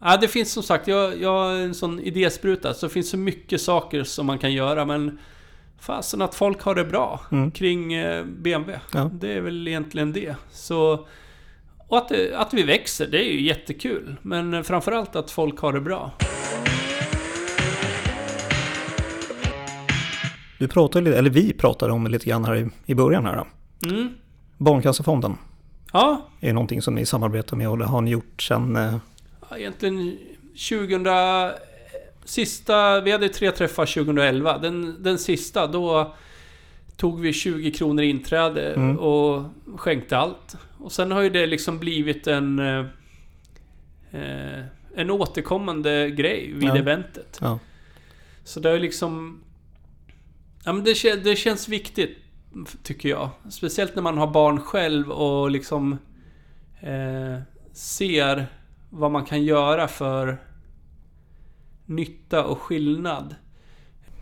Ja, 0.01 0.16
det 0.16 0.29
finns 0.29 0.53
som 0.53 0.62
sagt, 0.62 0.89
jag, 0.89 1.20
jag 1.22 1.59
är 1.59 1.64
en 1.64 1.74
sån 1.74 2.01
idéspruta, 2.01 2.74
så 2.74 2.87
det 2.87 2.93
finns 2.93 3.11
så 3.11 3.16
mycket 3.18 3.61
saker 3.61 4.05
som 4.05 4.26
man 4.26 4.39
kan 4.39 4.53
göra, 4.53 4.85
men... 4.85 5.18
Fasen 5.81 6.22
att 6.22 6.35
folk 6.35 6.62
har 6.62 6.74
det 6.74 6.85
bra 6.85 7.20
Mm. 7.33 7.51
kring 7.51 7.93
eh, 7.95 8.24
BMW. 8.24 8.81
Ja. 8.95 9.11
Det 9.14 9.33
är 9.33 9.41
väl 9.41 9.68
egentligen 9.68 10.12
det. 10.12 10.35
Så... 10.51 11.07
Och 11.91 11.99
att, 11.99 12.09
det, 12.09 12.35
att 12.39 12.55
vi 12.55 12.62
växer, 12.62 13.07
det 13.07 13.18
är 13.29 13.33
ju 13.33 13.41
jättekul. 13.43 14.16
Men 14.22 14.64
framförallt 14.64 15.16
att 15.16 15.31
folk 15.31 15.59
har 15.61 15.72
det 15.72 15.81
bra. 15.81 16.11
Du 20.59 20.68
pratade 20.68 21.16
eller 21.18 21.31
vi 21.31 21.53
pratade 21.53 21.93
om 21.93 22.05
det 22.05 22.11
lite 22.11 22.26
grann 22.26 22.45
här 22.45 22.57
i, 22.57 22.68
i 22.87 22.95
början 22.95 23.26
här. 23.26 23.37
Då. 23.81 23.89
Mm. 23.89 24.09
Barncancerfonden 24.59 25.37
Ja, 25.93 26.29
är 26.41 26.53
någonting 26.53 26.83
som 26.83 26.95
ni 26.95 27.07
samarbetar 27.07 27.57
med 27.57 27.68
och 27.68 27.79
det 27.79 27.85
har 27.85 28.01
ni 28.01 28.11
gjort 28.11 28.43
sedan... 28.43 28.76
eh, 28.76 28.95
Egentligen 29.57 30.18
2000... 30.70 31.05
Sista... 32.29 33.01
Vi 33.01 33.12
hade 33.12 33.29
tre 33.29 33.51
träffar 33.53 33.87
2011. 33.87 34.59
Den, 34.59 35.03
den 35.03 35.18
sista, 35.18 35.66
då 35.66 36.14
tog 36.97 37.20
vi 37.20 37.33
20 37.33 37.70
kronor 37.70 38.05
inträde 38.05 38.74
Mm. 38.74 38.99
och 38.99 39.43
skänkte 39.76 40.16
allt. 40.18 40.57
Och 40.79 40.93
sen 40.93 41.12
har 41.12 41.22
ju 41.22 41.31
det 41.31 41.47
liksom 41.47 41.79
blivit 41.79 42.26
en... 42.26 42.59
eh, 42.59 42.85
Eh, 44.12 44.64
en 44.97 45.11
återkommande 45.11 46.11
grej 46.11 46.53
vid 46.55 46.68
Ja. 46.68 46.76
eventet. 46.76 47.39
Ja. 47.41 47.59
Så 48.45 48.61
det 48.61 48.70
är 48.70 48.79
liksom... 48.81 49.41
Ja, 50.64 50.72
men 50.72 50.85
det, 50.85 51.24
det 51.24 51.37
känns 51.37 51.68
viktigt, 51.68 52.18
tycker 52.83 53.09
jag. 53.09 53.31
Speciellt 53.51 53.95
när 53.95 54.03
man 54.03 54.18
har 54.18 54.26
barn 54.26 54.61
själv 54.61 55.11
och 55.11 55.51
liksom 55.51 55.93
eh, 56.81 57.41
ser 57.72 58.47
vad 58.91 59.11
man 59.11 59.24
kan 59.24 59.45
göra 59.45 59.89
för 59.89 60.39
nytta 61.89 62.45
och 62.45 62.59
skillnad. 62.59 63.34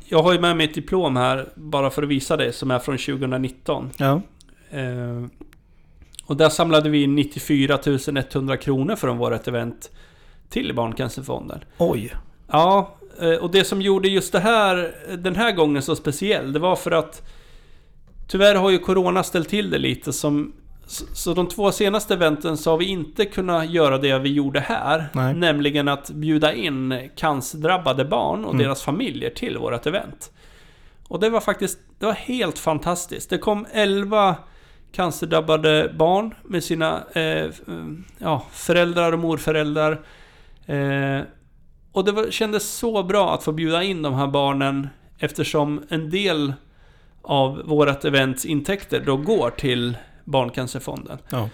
Jag 0.05 0.23
har 0.23 0.33
ju 0.33 0.41
med 0.41 0.57
mig 0.57 0.67
ett 0.67 0.75
diplom 0.75 1.17
här, 1.17 1.49
bara 1.55 1.91
för 1.91 2.03
att 2.03 2.09
visa 2.09 2.37
det, 2.37 2.53
som 2.53 2.71
är 2.71 2.79
från 2.79 2.99
2019. 2.99 3.91
Ja. 3.97 4.21
Eh, 4.71 5.27
och 6.27 6.37
där 6.37 6.49
samlade 6.49 6.91
vi 6.91 7.03
in 7.03 7.15
94 7.15 7.79
100 8.33 8.57
kronor 8.57 8.97
från 8.97 9.19
vårt 9.19 9.49
event 9.49 9.91
till 10.49 10.75
Barncancerfonden. 10.75 11.61
Oj. 11.79 12.13
Ja, 12.49 12.97
eh, 13.21 13.35
och 13.35 13.51
det 13.51 13.65
som 13.65 13.83
gjorde 13.83 14.09
just 14.09 14.33
det 14.33 14.41
här, 14.41 14.95
den 15.17 15.37
här 15.37 15.53
gången 15.53 15.83
så 15.83 15.97
speciell, 15.97 16.53
det 16.53 16.59
var 16.59 16.77
för 16.77 16.91
att 16.91 17.23
Tyvärr 18.29 18.55
har 18.55 18.71
ju 18.71 18.79
Corona 18.79 19.23
ställt 19.23 19.49
till 19.49 19.71
det 19.71 19.79
lite 19.79 20.13
som 20.13 20.53
så 20.87 21.35
de 21.35 21.49
två 21.49 21.73
senaste 21.73 22.15
eventen 22.15 22.57
så 22.57 22.71
har 22.71 22.79
vi 22.79 22.85
inte 22.85 23.25
kunnat 23.25 23.71
göra 23.71 23.99
det 23.99 24.19
vi 24.19 24.33
gjorde 24.33 24.61
här. 24.61 25.09
Nej. 25.13 25.35
Nämligen 25.35 25.89
att 25.89 26.11
bjuda 26.11 26.53
in 26.55 27.11
cancerdrabbade 27.17 28.05
barn 28.05 28.45
och 28.45 28.55
Mm. 28.55 28.65
deras 28.65 28.83
familjer 28.83 29.31
till 29.31 29.59
vårt 29.59 29.87
event. 29.87 30.33
Och 31.09 31.21
det 31.21 31.31
var 31.31 31.41
faktiskt, 31.41 31.79
det 31.99 32.07
var 32.07 32.13
helt 32.13 32.59
fantastiskt. 32.59 33.31
Det 33.31 33.39
kom 33.39 33.67
11 33.73 34.37
cancerdrabbade 34.93 35.93
barn 35.99 36.35
med 36.45 36.65
sina 36.65 37.03
eh, 37.13 37.51
ja, 38.19 38.43
föräldrar 38.53 39.13
och 39.13 39.19
morföräldrar. 39.19 39.93
Eh, 40.67 41.21
och 41.93 42.05
det 42.05 42.13
var, 42.13 42.31
kändes 42.31 42.71
så 42.71 43.03
bra 43.03 43.35
att 43.35 43.43
få 43.43 43.53
bjuda 43.53 43.83
in 43.83 44.03
de 44.03 44.15
här 44.15 44.27
barnen 44.27 44.89
eftersom 45.19 45.83
en 45.89 46.11
del 46.11 46.53
av 47.23 47.63
vårt 47.65 48.05
events 48.05 48.45
intäkter 48.45 49.03
då 49.07 49.17
går 49.17 49.51
till 49.51 49.97
Barncancerfonden. 50.27 51.19
Ja. 51.31 51.49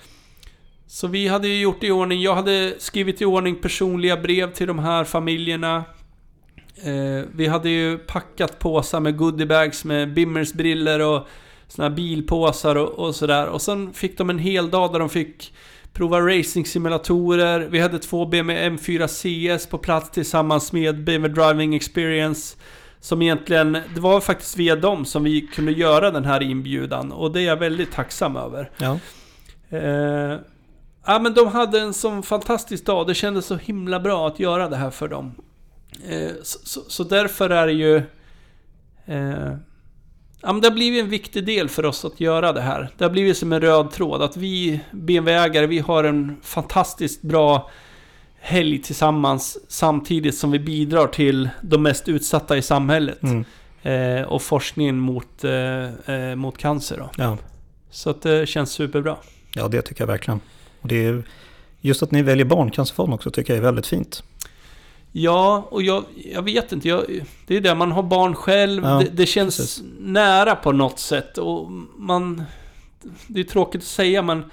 Så 0.86 1.06
vi 1.06 1.28
hade 1.28 1.48
ju 1.48 1.60
gjort 1.60 1.84
i 1.84 1.90
ordning, 1.90 2.20
jag 2.20 2.34
hade 2.34 2.74
skrivit 2.78 3.22
i 3.22 3.24
ordning 3.24 3.56
personliga 3.56 4.16
brev 4.16 4.52
till 4.52 4.66
de 4.66 4.78
här 4.78 5.04
familjerna. 5.04 5.84
Eh, 6.76 7.24
vi 7.34 7.46
hade 7.46 7.70
ju 7.70 7.98
packat 7.98 8.58
påsar 8.58 9.00
med 9.00 9.16
goodiebags 9.16 9.84
med 9.84 10.14
Bimmers 10.14 10.52
briller 10.52 11.00
och 11.00 11.26
såna 11.68 11.88
här 11.88 11.96
bilpåsar 11.96 12.76
och, 12.76 13.06
och 13.06 13.14
sådär. 13.14 13.46
Och 13.46 13.62
sen 13.62 13.92
fick 13.92 14.18
de 14.18 14.30
en 14.30 14.38
hel 14.38 14.70
dag 14.70 14.92
där 14.92 14.98
de 14.98 15.08
fick 15.08 15.52
prova 15.92 16.20
racing-simulatorer. 16.20 17.68
Vi 17.70 17.78
hade 17.78 17.98
två 17.98 18.26
BMW 18.26 18.68
M4 18.68 19.06
CS 19.08 19.66
på 19.66 19.78
plats 19.78 20.10
tillsammans 20.10 20.72
med 20.72 21.04
BMW 21.04 21.42
Driving 21.42 21.74
Experience. 21.74 22.56
Som 23.02 23.22
egentligen, 23.22 23.72
det 23.94 24.00
var 24.00 24.20
faktiskt 24.20 24.56
via 24.56 24.76
dem 24.76 25.04
som 25.04 25.24
vi 25.24 25.40
kunde 25.40 25.72
göra 25.72 26.10
den 26.10 26.24
här 26.24 26.42
inbjudan 26.42 27.12
och 27.12 27.32
det 27.32 27.40
är 27.40 27.44
jag 27.44 27.56
väldigt 27.56 27.92
tacksam 27.92 28.36
över. 28.36 28.70
Ja. 28.78 28.98
Eh, 29.70 30.38
ja 31.06 31.18
men 31.18 31.34
de 31.34 31.48
hade 31.48 31.80
en 31.80 31.94
sån 31.94 32.22
fantastisk 32.22 32.86
dag. 32.86 33.06
Det 33.06 33.14
kändes 33.14 33.46
så 33.46 33.56
himla 33.56 34.00
bra 34.00 34.28
att 34.28 34.40
göra 34.40 34.68
det 34.68 34.76
här 34.76 34.90
för 34.90 35.08
dem. 35.08 35.34
Eh, 36.08 36.30
så, 36.42 36.58
så, 36.64 36.80
så 36.88 37.04
därför 37.04 37.50
är 37.50 37.66
det 37.66 37.72
ju... 37.72 37.96
Eh, 39.06 39.56
ja 40.42 40.52
men 40.52 40.60
det 40.60 40.68
har 40.68 40.74
blivit 40.74 41.04
en 41.04 41.10
viktig 41.10 41.46
del 41.46 41.68
för 41.68 41.84
oss 41.84 42.04
att 42.04 42.20
göra 42.20 42.52
det 42.52 42.60
här. 42.60 42.90
Det 42.98 43.04
har 43.04 43.10
blivit 43.10 43.36
som 43.36 43.52
en 43.52 43.60
röd 43.60 43.90
tråd. 43.90 44.22
Att 44.22 44.36
vi 44.36 44.80
BMW-ägare, 44.90 45.66
vi 45.66 45.78
har 45.78 46.04
en 46.04 46.36
fantastiskt 46.42 47.22
bra 47.22 47.70
helg 48.42 48.78
tillsammans. 48.82 49.58
Samtidigt 49.68 50.38
som 50.38 50.50
vi 50.50 50.58
bidrar 50.58 51.06
till 51.06 51.48
de 51.60 51.82
mest 51.82 52.08
utsatta 52.08 52.56
i 52.56 52.62
samhället. 52.62 53.22
Mm. 53.22 53.44
Eh, 53.82 54.22
och 54.22 54.42
forskningen 54.42 54.98
mot, 54.98 55.44
eh, 55.44 56.14
eh, 56.14 56.34
mot 56.34 56.58
cancer 56.58 56.96
då. 56.96 57.10
Ja. 57.16 57.38
Så 57.90 58.10
att 58.10 58.22
det 58.22 58.48
känns 58.48 58.70
superbra. 58.70 59.16
ja, 59.54 59.68
det 59.68 59.82
tycker 59.82 60.02
jag 60.02 60.06
verkligen. 60.06 60.40
Och 60.80 60.88
det 60.88 61.04
är 61.04 61.22
just 61.80 62.02
att 62.02 62.10
ni 62.10 62.22
väljer 62.22 62.44
Barncancerfonden 62.44 63.14
också 63.14 63.30
tycker 63.30 63.52
jag 63.52 63.58
är 63.58 63.62
väldigt 63.62 63.86
fint. 63.86 64.22
Ja, 65.12 65.68
och 65.70 65.82
jag, 65.82 66.04
jag 66.32 66.42
vet 66.42 66.72
inte. 66.72 66.88
Jag, 66.88 67.04
det 67.46 67.56
är 67.56 67.60
det, 67.60 67.74
man 67.74 67.92
har 67.92 68.02
barn 68.02 68.34
själv. 68.34 68.84
Ja, 68.84 68.98
det, 68.98 69.10
det 69.12 69.26
känns 69.26 69.56
precis. 69.56 69.82
nära 69.98 70.54
på 70.54 70.72
något 70.72 70.98
sätt. 70.98 71.38
Och 71.38 71.70
man... 71.96 72.42
Det 73.26 73.40
är 73.40 73.44
tråkigt 73.44 73.80
att 73.80 73.86
säga, 73.86 74.22
men... 74.22 74.50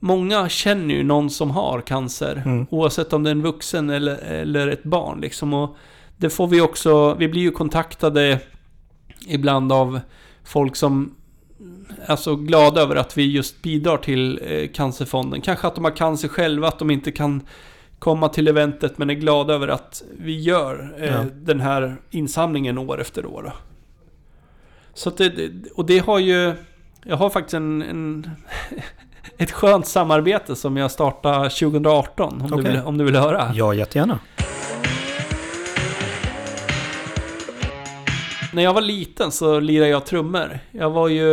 Många 0.00 0.48
känner 0.48 0.94
ju 0.94 1.04
någon 1.04 1.30
som 1.30 1.50
har 1.50 1.80
cancer. 1.80 2.42
Mm. 2.46 2.66
Oavsett 2.70 3.12
om 3.12 3.22
det 3.22 3.30
är 3.30 3.32
en 3.32 3.42
vuxen 3.42 3.90
eller, 3.90 4.16
eller 4.16 4.68
ett 4.68 4.82
barn 4.82 5.20
liksom. 5.20 5.54
Och 5.54 5.76
det 6.16 6.30
får 6.30 6.46
vi 6.46 6.60
också... 6.60 7.14
Vi 7.14 7.28
blir 7.28 7.42
ju 7.42 7.50
kontaktade 7.50 8.40
ibland 9.28 9.72
av 9.72 10.00
folk 10.44 10.76
som 10.76 11.14
är 12.06 12.16
så 12.16 12.36
glada 12.36 12.80
över 12.80 12.96
att 12.96 13.18
vi 13.18 13.32
just 13.32 13.62
bidrar 13.62 13.96
till 13.96 14.40
eh, 14.44 14.68
Cancerfonden. 14.68 15.40
Kanske 15.40 15.66
att 15.66 15.74
de 15.74 15.84
har 15.84 15.96
cancer 15.96 16.28
själva, 16.28 16.68
att 16.68 16.78
de 16.78 16.90
inte 16.90 17.12
kan 17.12 17.42
komma 17.98 18.28
till 18.28 18.48
eventet 18.48 18.98
men 18.98 19.10
är 19.10 19.14
glada 19.14 19.54
över 19.54 19.68
att 19.68 20.02
vi 20.18 20.40
gör 20.40 20.94
eh, 20.98 21.06
Ja. 21.06 21.24
den 21.34 21.60
här 21.60 21.96
insamlingen 22.10 22.78
år 22.78 23.00
efter 23.00 23.26
år. 23.26 23.52
Så 24.94 25.10
det- 25.10 25.50
och 25.74 25.86
det 25.86 25.98
har 25.98 26.18
ju... 26.18 26.52
Jag 27.04 27.16
har 27.16 27.30
faktiskt 27.30 27.54
en, 27.54 27.82
en 27.82 28.30
ett 29.36 29.50
skönt 29.50 29.86
samarbete 29.86 30.56
som 30.56 30.76
jag 30.76 30.90
startade 30.90 31.50
2018 31.50 32.32
om, 32.40 32.52
Okej. 32.52 32.64
du, 32.64 32.70
vill, 32.70 32.80
om 32.80 32.98
du 32.98 33.04
vill 33.04 33.16
höra. 33.16 33.50
Ja, 33.54 33.74
jättegärna. 33.74 34.18
När 38.52 38.62
jag 38.62 38.74
var 38.74 38.80
liten 38.80 39.32
så 39.32 39.60
lirade 39.60 39.90
jag 39.90 40.06
trummor. 40.06 40.58
Jag 40.70 40.90
var 40.90 41.08
ju 41.08 41.28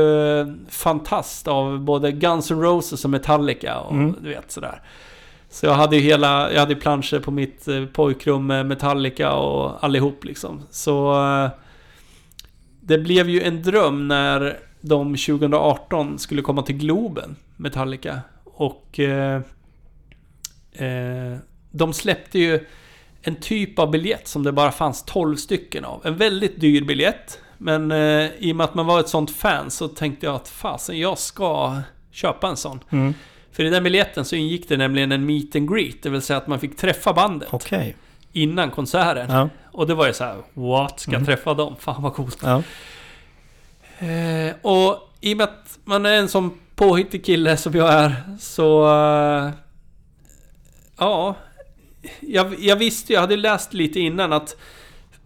fantast 0.70 1.48
av 1.48 1.80
både 1.80 2.12
Guns 2.12 2.52
N' 2.52 2.62
Roses 2.62 3.04
och 3.06 3.10
Metallica 3.12 3.80
och 3.80 3.92
Mm. 3.94 4.16
du 4.22 4.30
vet 4.30 4.52
sådär. 4.52 4.82
Så 5.50 5.66
jag 5.66 5.74
hade 5.74 5.96
ju 5.96 6.02
hela, 6.02 6.52
jag 6.52 6.60
hade 6.60 6.76
planscher 6.76 7.20
på 7.20 7.32
mitt 7.32 7.68
eh, 7.68 7.86
pojkrum 7.86 8.48
med 8.48 8.66
Metallica 8.66 9.34
och 9.34 9.84
allihop 9.84 10.24
liksom. 10.26 10.62
Så 10.70 11.14
eh, 11.44 11.50
det 12.82 12.98
blev 12.98 13.30
ju 13.30 13.42
en 13.42 13.62
dröm 13.64 14.08
när 14.08 14.58
de 14.82 15.16
2018 15.16 16.20
skulle 16.20 16.42
komma 16.42 16.62
till 16.62 16.78
Globen, 16.78 17.36
Metallica. 17.56 18.20
Och 18.44 19.00
eh, 19.00 19.42
eh, 20.74 21.38
de 21.72 21.94
släppte 21.94 22.40
ju 22.40 22.66
en 23.22 23.36
typ 23.36 23.80
av 23.80 23.92
biljett 23.92 24.28
som 24.28 24.44
det 24.44 24.52
bara 24.52 24.72
fanns 24.72 25.04
12 25.04 25.36
stycken 25.36 25.86
av. 25.86 26.02
En 26.06 26.18
väldigt 26.18 26.60
dyr 26.62 26.84
biljett. 26.84 27.40
Men 27.58 27.92
eh, 27.92 28.30
i 28.40 28.52
och 28.52 28.56
med 28.56 28.64
att 28.64 28.76
man 28.76 28.86
var 28.86 29.00
ett 29.00 29.10
sånt 29.10 29.32
fan 29.32 29.72
så 29.72 29.88
tänkte 29.88 30.26
jag 30.26 30.36
att 30.36 30.48
fasen, 30.48 31.00
jag 31.00 31.18
ska 31.18 31.82
köpa 32.12 32.48
en 32.48 32.58
sån. 32.58 32.80
Mm. 32.90 33.14
För 33.52 33.64
i 33.64 33.70
den 33.70 33.84
biljetten 33.84 34.26
så 34.26 34.36
ingick 34.36 34.70
det 34.70 34.78
nämligen 34.78 35.12
en 35.12 35.26
meet 35.26 35.56
and 35.56 35.70
greet, 35.76 36.04
det 36.04 36.10
vill 36.10 36.22
säga 36.22 36.38
att 36.38 36.48
man 36.48 36.60
fick 36.60 36.78
träffa 36.78 37.14
bandet 37.14 37.48
Okej. 37.52 37.96
innan 38.32 38.72
konserten. 38.72 39.30
Ja. 39.30 39.50
Och 39.72 39.88
det 39.88 39.94
var 39.94 40.08
ju 40.08 40.14
så 40.14 40.24
här: 40.24 40.36
what? 40.54 41.00
Ska 41.00 41.12
jag 41.12 41.16
Mm. 41.22 41.26
träffa 41.26 41.54
dem? 41.54 41.76
Fan 41.80 42.04
vad 42.04 42.14
coolt. 42.14 42.40
Ja. 42.44 42.64
Eh, 44.08 44.56
och 44.62 45.10
i 45.22 45.34
och 45.34 45.38
med 45.38 45.44
att 45.44 45.80
man 45.84 46.06
är 46.06 46.14
en 46.18 46.30
sån 46.30 46.60
påhittig 46.76 47.26
kille 47.26 47.58
som 47.58 47.74
jag 47.74 47.94
är 47.94 48.16
så... 48.40 48.86
eh, 48.86 49.50
ja. 50.98 51.36
Jag, 52.20 52.56
jag 52.60 52.76
visste 52.76 53.14
jag 53.14 53.22
hade 53.22 53.38
läst 53.38 53.74
lite 53.74 54.00
innan 54.00 54.34
att 54.34 54.58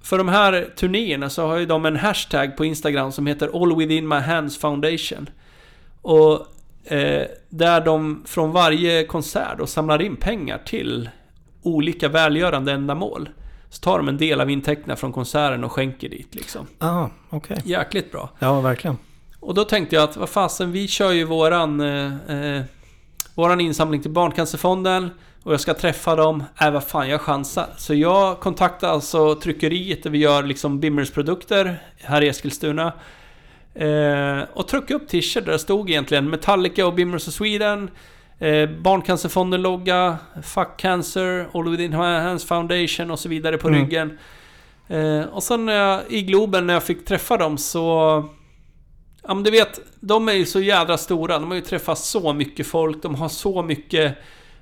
för 0.02 0.18
de 0.18 0.28
här 0.28 0.74
turnéerna 0.76 1.30
så 1.30 1.48
har 1.48 1.58
ju 1.58 1.66
de 1.66 1.86
en 1.86 1.96
hashtag 1.96 2.58
på 2.58 2.66
Instagram 2.66 3.12
som 3.12 3.28
heter 3.28 3.62
All 3.64 3.76
Within 3.76 4.08
My 4.08 4.16
Hands 4.16 4.58
Foundation. 4.58 5.30
Och 6.02 6.48
eh, 6.92 7.28
där 7.50 7.82
de 7.82 8.24
från 8.26 8.52
varje 8.52 9.04
konsert 9.06 9.58
då 9.58 9.68
samlar 9.68 10.02
in 10.02 10.16
pengar 10.16 10.58
till 10.66 11.10
olika 11.62 12.08
välgörande 12.08 12.72
ändamål. 12.72 13.30
Så 13.70 13.82
tar 13.82 13.98
de 13.98 14.08
en 14.08 14.18
del 14.18 14.42
av 14.42 14.50
intäkterna 14.50 14.96
från 14.96 15.14
konserten 15.14 15.64
och 15.64 15.72
skänker 15.72 16.10
dit 16.10 16.36
liksom. 16.36 16.68
Ah, 16.80 17.08
okej. 17.30 17.58
Jäkligt 17.64 18.12
bra. 18.12 18.30
Ja, 18.40 18.62
verkligen. 18.62 18.98
Och 19.40 19.54
då 19.54 19.64
tänkte 19.64 19.96
jag 19.96 20.04
att 20.04 20.18
vad 20.18 20.30
fasen, 20.30 20.72
vi 20.72 20.88
kör 20.88 21.12
ju 21.12 21.24
våran... 21.24 21.82
Eh, 21.82 22.56
eh, 22.56 22.64
våran 23.36 23.62
insamling 23.62 24.02
till 24.02 24.12
Barncancerfonden. 24.12 25.10
Och 25.44 25.54
jag 25.54 25.60
ska 25.60 25.74
träffa 25.74 26.16
dem. 26.16 26.44
Äh, 26.62 26.72
vad 26.72 26.84
fan, 26.84 27.10
jag 27.10 27.22
chansar. 27.22 27.68
Så 27.78 27.94
jag 27.94 28.40
kontaktade 28.40 28.94
alltså 28.94 29.36
tryckeriet 29.36 30.04
där 30.04 30.10
vi 30.10 30.18
gör 30.18 30.44
liksom 30.44 30.80
Bimmers 30.80 31.12
produkter 31.12 31.82
här 31.98 32.22
i 32.22 32.28
Eskilstuna. 32.28 32.94
Eh, 33.74 34.40
och 34.54 34.68
tryckte 34.68 34.94
upp 34.94 35.08
t-shirt 35.08 35.46
där 35.46 35.52
det 35.52 35.60
stod 35.60 35.90
egentligen 35.90 36.30
Metallica 36.30 36.88
och 36.88 36.94
Bimmers 36.94 37.28
of 37.28 37.34
Sweden. 37.34 37.90
Eh, 38.40 38.70
Barncancerfonden-logga, 38.70 40.18
Fuck 40.44 40.78
Cancer, 40.78 41.48
All 41.54 41.70
Within 41.70 41.92
My 41.92 41.98
Hands 41.98 42.46
Foundation 42.46 43.12
och 43.12 43.20
så 43.20 43.30
vidare 43.30 43.58
på 43.58 43.68
Mm. 43.68 43.80
ryggen. 43.80 44.18
Eh, 44.88 45.22
och 45.22 45.44
sen 45.44 45.66
när 45.66 45.74
jag, 45.74 46.02
i 46.10 46.22
Globen 46.22 46.68
när 46.68 46.74
jag 46.74 46.84
fick 46.84 47.06
träffa 47.06 47.38
dem 47.38 47.58
så... 47.58 48.24
Ja 49.28 49.34
men 49.34 49.44
du 49.44 49.52
vet, 49.52 49.80
de 50.00 50.30
är 50.30 50.34
ju 50.34 50.46
så 50.46 50.60
jädra 50.62 50.98
stora. 50.98 51.40
De 51.40 51.48
har 51.48 51.56
ju 51.56 51.62
träffat 51.62 51.98
så 52.00 52.34
mycket 52.34 52.68
folk. 52.68 53.02
De 53.02 53.16
har 53.16 53.30
så 53.30 53.64
mycket 53.64 54.16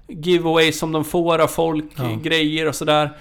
giveaways 0.07 0.79
som 0.79 0.91
de 0.91 1.05
får 1.05 1.39
av 1.39 1.47
folk, 1.47 1.85
Ja. 1.97 2.19
grejer 2.23 2.67
och 2.67 2.75
sådär. 2.75 3.17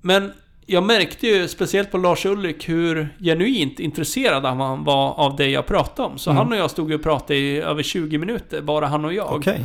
Men 0.00 0.32
jag 0.66 0.82
märkte 0.84 1.26
ju 1.26 1.48
speciellt 1.48 1.90
på 1.90 1.98
Lars 1.98 2.26
Ulrik 2.26 2.68
hur 2.68 3.16
genuint 3.20 3.80
intresserad 3.80 4.44
han 4.44 4.84
var 4.84 5.12
av 5.14 5.36
det 5.36 5.48
jag 5.48 5.66
pratade 5.66 6.08
om. 6.08 6.18
Så 6.18 6.30
Mm. 6.30 6.38
han 6.38 6.52
och 6.52 6.58
jag 6.58 6.70
stod 6.70 6.92
och 6.92 7.02
pratade 7.02 7.36
i 7.38 7.56
över 7.60 7.82
20 7.82 8.18
minuter, 8.18 8.62
bara 8.62 8.86
han 8.86 9.04
och 9.04 9.12
jag. 9.12 9.32
Okej. 9.32 9.64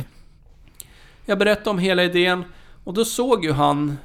Jag 1.26 1.38
berättade 1.38 1.70
om 1.70 1.78
hela 1.78 2.04
idén 2.04 2.44
och 2.84 2.94
då 2.94 3.04
såg 3.04 3.44
ju 3.44 3.52
han 3.52 3.96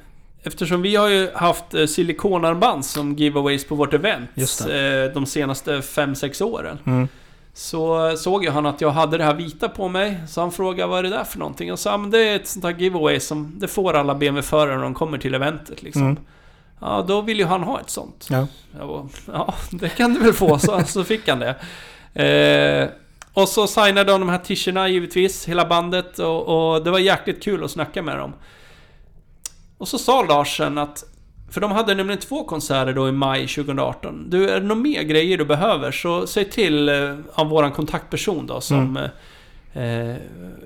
Eftersom 0.46 0.82
vi 0.82 0.96
har 0.96 1.08
ju 1.08 1.30
haft 1.34 1.74
eh, 1.74 1.86
silikonarmband 1.86 2.84
som 2.84 3.14
giveaways 3.14 3.64
på 3.64 3.74
vårt 3.74 3.94
event 3.94 4.30
eh, 4.36 5.14
de 5.14 5.26
senaste 5.26 5.80
5-6 5.80 6.42
åren. 6.42 6.78
Mm. 6.86 7.08
Så 7.54 8.16
såg 8.16 8.44
ju 8.44 8.50
han 8.50 8.66
att 8.66 8.80
jag 8.80 8.90
hade 8.90 9.18
det 9.18 9.24
här 9.24 9.34
vita 9.34 9.68
på 9.68 9.88
mig. 9.88 10.20
Så 10.28 10.40
han 10.40 10.52
frågade 10.52 10.90
vad 10.90 10.98
är 10.98 11.02
det 11.02 11.08
där 11.08 11.24
för 11.24 11.38
någonting? 11.38 11.72
Och 11.72 11.78
sa 11.78 11.98
men 11.98 12.10
det 12.10 12.18
är 12.18 12.36
ett 12.36 12.48
sånt 12.48 12.64
här 12.64 12.74
giveaway 12.78 13.20
som 13.20 13.52
det 13.56 13.68
får 13.68 13.94
alla 13.94 14.14
BMW-förare 14.14 14.76
när 14.76 14.82
de 14.82 14.94
kommer 14.94 15.18
till 15.18 15.34
eventet 15.34 15.82
liksom. 15.82 16.02
Mm. 16.02 16.16
Ja, 16.80 17.04
då 17.08 17.20
vill 17.20 17.38
ju 17.38 17.44
han 17.44 17.62
ha 17.62 17.80
ett 17.80 17.90
sånt. 17.90 18.28
Ja. 18.30 18.46
Bara, 18.78 19.08
ja, 19.32 19.54
det 19.70 19.88
kan 19.88 20.14
du 20.14 20.20
väl 20.20 20.32
få. 20.32 20.58
Så, 20.58 20.82
så 20.86 21.04
fick 21.04 21.28
han 21.28 21.38
det. 21.38 21.54
Eh, 22.22 22.88
och 23.32 23.48
så 23.48 23.66
signade 23.66 24.12
de 24.12 24.20
de 24.20 24.28
här 24.28 24.38
t-shirtarna 24.38 24.88
givetvis, 24.88 25.48
hela 25.48 25.66
bandet. 25.66 26.18
Och, 26.18 26.74
och 26.74 26.84
det 26.84 26.90
var 26.90 26.98
jäkligt 26.98 27.42
kul 27.42 27.64
att 27.64 27.70
snacka 27.70 28.02
med 28.02 28.18
dem. 28.18 28.32
Och 29.78 29.88
så 29.88 29.98
sa 29.98 30.22
Larsen 30.22 30.78
att... 30.78 31.04
För 31.50 31.60
de 31.60 31.72
hade 31.72 31.94
nämligen 31.94 32.20
två 32.20 32.44
konserter 32.44 32.92
då 32.92 33.08
i 33.08 33.12
maj 33.12 33.48
2018. 33.48 34.30
Du, 34.30 34.50
är 34.50 34.60
det 34.60 34.66
några 34.66 34.80
mer 34.80 35.02
grejer 35.02 35.38
du 35.38 35.44
behöver 35.44 35.92
så 35.92 36.26
säg 36.26 36.50
till 36.50 36.88
eh, 36.88 37.14
av 37.34 37.48
våran 37.48 37.72
kontaktperson 37.72 38.46
då 38.46 38.60
som... 38.60 38.96
Eh, 39.72 40.14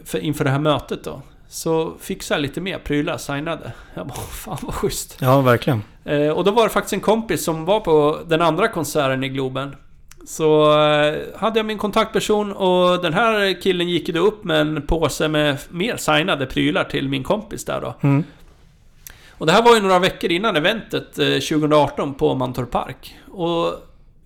för, 0.05 0.19
inför 0.19 0.45
det 0.45 0.51
här 0.51 0.59
mötet 0.59 1.05
då. 1.05 1.23
Så 1.49 1.93
fixa 2.01 2.39
lite 2.39 2.61
mer 2.61 2.79
prylar, 2.79 3.17
signade. 3.17 3.73
Jag 3.95 4.07
bara, 4.07 4.19
fan 4.19 4.59
vad 4.63 4.75
schysst. 4.75 5.17
ja, 5.21 5.41
verkligen. 5.41 5.83
Eh, 6.05 6.29
och 6.29 6.45
då 6.45 6.51
var 6.51 6.65
det 6.65 6.71
faktiskt 6.71 6.93
en 6.93 7.01
kompis 7.01 7.45
som 7.45 7.65
var 7.65 7.81
på 7.81 8.19
den 8.27 8.43
andra 8.43 8.69
konserten 8.69 9.25
i 9.25 9.29
Globen. 9.29 9.77
Så 10.27 10.79
eh, 10.83 11.19
hade 11.37 11.59
jag 11.59 11.67
min 11.67 11.79
kontaktperson 11.79 12.53
och 12.53 13.03
den 13.03 13.15
här 13.15 13.63
killen 13.63 13.89
gick 13.89 14.09
ju 14.09 14.15
då 14.15 14.21
upp 14.21 14.45
med 14.45 14.61
en 14.61 14.83
påse 14.87 15.29
med 15.29 15.59
mer 15.71 15.97
signade 15.97 16.47
prylar 16.47 16.85
till 16.85 17.09
min 17.09 17.23
kompis 17.23 17.65
där 17.65 17.81
då. 17.81 17.95
Mm. 18.01 18.25
Och 19.41 19.47
det 19.47 19.53
här 19.53 19.63
var 19.63 19.75
ju 19.75 19.81
några 19.81 19.99
veckor 19.99 20.33
innan 20.33 20.57
eventet 20.57 21.19
eh, 21.19 21.27
2018 21.27 22.15
på 22.15 22.35
Mantorp 22.35 22.71
Park. 22.71 23.17
Och 23.31 23.75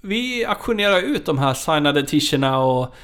vi 0.00 0.44
auktionerade 0.44 1.00
ut 1.00 1.26
de 1.26 1.38
här 1.38 1.54
signade 1.54 2.02
t-shirtarna 2.02 2.58
och 2.58 2.94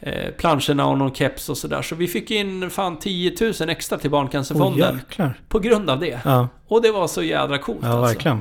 eh, 0.00 0.30
planscherna 0.30 0.86
och 0.86 0.98
någon 0.98 1.14
keps 1.14 1.48
och 1.48 1.58
sådär. 1.58 1.82
Så 1.82 1.94
vi 1.94 2.08
fick 2.08 2.30
in 2.30 2.70
fan 2.70 2.98
10 2.98 3.36
000 3.60 3.70
extra 3.70 3.98
till 3.98 4.10
Barncancerfonden. 4.10 5.00
jäklar. 5.08 5.40
på 5.48 5.58
grund 5.58 5.90
av 5.90 6.00
det. 6.00 6.20
Ja, 6.24 6.48
Och 6.68 6.82
det 6.82 6.92
var 6.92 7.06
så 7.06 7.22
jädra 7.22 7.58
coolt 7.58 7.78
ja 7.82 7.88
alltså. 7.88 8.14
verkligen. 8.14 8.40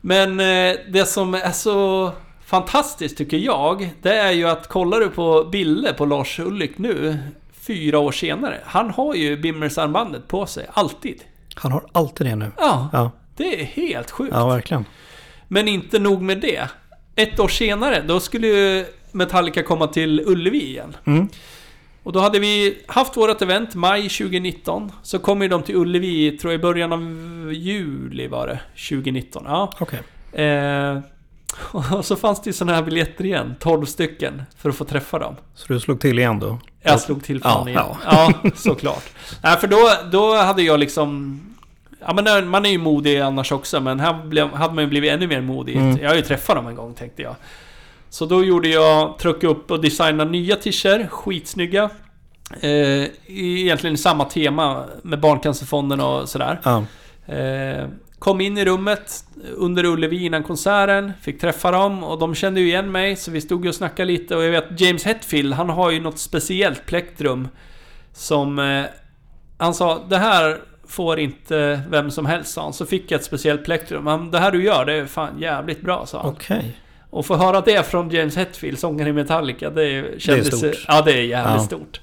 Men 0.00 0.40
eh, 0.40 0.76
det 0.88 1.08
som 1.08 1.34
är 1.34 1.52
så 1.52 2.10
fantastiskt 2.46 3.18
tycker 3.18 3.36
jag, 3.36 3.90
det 4.02 4.14
är 4.14 4.32
ju 4.32 4.48
att 4.48 4.66
kollar 4.66 5.00
du 5.00 5.08
på 5.08 5.44
bilder 5.44 5.92
på 5.92 6.04
Lars 6.04 6.38
Ulrik 6.38 6.78
nu, 6.78 7.18
fyra 7.60 7.98
år 7.98 8.12
senare. 8.12 8.60
Han 8.64 8.90
har 8.90 9.14
ju 9.14 9.36
Bimmers-armbandet 9.36 10.28
på 10.28 10.46
sig, 10.46 10.66
alltid. 10.72 11.22
Han 11.54 11.72
har 11.72 11.84
alltid 11.92 12.26
det 12.26 12.36
nu. 12.36 12.52
Ja, 12.58 12.88
Ja, 12.92 13.10
det 13.36 13.60
är 13.60 13.64
helt 13.64 14.10
sjukt. 14.10 14.32
ja 14.34 14.48
verkligen. 14.48 14.84
Men 15.48 15.68
inte 15.68 15.98
nog 15.98 16.22
med 16.22 16.40
det. 16.40 16.68
Ett 17.16 17.40
år 17.40 17.48
senare, 17.48 18.02
då 18.02 18.20
skulle 18.20 18.46
ju 18.46 18.86
Metallica 19.12 19.62
komma 19.62 19.86
till 19.86 20.20
Ullevi 20.26 20.66
igen. 20.66 20.96
Mm. 21.04 21.28
Och 22.02 22.12
då 22.12 22.20
hade 22.20 22.38
vi 22.38 22.78
haft 22.86 23.16
vårt 23.16 23.42
event 23.42 23.74
maj 23.74 24.02
2019. 24.08 24.92
Så 25.02 25.18
kom 25.18 25.42
ju 25.42 25.48
de 25.48 25.62
till 25.62 25.76
Ullevi, 25.76 26.38
tror 26.38 26.52
jag 26.52 26.58
i 26.58 26.62
början 26.62 26.92
av 26.92 27.00
juli 27.52 28.26
var 28.26 28.46
det, 28.46 28.60
2019. 28.88 29.42
Ja. 29.46 29.72
Okej. 29.80 29.98
Eh, 30.44 30.98
och 31.92 32.04
så 32.04 32.16
fanns 32.16 32.42
det 32.42 32.48
ju 32.48 32.52
sådana 32.52 32.74
här 32.74 32.82
biljetter 32.82 33.24
igen, 33.24 33.54
12 33.60 33.84
stycken, 33.86 34.42
för 34.56 34.68
att 34.70 34.76
få 34.76 34.84
träffa 34.84 35.18
dem. 35.18 35.36
Så 35.54 35.72
du 35.72 35.80
slog 35.80 36.00
till 36.00 36.18
igen 36.18 36.38
då? 36.38 36.58
Jag 36.82 37.00
slog 37.00 37.24
till 37.24 37.40
fan 37.40 37.66
Ja, 37.66 37.70
igen. 37.70 37.96
Ja, 38.04 38.32
såklart. 38.54 39.04
Nej, 39.42 39.56
för 39.56 39.66
då, 39.66 39.90
då 40.12 40.36
hade 40.36 40.62
jag 40.62 40.80
liksom... 40.80 41.40
Ja 42.06 42.14
men 42.14 42.48
man 42.48 42.66
är 42.66 42.70
ju 42.70 42.78
modig 42.78 43.18
annars 43.20 43.52
också, 43.52 43.80
men 43.80 44.00
här 44.00 44.26
blev, 44.26 44.54
hade 44.54 44.74
man 44.74 44.84
ju 44.84 44.90
blivit 44.90 45.12
ännu 45.12 45.26
mer 45.26 45.40
modig. 45.40 45.76
Mm. 45.76 45.98
Jag 46.02 46.08
har 46.08 46.16
ju 46.16 46.22
träffat 46.22 46.56
dem 46.56 46.66
en 46.66 46.74
gång 46.74 46.94
tänkte 46.94 47.22
jag. 47.22 47.34
Så 48.10 48.26
då 48.26 48.44
gjorde 48.44 48.68
jag, 48.68 49.18
tryckte 49.18 49.46
upp 49.46 49.70
och 49.70 49.80
designade 49.80 50.30
nya 50.30 50.56
t-shirts, 50.56 51.10
skitsnygga. 51.10 51.90
Eh, 52.60 53.06
egentligen 53.26 53.98
samma 53.98 54.24
tema 54.24 54.84
med 55.02 55.20
Barncancerfonden 55.20 56.00
och 56.00 56.28
sådär. 56.28 56.60
Ja. 56.62 56.84
Eh, 57.34 57.86
kom 58.20 58.40
in 58.40 58.58
i 58.58 58.64
rummet 58.64 59.24
under 59.56 59.84
Ullevi 59.84 60.24
innan 60.24 60.42
konserten, 60.42 61.12
fick 61.22 61.40
träffa 61.40 61.70
dem 61.70 62.04
och 62.04 62.18
de 62.18 62.34
kände 62.34 62.60
ju 62.60 62.66
igen 62.66 62.92
mig 62.92 63.16
så 63.16 63.30
vi 63.30 63.40
stod 63.40 63.66
och 63.66 63.74
snackade 63.74 64.12
lite 64.12 64.36
och 64.36 64.44
jag 64.44 64.50
vet 64.50 64.80
James 64.80 65.04
Hetfield, 65.04 65.54
han 65.54 65.70
har 65.70 65.90
ju 65.90 66.00
något 66.00 66.18
speciellt 66.18 66.86
plektrum 66.86 67.48
som... 68.12 68.58
Eh, 68.58 68.84
han 69.58 69.74
sa 69.74 70.04
det 70.08 70.16
här 70.18 70.58
får 70.86 71.18
inte 71.20 71.80
vem 71.90 72.10
som 72.10 72.26
helst 72.26 72.52
sa 72.52 72.62
han. 72.62 72.72
Så 72.72 72.86
fick 72.86 73.10
jag 73.10 73.18
ett 73.18 73.24
speciellt 73.24 73.64
plektrum. 73.64 74.06
Han, 74.06 74.30
det 74.30 74.38
här 74.38 74.50
du 74.50 74.64
gör 74.64 74.84
det 74.84 74.92
är 74.92 75.06
fan 75.06 75.38
jävligt 75.40 75.80
bra 75.80 76.06
sa 76.06 76.22
han. 76.22 76.30
Okej. 76.30 76.76
Och 77.10 77.26
få 77.26 77.36
höra 77.36 77.60
det 77.60 77.86
från 77.86 78.10
James 78.10 78.36
Hetfield, 78.36 78.78
sångaren 78.78 79.10
i 79.10 79.12
Metallica, 79.12 79.70
det 79.70 80.20
kändes... 80.22 80.58
stort. 80.58 80.84
Ja, 80.88 81.02
det 81.02 81.12
är 81.12 81.22
jävligt 81.22 81.60
Ja. 81.60 81.66
stort. 81.66 82.00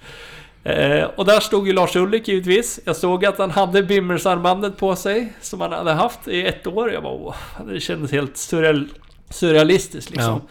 Eh, 0.64 1.04
och 1.04 1.26
där 1.26 1.40
stod 1.40 1.68
ju 1.68 1.74
Lars 1.74 1.96
Ulrik 1.96 2.28
givetvis. 2.28 2.80
Jag 2.86 2.96
såg 2.96 3.26
att 3.26 3.38
han 3.38 3.52
hade 3.52 3.84
Bimmers-armbandet 3.84 4.78
på 4.78 4.96
sig, 4.96 5.34
som 5.42 5.62
han 5.62 5.72
hade 5.72 5.92
haft 5.92 6.28
i 6.28 6.46
ett 6.46 6.68
år. 6.68 6.92
Jag 6.92 7.04
bara 7.04 7.14
åh, 7.14 7.36
det 7.68 7.80
kändes 7.80 8.12
helt 8.12 8.38
surreal, 8.38 8.88
surrealistiskt 9.30 10.12
liksom. 10.12 10.42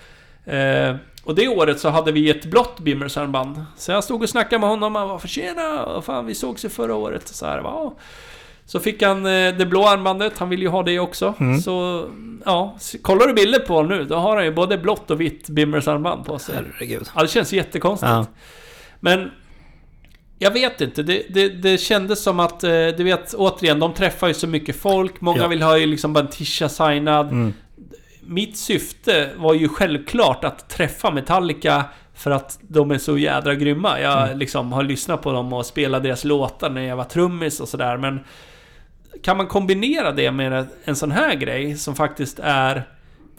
Eh, 0.45 0.97
och 1.25 1.35
det 1.35 1.49
året 1.49 1.81
så 1.81 1.89
hade 1.89 2.13
vi 2.13 2.31
ett 2.31 2.45
blått 2.45 2.81
Bimmers-armband. 2.81 3.65
Så 3.77 3.93
jag 3.93 4.05
stod 4.05 4.23
och 4.23 4.29
snackade 4.29 4.61
med 4.61 4.69
honom 4.69 4.97
och 4.97 5.09
var 5.09 5.19
tjena, 5.19 6.03
fan 6.03 6.27
vi 6.27 6.35
sågs 6.35 6.65
ju 6.65 6.69
förra 6.69 6.95
året. 6.95 7.29
Så 7.29 7.47
här, 7.47 7.61
va? 7.61 7.95
Så 8.67 8.81
fick 8.81 9.03
han 9.03 9.27
eh, 9.27 9.57
det 9.57 9.67
blå 9.67 9.87
armbandet, 9.87 10.39
han 10.39 10.49
ville 10.49 10.63
ju 10.63 10.69
ha 10.69 10.83
det 10.83 10.99
också. 10.99 11.35
Mm. 11.41 11.61
Så, 11.61 12.07
ja. 12.45 12.77
Kollar 13.03 13.27
du 13.27 13.35
bilder 13.35 13.59
på 13.59 13.75
honom 13.75 13.99
nu, 13.99 14.05
då 14.05 14.17
har 14.17 14.37
han 14.37 14.45
ju 14.45 14.53
både 14.53 14.79
blått 14.79 15.11
och 15.11 15.21
vitt 15.21 15.49
Bimmers 15.49 15.89
armband 15.89 16.25
på 16.25 16.39
sig. 16.39 16.55
Herregud. 16.55 17.09
Ja, 17.15 17.23
det 17.23 17.29
känns 17.29 17.53
jättekonstigt. 17.53 18.11
Ja. 18.11 18.27
Men... 19.01 19.31
Jag 20.39 20.51
vet 20.51 20.81
inte, 20.81 21.03
det, 21.03 21.23
det, 21.31 21.49
det 21.49 21.79
kändes 21.79 22.23
som 22.23 22.41
att, 22.41 22.65
eh, 22.65 22.71
du 22.71 23.05
vet, 23.05 23.35
återigen, 23.35 23.79
de 23.81 23.95
träffar 23.95 24.29
ju 24.29 24.35
så 24.35 24.47
mycket 24.47 24.77
folk. 24.77 25.21
Många 25.21 25.39
Ja. 25.43 25.49
vill 25.49 25.63
ha 25.63 25.79
ju 25.79 25.87
liksom 25.87 26.13
bara 26.13 26.21
en 26.25 26.31
tisha 26.31 26.69
signad. 26.69 27.27
Mm. 27.31 27.53
Mitt 28.21 28.57
syfte 28.57 29.31
var 29.37 29.55
ju 29.55 29.69
självklart 29.69 30.45
att 30.45 30.69
träffa 30.69 31.11
Metallica 31.11 31.85
för 32.15 32.31
att 32.31 32.59
de 32.63 32.91
är 32.91 32.99
så 32.99 33.19
jädra 33.19 33.55
grymma. 33.55 34.01
Jag 34.01 34.23
Mm. 34.27 34.39
liksom 34.39 34.73
har 34.73 34.83
lyssnat 34.83 35.23
på 35.23 35.33
dem 35.33 35.53
och 35.53 35.67
spelat 35.67 36.03
deras 36.03 36.25
låtar 36.25 36.71
när 36.71 36.83
jag 36.83 36.97
var 36.97 37.05
trummis 37.05 37.61
och 37.61 37.69
sådär. 37.69 37.97
Men 37.97 38.21
kan 39.23 39.37
man 39.37 39.47
kombinera 39.47 40.13
det 40.13 40.31
med 40.31 40.67
en 40.85 40.97
sån 40.97 41.11
här 41.11 41.35
grej 41.35 41.77
som 41.77 41.95
faktiskt 41.95 42.39
är 42.43 42.83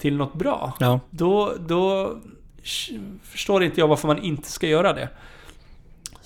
till 0.00 0.16
något 0.16 0.34
bra? 0.34 0.72
Ja. 0.80 1.00
Då, 1.10 1.52
då 1.68 2.12
förstår 3.24 3.62
inte 3.64 3.80
jag 3.80 3.88
varför 3.88 4.06
man 4.06 4.18
inte 4.22 4.50
ska 4.50 4.66
göra 4.66 4.92
det. 4.92 5.08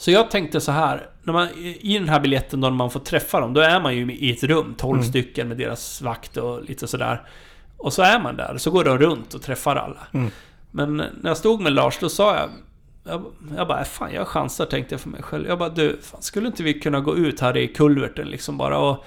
Så 0.02 0.10
jag 0.10 0.30
tänkte 0.30 0.60
så 0.60 0.72
här, 0.72 1.06
när 1.22 1.32
man, 1.32 1.48
i 1.80 1.98
den 1.98 2.08
här 2.08 2.20
biljetten 2.20 2.60
då 2.60 2.68
när 2.68 2.76
man 2.76 2.90
får 2.90 3.00
träffa 3.00 3.40
dem, 3.40 3.54
då 3.54 3.60
är 3.60 3.80
man 3.80 3.96
ju 3.96 4.12
i 4.14 4.32
ett 4.32 4.42
rum, 4.42 4.74
12 4.78 4.98
Mm. 4.98 5.08
stycken 5.08 5.48
med 5.48 5.56
deras 5.56 6.02
vakt 6.02 6.36
och 6.36 6.62
lite 6.64 6.86
sådär. 6.86 7.22
Och 7.76 7.92
så 7.92 8.02
är 8.02 8.20
man 8.20 8.36
där, 8.36 8.56
så 8.58 8.70
går 8.70 8.84
de 8.84 8.98
runt 8.98 9.34
och 9.34 9.42
träffar 9.42 9.76
alla. 9.76 10.06
Mm. 10.12 10.30
Men 10.70 10.96
när 10.96 11.10
jag 11.24 11.36
stod 11.36 11.60
med 11.60 11.72
Lars, 11.72 11.98
då 12.00 12.08
sa 12.08 12.36
jag... 12.36 12.50
Jag, 13.04 13.24
jag 13.56 13.68
bara, 13.68 13.84
fan 13.84 14.12
jag 14.12 14.28
chansar 14.28 14.66
tänkte 14.66 14.94
jag 14.94 15.00
för 15.00 15.08
mig 15.08 15.22
själv. 15.22 15.48
Jag 15.48 15.58
bara, 15.58 15.68
du, 15.68 15.98
fan, 16.02 16.22
skulle 16.22 16.46
inte 16.46 16.62
vi 16.62 16.74
kunna 16.80 17.00
gå 17.00 17.16
ut 17.16 17.40
här 17.40 17.56
i 17.56 17.68
kulverten 17.68 18.28
liksom 18.28 18.58
bara 18.58 18.78
och 18.78 19.04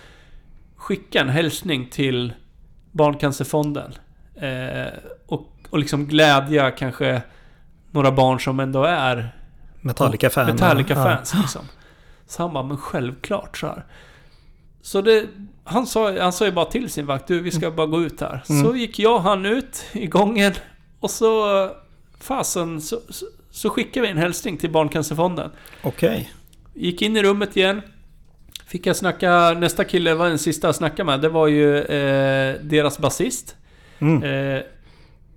skicka 0.76 1.22
en 1.22 1.30
hälsning 1.30 1.90
till 1.90 2.34
Barncancerfonden? 2.92 3.94
Eh, 4.36 4.94
och, 5.26 5.52
och 5.70 5.80
liksom 5.80 6.06
glädja 6.06 6.72
kanske 6.72 7.22
några 7.92 8.12
barn 8.12 8.40
som 8.40 8.60
ändå 8.60 8.84
är 8.84 9.32
Metallica-fan. 9.86 10.46
Metallica-fans 10.46 11.34
liksom. 11.42 11.62
Så 12.28 12.44
han 12.44 12.54
bara, 12.54 12.64
men 12.64 12.78
självklart 12.78 13.58
så 13.58 13.68
här. 13.68 13.86
Så 14.82 15.02
det... 15.02 15.26
Han 15.64 15.88
sa, 15.88 16.20
han 16.22 16.34
sa 16.34 16.46
ju 16.46 16.52
bara 16.52 16.66
till 16.66 16.90
sin 16.90 17.06
vakt, 17.06 17.28
du 17.28 17.40
vi 17.40 17.52
ska 17.52 17.72
bara 17.72 17.88
gå 17.88 18.02
ut 18.02 18.22
här. 18.22 18.44
Mm. 18.50 18.64
Så 18.64 18.76
gick 18.76 19.00
jag 19.00 19.16
och 19.16 19.22
han 19.22 19.46
ut 19.46 19.86
i 19.92 20.08
gången. 20.08 20.54
Och 21.00 21.12
så... 21.12 21.70
Fasen, 22.20 22.82
så, 22.82 23.00
så, 23.10 23.26
så 23.52 23.70
skickade 23.70 24.06
vi 24.06 24.12
en 24.12 24.18
hälsning 24.18 24.58
till 24.58 24.72
Barncancerfonden. 24.72 25.52
Ja. 25.82 25.90
Okej. 25.90 26.32
Gick 26.74 27.02
in 27.02 27.18
i 27.18 27.24
rummet 27.24 27.58
igen. 27.58 27.82
Fick 28.68 28.86
jag 28.86 28.96
snacka, 28.96 29.54
nästa 29.54 29.84
kille 29.84 30.14
var 30.14 30.30
den 30.30 30.40
sista 30.40 30.68
jag 30.68 30.76
snackade 30.76 31.04
med. 31.04 31.22
Det 31.22 31.30
var 31.30 31.48
ju 31.48 31.78
eh, 31.78 32.56
deras 32.62 33.00
basist. 33.00 33.56
Mm. 34.00 34.24
Eh, 34.24 34.64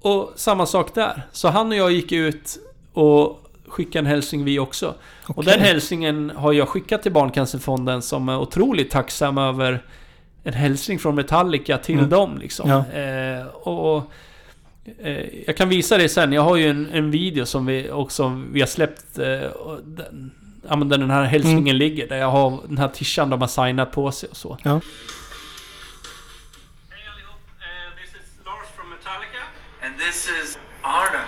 och 0.00 0.32
samma 0.36 0.66
sak 0.66 0.94
där. 0.94 1.22
Så 1.32 1.48
han 1.48 1.68
och 1.68 1.76
jag 1.76 1.92
gick 1.92 2.12
ut 2.12 2.58
och 2.92 3.47
skicka 3.70 3.98
en 3.98 4.06
hälsning 4.06 4.44
vi 4.44 4.58
också. 4.58 4.94
Och 5.26 5.38
Okej. 5.38 5.52
den 5.52 5.60
hälsningen 5.60 6.32
har 6.36 6.52
jag 6.52 6.68
skickat 6.68 7.02
till 7.02 7.12
Barncancerfonden 7.12 8.02
som 8.02 8.28
är 8.28 8.38
otroligt 8.38 8.90
tacksam 8.90 9.38
över 9.38 9.84
en 10.44 10.52
hälsning 10.54 10.98
från 10.98 11.14
Metallica 11.14 11.78
till 11.78 11.98
Mm. 11.98 12.10
dem 12.10 12.38
liksom. 12.38 12.70
Ja. 12.70 13.00
Eh, 13.00 13.46
och 13.46 14.12
eh, 15.02 15.24
Jag 15.46 15.56
kan 15.56 15.68
visa 15.68 15.98
det 15.98 16.08
sen. 16.08 16.32
Jag 16.32 16.42
har 16.42 16.56
ju 16.56 16.70
en, 16.70 16.90
en 16.92 17.10
video 17.10 17.46
som 17.46 17.66
vi 17.66 17.90
också 17.90 18.42
vi 18.52 18.60
har 18.60 18.66
släppt. 18.66 19.18
Eh, 19.18 19.40
och 19.50 19.80
den, 19.84 20.30
ja, 20.68 20.76
men 20.76 20.88
där 20.88 20.98
den 20.98 21.10
här 21.10 21.24
hälsningen 21.24 21.58
Mm. 21.62 21.76
ligger. 21.76 22.08
Där 22.08 22.16
jag 22.16 22.30
har 22.30 22.58
den 22.68 22.78
här 22.78 22.88
tishan 22.88 23.30
de 23.30 23.40
har 23.40 23.48
signat 23.48 23.92
på 23.92 24.12
sig 24.12 24.28
och 24.28 24.36
så. 24.36 24.58
Ja. 24.62 24.70
Hej 26.90 27.02
allihop. 27.12 27.40
Uh, 27.58 28.02
this 28.02 28.10
is 28.20 28.28
Lars 28.44 28.68
from 28.76 28.90
Metallica. 28.90 29.42
And 29.82 29.98
this 29.98 30.28
is 30.42 30.58
of 30.82 31.20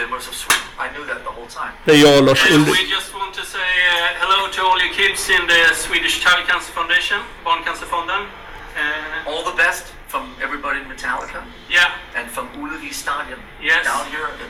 From 0.00 0.08
Bimmers 0.08 0.28
of 0.28 0.34
Sweden. 0.34 0.66
I 0.78 0.86
knew 0.94 1.04
that 1.10 1.20
the 1.28 1.32
whole 1.36 1.46
time. 1.60 1.72
Det 1.84 1.92
är 1.92 1.96
jag 2.06 2.18
och 2.18 2.24
Lars 2.26 2.50
Ulrik. 2.50 2.68
we 2.68 2.82
just 2.96 3.14
want 3.14 3.34
to 3.34 3.44
say 3.44 3.70
uh, 3.92 4.20
hello 4.22 4.38
to 4.56 4.60
all 4.68 4.78
you 4.84 4.90
kids 5.00 5.30
in 5.30 5.42
the 5.52 5.74
Swedish 5.74 6.14
Child 6.24 6.42
Cancer 6.48 6.72
Foundation, 6.78 7.18
Barncancerfonden. 7.44 8.22
Uh, 8.22 9.30
All 9.30 9.42
the 9.50 9.56
best 9.64 9.84
from 10.08 10.24
everybody 10.44 10.76
in 10.80 10.86
Metallica 10.94 11.40
yeah, 11.68 11.90
and 12.18 12.26
from 12.30 12.46
Ullevi 12.60 12.92
Stadion 12.92 13.38
Yes. 13.62 13.84
down 13.90 14.04
here 14.12 14.26
in 14.32 14.36
the 14.40 14.48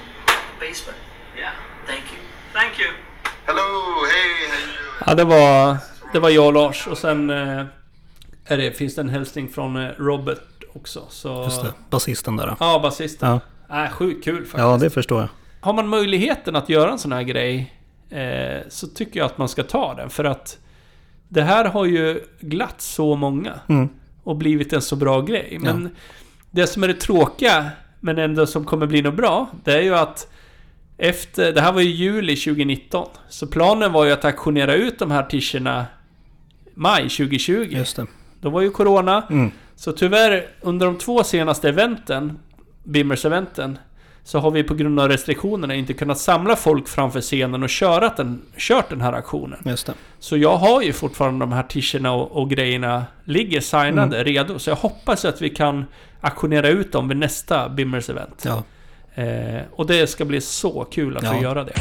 basement. 0.66 0.98
yeah. 1.38 1.53
Thank 1.86 2.05
you. 2.12 2.18
Thank 2.53 2.72
you. 2.80 2.88
Hello, 3.46 3.66
hey? 4.12 4.51
Ja, 5.07 5.14
det 5.14 5.24
var, 5.24 5.76
det 6.12 6.18
var 6.18 6.30
jag 6.30 6.46
och 6.46 6.53
Lars. 6.53 6.86
Och 6.86 6.98
sen 6.98 7.30
eh, 7.30 7.64
är 8.46 8.57
det, 8.57 8.72
finns 8.78 8.94
det 8.94 9.01
en 9.01 9.09
hälsning 9.09 9.48
från 9.48 9.76
eh, 9.76 9.90
Robert 9.98 10.38
också. 10.74 11.07
Så, 11.11 11.44
Just 11.44 11.62
det. 11.62 11.72
Basisten 11.90 12.36
där. 12.36 12.46
då. 12.46 12.57
Ja, 12.61 12.78
basisten. 12.82 13.40
Ja. 13.68 13.84
Äh, 13.84 13.90
sjukt 13.90 14.24
kul 14.24 14.36
faktiskt. 14.36 14.59
ja, 14.59 14.76
det 14.80 14.90
förstår 14.90 15.20
jag. 15.20 15.28
Har 15.61 15.72
man 15.72 15.88
möjligheten 15.88 16.56
att 16.56 16.68
göra 16.68 16.92
en 16.92 16.98
sån 16.98 17.12
här 17.12 17.22
grej 17.22 17.74
eh, 18.11 18.68
så 18.68 18.86
tycker 18.86 19.20
jag 19.20 19.26
att 19.26 19.38
man 19.38 19.48
ska 19.48 19.62
ta 19.62 19.94
den. 19.94 20.11
För 20.11 20.24
att 20.24 20.58
det 21.28 21.42
här 21.42 21.64
har 21.64 21.84
ju 21.84 22.20
glatt 22.40 22.80
så 22.80 23.16
många. 23.16 23.61
Mm. 23.68 23.88
Och 24.24 24.36
blivit 24.36 24.72
en 24.72 24.82
så 24.82 24.96
bra 24.96 25.20
grej. 25.20 25.58
Men 25.61 25.90
det 26.50 26.66
som 26.66 26.82
är 26.82 26.88
det 26.88 26.94
tråkiga, 26.94 27.70
men 28.00 28.18
ändå 28.18 28.46
som 28.46 28.64
kommer 28.64 28.86
bli 28.86 29.02
något 29.02 29.14
bra, 29.14 29.48
det 29.64 29.72
är 29.72 29.82
ju 29.82 29.94
att 29.94 30.32
efter, 30.98 31.52
det 31.52 31.61
här 31.61 31.72
var 31.72 31.80
ju 31.80 31.90
juli 31.90 32.36
2019. 32.36 33.08
Så 33.28 33.46
planen 33.46 33.92
var 33.92 34.04
ju 34.04 34.12
att 34.12 34.24
auktionera 34.24 34.74
ut 34.74 34.98
de 34.98 35.11
här 35.11 35.22
t-shirtarna 35.22 35.86
maj 36.74 37.02
2020. 37.02 37.66
Just 37.70 37.96
det. 37.96 38.06
Då 38.40 38.50
var 38.50 38.61
ju 38.61 38.70
Corona. 38.70 39.22
Mm. 39.30 39.50
Så 39.76 39.92
tyvärr, 39.92 40.46
under 40.61 40.86
de 40.86 40.98
två 40.98 41.24
senaste 41.24 41.68
eventen, 41.68 42.38
Bimmers-eventen, 42.84 43.78
så 44.30 44.38
har 44.38 44.50
vi 44.50 44.62
på 44.62 44.74
grund 44.74 45.00
av 45.00 45.08
restriktionerna 45.08 45.74
inte 45.74 45.94
kunnat 45.94 46.18
samla 46.18 46.56
folk 46.56 46.88
framför 46.88 47.20
scenen 47.20 47.62
och 47.62 47.68
köra 47.68 48.08
den, 48.16 48.42
kört 48.56 48.88
den 48.88 49.00
här 49.00 49.12
aktionen. 49.12 49.58
Just 49.64 49.86
det. 49.86 49.94
Så 50.18 50.36
jag 50.36 50.56
har 50.56 50.82
ju 50.82 50.92
fortfarande 50.92 51.40
de 51.40 51.52
här 51.52 51.62
t-shirtarna 51.62 52.12
och, 52.12 52.32
och 52.42 52.50
grejerna 52.50 53.04
ligger 53.24 53.60
signade, 53.60 54.16
Mm. 54.20 54.24
redo. 54.24 54.58
Så 54.58 54.70
jag 54.70 54.76
hoppas 54.76 55.24
att 55.24 55.42
vi 55.42 55.50
kan 55.50 55.84
auktionera 56.20 56.68
ut 56.68 56.92
dem 56.92 57.08
vid 57.08 57.16
nästa 57.16 57.68
Bimmers-event. 57.68 58.42
Ja. 58.44 58.62
Eh, 59.22 59.60
och 59.72 59.86
det 59.86 60.06
ska 60.06 60.24
bli 60.24 60.40
så 60.40 60.84
kul 60.84 61.16
att 61.16 61.26
få 61.26 61.34
Ja. 61.34 61.42
göra 61.42 61.64
det. 61.64 61.72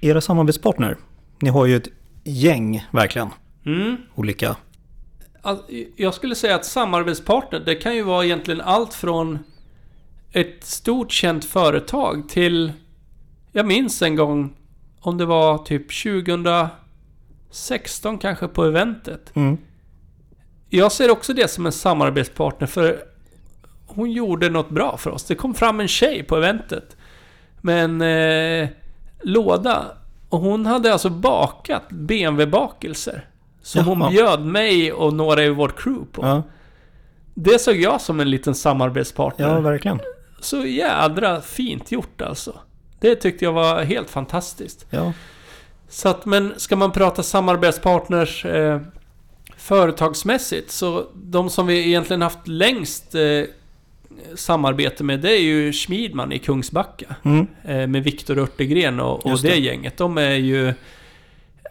Era 0.00 0.20
samarbetspartner. 0.20 0.96
Ni 1.42 1.48
har 1.50 1.66
ju 1.66 1.76
ett 1.76 1.88
gäng, 2.24 2.86
verkligen. 2.92 3.28
Mm. 3.66 3.96
Olika. 4.14 4.56
Jag 5.96 6.14
skulle 6.14 6.34
säga 6.34 6.54
att 6.54 6.64
samarbetspartner, 6.64 7.60
det 7.60 7.74
kan 7.74 7.94
ju 7.94 8.02
vara 8.02 8.24
egentligen 8.24 8.60
allt 8.60 8.94
från 8.94 9.38
ett 10.32 10.64
stort 10.64 11.12
känt 11.12 11.44
företag 11.44 12.28
till... 12.28 12.72
Jag 13.52 13.66
minns 13.66 14.02
en 14.02 14.16
gång 14.16 14.56
om 15.00 15.18
det 15.18 15.26
var 15.26 15.58
typ 15.58 16.02
2016 16.02 18.18
kanske 18.18 18.48
på 18.48 18.64
eventet. 18.64 19.36
Mm. 19.36 19.58
Jag 20.68 20.92
ser 20.92 21.10
också 21.10 21.32
det 21.32 21.50
som 21.50 21.66
en 21.66 21.72
samarbetspartner 21.72 22.66
för 22.66 23.04
hon 23.86 24.12
gjorde 24.12 24.50
något 24.50 24.70
bra 24.70 24.96
för 24.96 25.10
oss. 25.10 25.24
Det 25.24 25.34
kom 25.34 25.54
fram 25.54 25.80
en 25.80 25.88
tjej 25.88 26.22
på 26.22 26.36
eventet 26.36 26.96
med 27.60 27.84
en 27.84 28.02
eh, 28.02 28.68
låda 29.22 29.84
och 30.28 30.40
hon 30.40 30.66
hade 30.66 30.92
alltså 30.92 31.10
bakat 31.10 31.88
BMW-bakelser. 31.88 33.28
Som 33.64 33.84
hon 33.84 34.10
bjöd 34.10 34.44
mig 34.44 34.92
och 34.92 35.12
några 35.14 35.44
i 35.44 35.48
vårt 35.50 35.82
crew 35.82 36.06
på. 36.12 36.26
Ja, 36.26 36.42
Det 37.34 37.58
såg 37.58 37.76
jag 37.76 38.00
som 38.00 38.20
en 38.20 38.30
liten 38.30 38.54
samarbetspartner. 38.54 39.48
ja 39.48 39.60
verkligen. 39.60 40.00
Så 40.40 40.66
jädra 40.66 41.40
fint 41.40 41.92
gjort 41.92 42.22
alltså. 42.22 42.58
Det 43.00 43.14
tyckte 43.14 43.44
jag 43.44 43.52
var 43.52 43.82
helt 43.82 44.10
fantastiskt. 44.10 44.86
Ja. 44.90 45.12
Så 45.88 46.08
att, 46.08 46.26
men 46.26 46.54
ska 46.56 46.76
man 46.76 46.92
prata 46.92 47.22
samarbetspartners 47.22 48.44
eh, 48.44 48.80
företagsmässigt 49.56 50.70
så 50.70 51.06
de 51.14 51.50
som 51.50 51.66
vi 51.66 51.86
egentligen 51.88 52.22
haft 52.22 52.48
längst 52.48 53.14
eh, 53.14 53.42
samarbete 54.34 55.04
med 55.04 55.20
det 55.20 55.32
är 55.32 55.42
ju 55.42 55.72
Schmidman 55.72 56.32
i 56.32 56.38
Kungsbacka. 56.38 57.16
Mm. 57.22 57.46
Eh, 57.64 57.86
med 57.86 58.04
Viktor 58.04 58.38
Örtegren 58.38 59.00
och, 59.00 59.26
och 59.26 59.42
det. 59.42 59.48
det. 59.48 59.56
gänget. 59.56 59.96
De 59.96 60.18
är 60.18 60.34
ju 60.34 60.74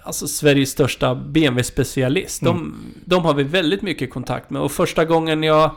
alltså 0.04 0.28
Sveriges 0.28 0.70
största 0.70 1.16
BMW-specialist. 1.16 2.44
De, 2.44 2.58
Mm. 2.58 2.76
de 3.06 3.26
har 3.26 3.34
vi 3.34 3.44
väldigt 3.44 3.82
mycket 3.82 4.10
kontakt 4.14 4.50
med 4.50 4.62
och 4.62 4.72
första 4.72 5.06
gången 5.06 5.44
jag 5.44 5.72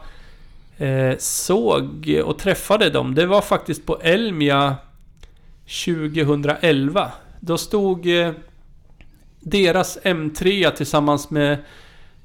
eh, 0.76 1.14
såg 1.18 2.20
och 2.24 2.38
träffade 2.38 2.90
dem, 2.90 3.14
det 3.14 3.26
var 3.26 3.40
faktiskt 3.40 3.86
på 3.86 4.00
Elmia 4.02 4.76
2011. 5.84 7.12
Då 7.40 7.58
stod 7.58 8.06
eh, 8.06 8.30
deras 9.40 9.98
M3 10.02 10.70
tillsammans 10.70 11.30
med 11.30 11.58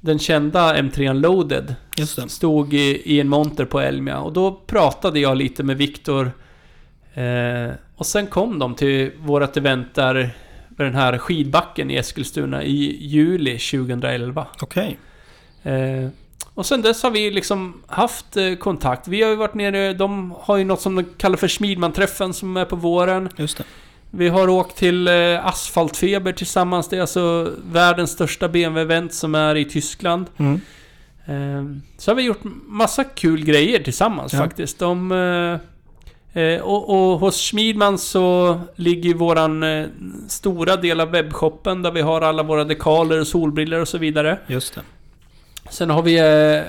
den 0.00 0.18
kända 0.18 0.76
M3 0.76 1.14
Loaded 1.14 1.74
stod 2.28 2.74
i, 2.74 3.02
i 3.04 3.20
en 3.20 3.28
monter 3.28 3.64
på 3.64 3.80
Elmia 3.80 4.18
och 4.20 4.32
då 4.32 4.60
pratade 4.66 5.20
jag 5.20 5.36
lite 5.36 5.62
med 5.62 5.76
Viktor. 5.76 6.32
Eh, 7.14 7.70
och 7.96 8.06
sen 8.06 8.26
kom 8.26 8.58
de 8.58 8.74
till 8.74 9.10
vårt 9.18 9.56
event 9.56 9.94
där 9.94 10.34
vid 10.82 10.92
den 10.92 11.00
här 11.00 11.18
skidbacken 11.18 11.90
i 11.90 11.96
Eskilstuna 11.96 12.62
i 12.64 12.96
juli 13.06 13.58
2011. 13.58 14.46
Okej. 14.60 14.98
Eh, 15.62 16.08
och 16.54 16.66
sen 16.66 16.82
dess 16.82 17.02
har 17.02 17.10
vi 17.10 17.30
liksom 17.30 17.82
haft 17.86 18.36
eh, 18.36 18.54
kontakt. 18.54 19.08
Vi 19.08 19.22
har 19.22 19.30
ju 19.30 19.36
varit 19.36 19.54
nere, 19.54 19.92
de 19.94 20.34
har 20.38 20.56
ju 20.56 20.64
något 20.64 20.80
som 20.80 20.94
de 20.94 21.04
kallar 21.16 21.36
för 21.36 21.48
Smidman-träffen 21.48 22.32
som 22.34 22.56
är 22.56 22.64
på 22.64 22.76
våren. 22.76 23.28
Just 23.36 23.58
det. 23.58 23.64
Vi 24.10 24.28
har 24.28 24.48
åkt 24.48 24.76
till 24.76 25.08
eh, 25.08 25.46
Asfaltfeber 25.46 26.32
tillsammans. 26.32 26.88
Det 26.88 26.96
är 26.96 27.00
alltså 27.00 27.52
världens 27.72 28.10
största 28.10 28.48
BMW-event 28.48 29.08
som 29.08 29.34
är 29.34 29.54
i 29.56 29.64
Tyskland. 29.64 30.26
Mm. 30.36 30.60
Så 31.98 32.10
har 32.10 32.16
vi 32.16 32.22
gjort 32.22 32.40
massa 32.66 33.04
kul 33.04 33.44
grejer 33.44 33.82
tillsammans 33.82 34.32
Ja. 34.32 34.38
faktiskt. 34.38 34.78
De, 34.78 35.12
eh, 36.32 36.60
och, 36.60 36.88
och 36.88 37.18
hos 37.18 37.50
Schmidman 37.50 37.98
så 37.98 38.60
ligger 38.76 39.08
ju 39.08 39.14
våran 39.14 39.62
eh, 39.62 39.86
stora 40.28 40.76
del 40.76 41.00
av 41.00 41.10
webbshoppen 41.10 41.82
där 41.82 41.90
vi 41.90 42.00
har 42.00 42.20
alla 42.20 42.42
våra 42.42 42.64
dekaler 42.64 43.20
och 43.20 43.26
solbriller 43.26 43.80
och 43.80 43.88
så 43.88 43.98
vidare. 43.98 44.38
Just 44.46 44.74
det. 44.74 44.80
Sen 45.70 45.90
har 45.90 46.02
vi 46.02 46.18
eh, 46.18 46.62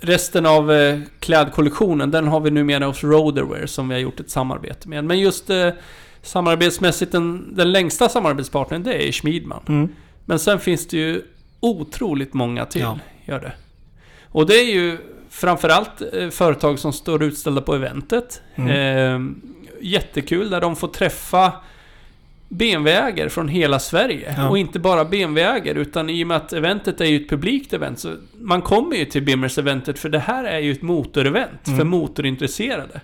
resten 0.00 0.46
av 0.46 0.72
klädkollektionen. 1.20 2.10
Den 2.10 2.28
har 2.28 2.40
vi 2.40 2.50
numera 2.50 2.86
hos 2.86 3.04
Roderwear 3.04 3.66
som 3.66 3.88
vi 3.88 3.94
har 3.94 4.00
gjort 4.00 4.20
ett 4.20 4.30
samarbete 4.30 4.88
med. 4.88 5.04
Men 5.04 5.18
just 5.18 5.50
samarbetsmässigt, 6.22 7.12
den, 7.12 7.56
den 7.56 7.72
längsta 7.72 8.08
samarbetspartnern 8.08 8.82
det 8.82 9.08
är 9.08 9.12
Schmidman. 9.12 9.62
Mm. 9.68 9.88
Men 10.24 10.38
sen 10.38 10.58
finns 10.58 10.86
det 10.86 10.96
ju 10.96 11.22
otroligt 11.60 12.34
många 12.34 12.66
till. 12.66 12.80
Ja. 12.80 12.98
Gör 13.24 13.40
det. 13.40 13.52
Och 14.32 14.46
det 14.46 14.54
är 14.54 14.74
ju 14.74 14.98
framförallt 15.30 16.02
eh, 16.12 16.28
företag 16.30 16.78
som 16.78 16.92
står 16.92 17.22
utställda 17.22 17.60
på 17.60 17.74
eventet. 17.74 18.42
Mm. 18.54 18.70
Eh, 18.70 19.32
jättekul 19.80 20.50
där 20.50 20.60
de 20.60 20.76
får 20.76 20.88
träffa 20.88 21.52
BMW-ägare 22.48 23.28
från 23.30 23.48
hela 23.48 23.78
Sverige. 23.78 24.34
Ja. 24.38 24.48
Och 24.48 24.58
inte 24.58 24.78
bara 24.78 25.04
BMW-ägare 25.04 25.80
utan 25.80 26.10
i 26.10 26.24
och 26.24 26.28
med 26.28 26.36
att 26.36 26.52
eventet 26.52 27.00
är 27.00 27.04
ju 27.04 27.16
ett 27.16 27.28
publikt 27.28 27.72
event 27.72 27.98
så 27.98 28.14
man 28.40 28.62
kommer 28.62 28.96
ju 28.96 29.04
till 29.04 29.22
Bimmers-eventet 29.22 29.98
för 29.98 30.08
det 30.08 30.18
här 30.18 30.44
är 30.44 30.58
ju 30.58 30.72
ett 30.72 30.82
motorevent 30.82 31.66
Mm. 31.66 31.78
för 31.78 31.84
motorintresserade. 31.84 33.00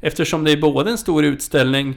Eftersom 0.00 0.44
det 0.44 0.52
är 0.52 0.56
både 0.56 0.90
en 0.90 0.98
stor 0.98 1.24
utställning 1.24 1.94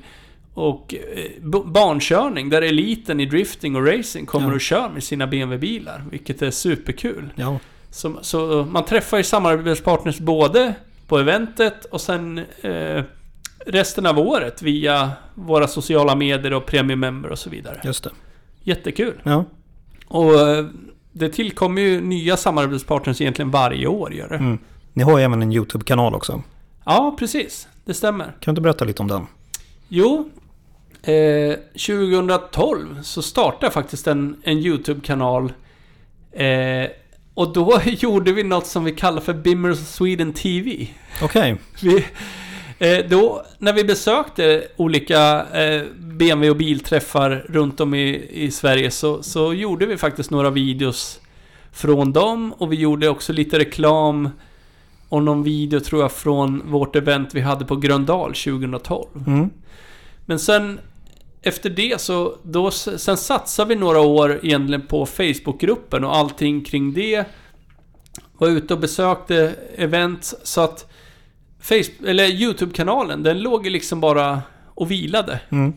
och 0.53 0.95
eh, 0.95 1.41
barnkörning 1.65 2.49
där 2.49 2.61
eliten 2.61 3.19
i 3.19 3.25
drifting 3.25 3.75
och 3.75 3.87
racing 3.87 4.25
kommer 4.27 4.47
Ja. 4.47 4.53
och 4.53 4.61
kör 4.61 4.89
med 4.89 5.03
sina 5.03 5.27
BMW-bilar. 5.27 6.03
Vilket 6.11 6.41
är 6.41 6.51
superkul. 6.51 7.29
Ja. 7.35 7.59
Så, 7.93 8.17
så 8.21 8.67
man 8.69 8.85
träffar 8.85 9.17
ju 9.17 9.23
samarbetspartners 9.23 10.19
både 10.19 10.73
på 11.07 11.17
eventet 11.17 11.85
och 11.85 12.01
sen 12.01 12.37
eh, 12.61 13.03
resten 13.65 14.05
av 14.05 14.19
året 14.19 14.61
via 14.61 15.11
våra 15.33 15.67
sociala 15.67 16.15
medier 16.15 16.53
och 16.53 16.65
premium 16.65 16.99
member 16.99 17.29
och 17.29 17.39
så 17.39 17.49
vidare. 17.49 17.81
Just 17.83 18.03
det. 18.03 18.09
Jättekul. 18.63 19.21
Ja. 19.23 19.45
Och 20.07 20.39
eh, 20.39 20.65
det 21.11 21.29
tillkommer 21.29 21.81
ju 21.81 22.01
nya 22.01 22.37
samarbetspartners 22.37 23.21
egentligen 23.21 23.51
varje 23.51 23.87
år 23.87 24.13
gör 24.13 24.29
det. 24.29 24.35
Mm. 24.35 24.57
Ni 24.93 25.03
har 25.03 25.17
ju 25.17 25.23
även 25.23 25.41
en 25.41 25.51
YouTube-kanal 25.53 26.15
också. 26.15 26.43
Ja, 26.85 27.15
precis. 27.19 27.67
Det 27.85 27.93
stämmer. 27.93 28.35
Kan 28.39 28.55
du 28.55 28.61
berätta 28.61 28.85
lite 28.85 29.01
om 29.01 29.07
den? 29.07 29.27
Jo, 29.87 30.29
eh, 31.03 31.55
2012 31.87 33.01
så 33.01 33.21
startade 33.21 33.65
jag 33.65 33.73
faktiskt 33.73 34.07
en, 34.07 34.41
en 34.43 34.57
YouTube-kanal. 34.57 35.53
Eh, 36.31 36.89
och 37.33 37.53
då 37.53 37.81
gjorde 37.85 38.31
vi 38.31 38.43
något 38.43 38.67
som 38.67 38.83
vi 38.83 38.91
kallar 38.91 39.21
för 39.21 39.33
Bimmers 39.33 39.77
Sweden 39.77 40.33
TV. 40.33 40.87
Okej. 41.21 41.55
Vi, 41.81 42.05
eh, 42.79 43.05
då, 43.09 43.45
när 43.57 43.73
vi 43.73 43.83
besökte 43.83 44.67
olika 44.75 45.45
eh, 45.45 45.83
BMW 45.97 46.49
och 46.49 46.57
bilträffar 46.57 47.45
runt 47.49 47.79
om 47.79 47.93
i, 47.93 48.29
i 48.31 48.51
Sverige 48.51 48.91
så, 48.91 49.23
så 49.23 49.53
gjorde 49.53 49.85
vi 49.85 49.97
faktiskt 49.97 50.31
några 50.31 50.49
videos 50.49 51.19
från 51.71 52.13
dem 52.13 52.53
och 52.57 52.71
vi 52.71 52.75
gjorde 52.75 53.09
också 53.09 53.33
lite 53.33 53.59
reklam 53.59 54.29
och 55.09 55.23
någon 55.23 55.43
video 55.43 55.79
tror 55.79 56.01
jag 56.01 56.11
från 56.11 56.71
vårt 56.71 56.95
event 56.95 57.29
vi 57.33 57.41
hade 57.41 57.65
på 57.65 57.75
Gröndal 57.75 58.33
2012. 58.33 59.07
Mm. 59.27 59.49
Men 60.25 60.39
sen 60.39 60.79
efter 61.43 61.69
det 61.69 62.01
så, 62.01 62.37
då, 62.43 62.71
sen 62.71 63.17
satsade 63.17 63.69
vi 63.69 63.75
några 63.75 64.01
år 64.01 64.39
egentligen 64.43 64.87
på 64.87 65.05
Facebookgruppen 65.05 66.03
och 66.03 66.15
allting 66.15 66.63
kring 66.63 66.93
det. 66.93 67.25
Var 68.37 68.47
ute 68.47 68.73
och 68.73 68.79
besökte 68.79 69.55
event 69.75 70.33
så 70.43 70.61
att 70.61 70.91
Facebook, 71.59 72.09
eller 72.09 72.25
YouTube-kanalen, 72.25 73.23
den 73.23 73.39
låg 73.39 73.65
ju 73.65 73.69
liksom 73.69 74.01
bara 74.01 74.41
och 74.67 74.91
vilade. 74.91 75.39
Mm. 75.49 75.73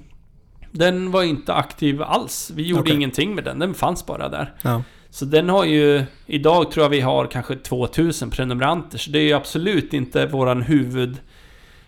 Den 0.70 1.10
var 1.10 1.22
inte 1.22 1.54
aktiv 1.54 2.02
alls. 2.02 2.52
Vi 2.54 2.62
gjorde 2.62 2.82
Okej. 2.82 2.94
ingenting 2.94 3.34
med 3.34 3.44
den, 3.44 3.58
den 3.58 3.74
fanns 3.74 4.06
bara 4.06 4.28
där. 4.28 4.54
Ja. 4.62 4.82
Så 5.10 5.24
den 5.24 5.48
har 5.48 5.64
ju, 5.64 6.04
idag 6.26 6.70
tror 6.70 6.84
jag 6.84 6.90
vi 6.90 7.00
har 7.00 7.26
kanske 7.26 7.56
2000 7.56 8.30
prenumeranter, 8.30 8.98
så 8.98 9.10
det 9.10 9.18
är 9.18 9.22
ju 9.22 9.32
absolut 9.32 9.94
inte 9.94 10.26
våran 10.26 10.62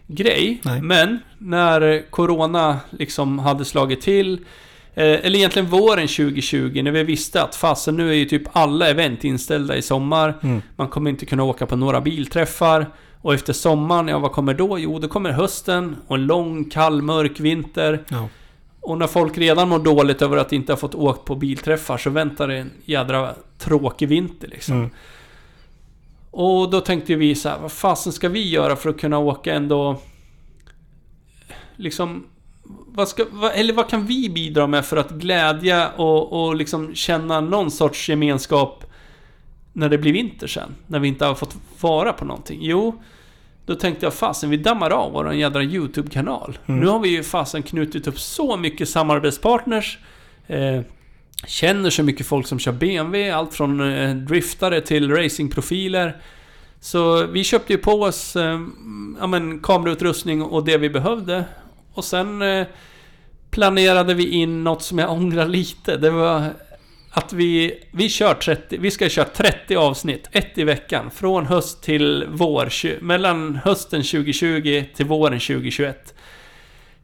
huvudgrej. 0.08 0.60
Nej. 0.64 0.82
Men 0.82 1.18
när 1.38 2.10
Corona 2.10 2.80
liksom 2.90 3.38
hade 3.38 3.64
slagit 3.64 4.00
till, 4.00 4.32
eh, 4.94 5.04
eller 5.04 5.36
egentligen 5.36 5.68
våren 5.68 6.08
2020, 6.08 6.82
när 6.82 6.90
vi 6.90 7.02
visste 7.02 7.42
att 7.42 7.54
fasen 7.54 7.96
nu 7.96 8.10
är 8.10 8.14
ju 8.14 8.24
typ 8.24 8.42
alla 8.52 8.88
event 8.88 9.24
inställda 9.24 9.76
i 9.76 9.82
sommar. 9.82 10.34
Mm. 10.42 10.62
Man 10.76 10.88
kommer 10.88 11.10
inte 11.10 11.26
kunna 11.26 11.44
åka 11.44 11.66
på 11.66 11.76
några 11.76 12.00
bilträffar. 12.00 12.86
Och 13.20 13.34
efter 13.34 13.52
sommaren, 13.52 14.08
ja 14.08 14.18
vad 14.18 14.32
kommer 14.32 14.54
då? 14.54 14.78
Jo, 14.78 14.98
då 14.98 15.08
kommer 15.08 15.30
hösten 15.30 15.96
och 16.06 16.16
en 16.16 16.26
lång, 16.26 16.64
kall, 16.64 17.02
mörk 17.02 17.40
vinter. 17.40 18.04
Ja. 18.08 18.28
Och 18.80 18.98
när 18.98 19.06
folk 19.06 19.38
redan 19.38 19.68
mår 19.68 19.78
dåligt 19.78 20.22
över 20.22 20.36
att 20.36 20.52
inte 20.52 20.72
ha 20.72 20.76
fått 20.76 20.94
åka 20.94 21.20
på 21.24 21.34
bilträffar 21.34 21.98
så 21.98 22.10
väntar 22.10 22.48
det 22.48 22.56
en 22.56 22.70
jädra 22.84 23.34
tråkig 23.58 24.08
vinter 24.08 24.48
liksom. 24.48 24.76
Mm. 24.76 24.90
Och 26.30 26.70
då 26.70 26.80
tänkte 26.80 27.14
vi 27.14 27.34
så 27.34 27.48
här, 27.48 27.58
vad 27.58 27.72
fasen 27.72 28.12
ska 28.12 28.28
vi 28.28 28.48
göra 28.48 28.76
för 28.76 28.90
att 28.90 29.00
kunna 29.00 29.18
åka 29.18 29.54
ändå... 29.54 30.00
Liksom... 31.76 32.26
Vad 32.86 33.08
ska, 33.08 33.24
vad, 33.30 33.52
eller 33.54 33.74
vad 33.74 33.88
kan 33.88 34.06
vi 34.06 34.28
bidra 34.28 34.66
med 34.66 34.86
för 34.86 34.96
att 34.96 35.10
glädja 35.10 35.88
och, 35.88 36.32
och 36.32 36.56
liksom 36.56 36.94
känna 36.94 37.40
någon 37.40 37.70
sorts 37.70 38.08
gemenskap 38.08 38.84
när 39.72 39.88
det 39.88 39.98
blir 39.98 40.12
vinter 40.12 40.46
sen? 40.46 40.74
När 40.86 40.98
vi 40.98 41.08
inte 41.08 41.24
har 41.24 41.34
fått 41.34 41.56
vara 41.80 42.12
på 42.12 42.24
någonting? 42.24 42.58
Jo, 42.62 43.02
då 43.66 43.74
tänkte 43.74 44.06
jag 44.06 44.14
fasen 44.14 44.50
vi 44.50 44.56
dammar 44.56 44.90
av 44.90 45.12
våran 45.12 45.38
jädra 45.38 45.62
YouTube-kanal. 45.62 46.58
Mm. 46.66 46.80
Nu 46.80 46.86
har 46.86 46.98
vi 46.98 47.08
ju 47.08 47.22
fasen 47.22 47.62
knutit 47.62 48.06
upp 48.06 48.20
så 48.20 48.56
mycket 48.56 48.88
samarbetspartners. 48.88 49.98
Eh, 50.46 50.80
känner 51.46 51.90
så 51.90 52.02
mycket 52.02 52.26
folk 52.26 52.46
som 52.46 52.58
kör 52.58 52.72
BMW, 52.72 53.30
allt 53.30 53.54
från 53.54 53.92
eh, 53.92 54.14
driftare 54.14 54.80
till 54.80 55.10
racingprofiler. 55.10 56.16
Så 56.80 57.26
vi 57.26 57.44
köpte 57.44 57.72
ju 57.72 57.78
på 57.78 58.02
oss 58.02 58.36
eh, 58.36 58.60
ja, 59.20 59.26
men, 59.26 59.60
kamerautrustning 59.60 60.42
och 60.42 60.64
det 60.64 60.78
vi 60.78 60.90
behövde. 60.90 61.44
Och 61.94 62.04
sen 62.04 62.42
eh, 62.42 62.66
planerade 63.50 64.14
vi 64.14 64.28
in 64.28 64.64
något 64.64 64.82
som 64.82 64.98
jag 64.98 65.12
ångrar 65.12 65.46
lite. 65.46 65.96
Det 65.96 66.10
var 66.10 66.44
att 67.10 67.32
vi, 67.32 67.84
vi 67.90 68.08
kör 68.08 68.34
30, 68.34 68.78
vi 68.78 68.90
ska 68.90 69.08
köra 69.08 69.24
30 69.24 69.76
avsnitt, 69.76 70.28
ett 70.32 70.58
i 70.58 70.64
veckan. 70.64 71.10
Från 71.10 71.46
höst 71.46 71.82
till 71.82 72.26
vår, 72.28 73.02
mellan 73.02 73.56
hösten 73.56 74.02
2020 74.02 74.84
till 74.94 75.06
våren 75.06 75.40
2021. 75.40 76.14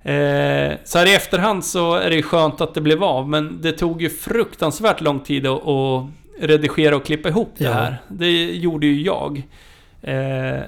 Eh, 0.04 0.72
så 0.84 0.98
här 0.98 1.06
i 1.06 1.14
efterhand 1.14 1.64
så 1.64 1.94
är 1.94 2.10
det 2.10 2.16
ju 2.16 2.22
skönt 2.22 2.60
att 2.60 2.74
det 2.74 2.80
blev 2.80 3.04
av, 3.04 3.28
men 3.28 3.58
det 3.62 3.72
tog 3.72 4.02
ju 4.02 4.10
fruktansvärt 4.10 5.00
lång 5.00 5.20
tid 5.20 5.46
att, 5.46 5.66
att 5.68 6.06
redigera 6.40 6.96
och 6.96 7.04
klippa 7.04 7.28
ihop 7.28 7.52
det 7.58 7.64
Ja. 7.64 7.72
här. 7.72 8.02
Det 8.08 8.44
gjorde 8.44 8.86
ju 8.86 9.02
jag. 9.02 9.42
Eh, 10.02 10.60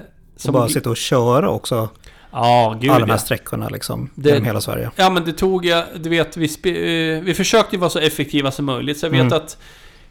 Och 0.47 0.53
bara 0.53 0.69
sitta 0.69 0.89
och 0.89 0.97
köra 0.97 1.49
också 1.49 1.89
Ja, 2.31 2.77
gud 2.81 2.89
alla 2.91 2.99
de 2.99 3.05
här 3.05 3.13
ja. 3.13 3.17
sträckorna 3.19 3.69
liksom. 3.69 4.09
Det- 4.15 4.29
Genom 4.29 4.45
hela 4.45 4.61
Sverige. 4.61 4.91
Ja 4.95 5.09
men 5.09 5.25
det 5.25 5.33
tog 5.33 5.65
jag, 5.65 5.83
du 5.95 6.09
vet, 6.09 6.37
vi, 6.37 6.47
spe, 6.47 6.69
eh, 6.69 7.21
vi 7.21 7.33
försökte 7.33 7.75
ju 7.75 7.79
vara 7.79 7.89
så 7.89 7.99
effektiva 7.99 8.51
som 8.51 8.65
möjligt. 8.65 8.97
Så 8.97 9.05
jag 9.05 9.11
vet 9.11 9.19
Mm. 9.21 9.33
att 9.33 9.57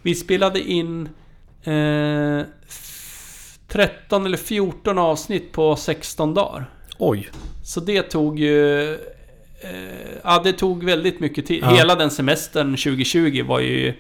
vi 0.03 0.15
spelade 0.15 0.61
in 0.61 1.09
eh, 1.65 2.39
f- 2.69 3.59
13 3.69 4.27
eller 4.27 4.37
14 4.37 4.99
avsnitt 4.99 5.53
på 5.53 5.77
16 5.77 6.35
dagar. 6.35 6.71
Oj. 6.99 7.29
Så 7.65 7.81
det 7.81 8.03
tog 8.03 8.39
ju... 8.39 8.99
Eh, 9.61 9.71
ja, 10.25 10.41
det 10.45 10.53
tog 10.53 10.85
väldigt 10.85 11.21
mycket 11.21 11.47
tid. 11.47 11.63
Ja. 11.63 11.69
Hela 11.69 11.95
den 11.95 12.11
semestern 12.11 12.77
2020 12.77 13.45
var 13.47 13.61
ju 13.61 13.95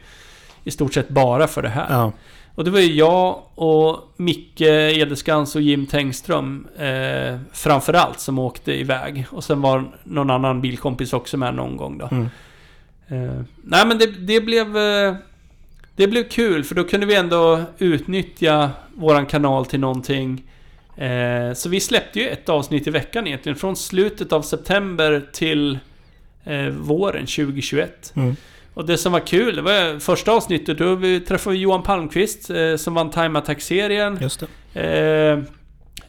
i 0.64 0.70
stort 0.70 0.94
sett 0.94 1.08
bara 1.08 1.46
för 1.46 1.62
det 1.62 1.68
här. 1.68 1.86
Ja. 1.90 2.12
Och 2.54 2.64
det 2.64 2.70
var 2.70 2.80
ju 2.80 2.94
jag 2.94 3.42
och 3.54 4.12
Micke 4.16 4.60
Edeskans 4.60 5.56
och 5.56 5.62
Jim 5.62 5.86
Tengström 5.86 6.66
eh, 6.78 7.38
framförallt 7.52 8.20
som 8.20 8.38
åkte 8.38 8.72
iväg. 8.72 9.26
Och 9.30 9.44
sen 9.44 9.60
var 9.60 9.84
någon 10.04 10.30
annan 10.30 10.60
bilkompis 10.60 11.12
också 11.12 11.36
med 11.36 11.54
någon 11.54 11.76
gång 11.76 11.98
då. 11.98 12.08
Mm. 12.10 12.28
Eh, 13.08 13.42
nej 13.62 13.86
men 13.86 13.98
det, 13.98 14.06
det 14.06 14.40
blev... 14.40 14.76
Eh, 14.76 15.14
det 15.96 16.08
blev 16.08 16.28
kul 16.28 16.64
för 16.64 16.74
då 16.74 16.84
kunde 16.84 17.06
vi 17.06 17.14
ändå 17.14 17.62
utnyttja 17.78 18.70
våran 18.94 19.26
kanal 19.26 19.66
till 19.66 19.80
någonting. 19.80 20.42
Eh, 20.96 21.52
så 21.54 21.68
vi 21.68 21.80
släppte 21.80 22.20
ju 22.20 22.28
ett 22.28 22.48
avsnitt 22.48 22.86
i 22.86 22.90
veckan 22.90 23.26
egentligen. 23.26 23.58
Från 23.58 23.76
slutet 23.76 24.32
av 24.32 24.42
september 24.42 25.26
till 25.32 25.78
eh, 26.44 26.68
våren 26.68 27.26
2021. 27.26 28.12
Mm. 28.16 28.36
Och 28.74 28.86
det 28.86 28.98
som 28.98 29.12
var 29.12 29.20
kul, 29.20 29.56
det 29.56 29.62
var 29.62 30.00
första 30.00 30.32
avsnittet, 30.32 30.78
då 30.78 30.94
vi 30.94 31.20
träffade 31.20 31.56
Johan 31.56 31.82
Palmqvist 31.82 32.50
eh, 32.50 32.76
som 32.76 32.94
vann 32.94 33.10
Time 33.10 33.38
Attack-serien. 33.38 34.18
Just 34.20 34.44
det. 34.72 34.80
Eh, 34.80 35.38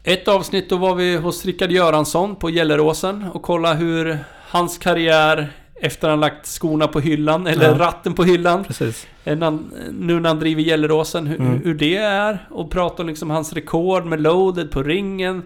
ett 0.04 0.28
avsnitt 0.28 0.70
då 0.70 0.78
var 0.78 0.96
vi 0.96 1.16
hos 1.16 1.46
Rickard 1.46 1.72
Göransson 1.72 2.36
på 2.36 2.50
Gelleråsen 2.50 3.26
och 3.34 3.42
kolla 3.42 3.74
hur 3.74 4.20
hans 4.50 4.78
karriär 4.78 5.50
efter 5.82 6.10
han 6.10 6.20
lagt 6.20 6.46
skorna 6.46 6.88
på 6.88 7.00
hyllan, 7.00 7.48
eller 7.48 7.66
Ja. 7.72 7.78
ratten 7.78 8.14
på 8.14 8.24
hyllan. 8.24 8.64
Precis. 8.64 9.08
Eh, 9.24 9.38
när 9.38 9.46
han- 9.46 9.74
Nu 9.92 10.20
när 10.20 10.30
han 10.30 10.40
driver 10.40 10.62
Gelleråsen, 10.62 11.28
hur, 11.28 11.40
Mm. 11.40 11.62
hur 11.64 11.74
det 11.74 11.98
är. 11.98 12.48
Och 12.52 12.72
prata 12.72 13.04
om 13.04 13.10
liksom 13.10 13.30
hans 13.30 13.54
rekord 13.54 14.06
med 14.06 14.22
loaded 14.22 14.72
på 14.72 14.84
ringen. 14.84 15.44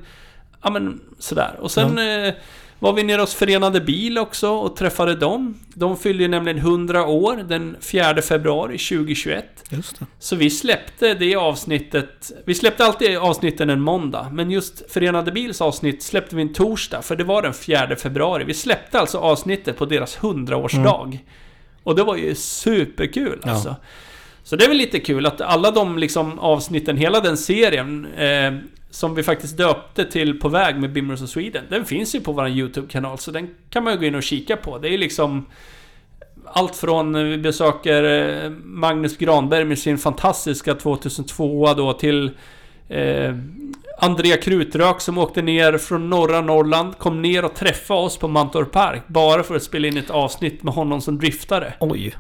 Ja 0.64 0.70
men 0.72 1.00
sådär. 1.20 1.56
Och 1.62 1.72
sen 1.72 1.98
eh, 1.98 2.34
var 2.82 2.94
vi 2.94 3.04
nere 3.04 3.22
hos 3.22 3.34
Förenade 3.34 3.82
Bil 3.82 4.18
också 4.18 4.50
och 4.50 4.76
träffade 4.76 5.16
dem. 5.16 5.60
De 5.74 5.98
fyllde 5.98 6.28
nämligen 6.28 6.58
100 6.58 7.06
år 7.06 7.36
den 7.36 7.76
4 7.82 8.22
februari 8.22 8.78
2021. 8.78 9.46
Just 9.70 10.00
det. 10.00 10.06
Så 10.20 10.36
vi 10.36 10.50
släppte 10.50 11.14
det 11.14 11.36
avsnittet. 11.36 12.32
Vi 12.46 12.56
släppte 12.56 12.86
alltid 12.86 13.18
avsnitten 13.18 13.70
en 13.70 13.82
måndag. 13.82 14.30
Men 14.32 14.52
just 14.52 14.92
Förenade 14.92 15.32
Bils 15.32 15.62
avsnitt 15.62 16.04
släppte 16.04 16.36
vi 16.36 16.42
en 16.42 16.54
torsdag. 16.54 17.02
För 17.02 17.16
det 17.16 17.24
var 17.24 17.42
den 17.42 17.54
4 17.54 17.96
februari. 17.96 18.44
Vi 18.44 18.54
släppte 18.54 19.00
alltså 19.00 19.18
avsnittet 19.18 19.78
på 19.78 19.86
deras 19.86 20.18
100-årsdag. 20.18 21.18
Och 21.84 21.96
det 21.96 22.04
var 22.04 22.16
ju 22.16 22.36
superkul 22.36 23.40
Ja. 23.46 23.52
alltså. 23.52 23.76
Så 24.44 24.56
det 24.56 24.64
är 24.64 24.68
väl 24.68 24.78
lite 24.78 25.00
kul 25.00 25.26
att 25.26 25.42
alla 25.42 25.72
de 25.72 25.98
liksom 25.98 26.40
avsnitten, 26.40 26.98
hela 26.98 27.20
den 27.20 27.38
serien 27.38 28.06
eh, 28.18 28.54
som 28.92 29.16
vi 29.16 29.24
faktiskt 29.24 29.58
döpte 29.58 30.06
till 30.06 30.40
På 30.40 30.50
väg 30.50 30.78
med 30.80 30.94
Bimmers 30.94 31.22
of 31.22 31.30
Sweden. 31.30 31.64
Den 31.70 31.86
finns 31.86 32.16
ju 32.16 32.22
på 32.22 32.32
vår 32.32 32.50
YouTube-kanal 32.50 33.18
så 33.18 33.32
den 33.32 33.50
kan 33.70 33.84
man 33.84 33.94
ju 33.94 34.00
gå 34.00 34.06
in 34.06 34.16
och 34.16 34.24
kika 34.24 34.58
på. 34.58 34.78
Det 34.78 34.94
är 34.94 34.98
liksom 34.98 35.46
allt 36.46 36.76
från 36.76 37.16
eh, 37.16 37.24
vi 37.24 37.38
besöker 37.38 38.04
eh, 38.04 38.50
Magnus 38.64 39.18
Granberg 39.18 39.66
med 39.66 39.80
sin 39.80 39.98
fantastiska 39.98 40.76
2002 40.76 41.74
då 41.74 41.94
till 41.94 42.32
eh, 42.90 43.36
Andrea 43.98 44.38
Krutrök 44.38 45.02
som 45.02 45.18
åkte 45.18 45.42
ner 45.42 45.78
från 45.78 46.10
norra 46.10 46.42
Norrland, 46.42 46.98
kom 46.98 47.22
ner 47.22 47.46
och 47.46 47.54
träffade 47.54 48.00
oss 48.00 48.18
på 48.18 48.28
Mantorp 48.28 48.72
Park 48.72 49.04
bara 49.08 49.44
för 49.44 49.56
att 49.56 49.64
spela 49.64 49.88
in 49.88 49.98
ett 49.98 50.10
avsnitt 50.10 50.64
med 50.64 50.74
honom 50.74 51.02
som 51.02 51.18
driftare. 51.18 51.74
Oj. 51.80 52.16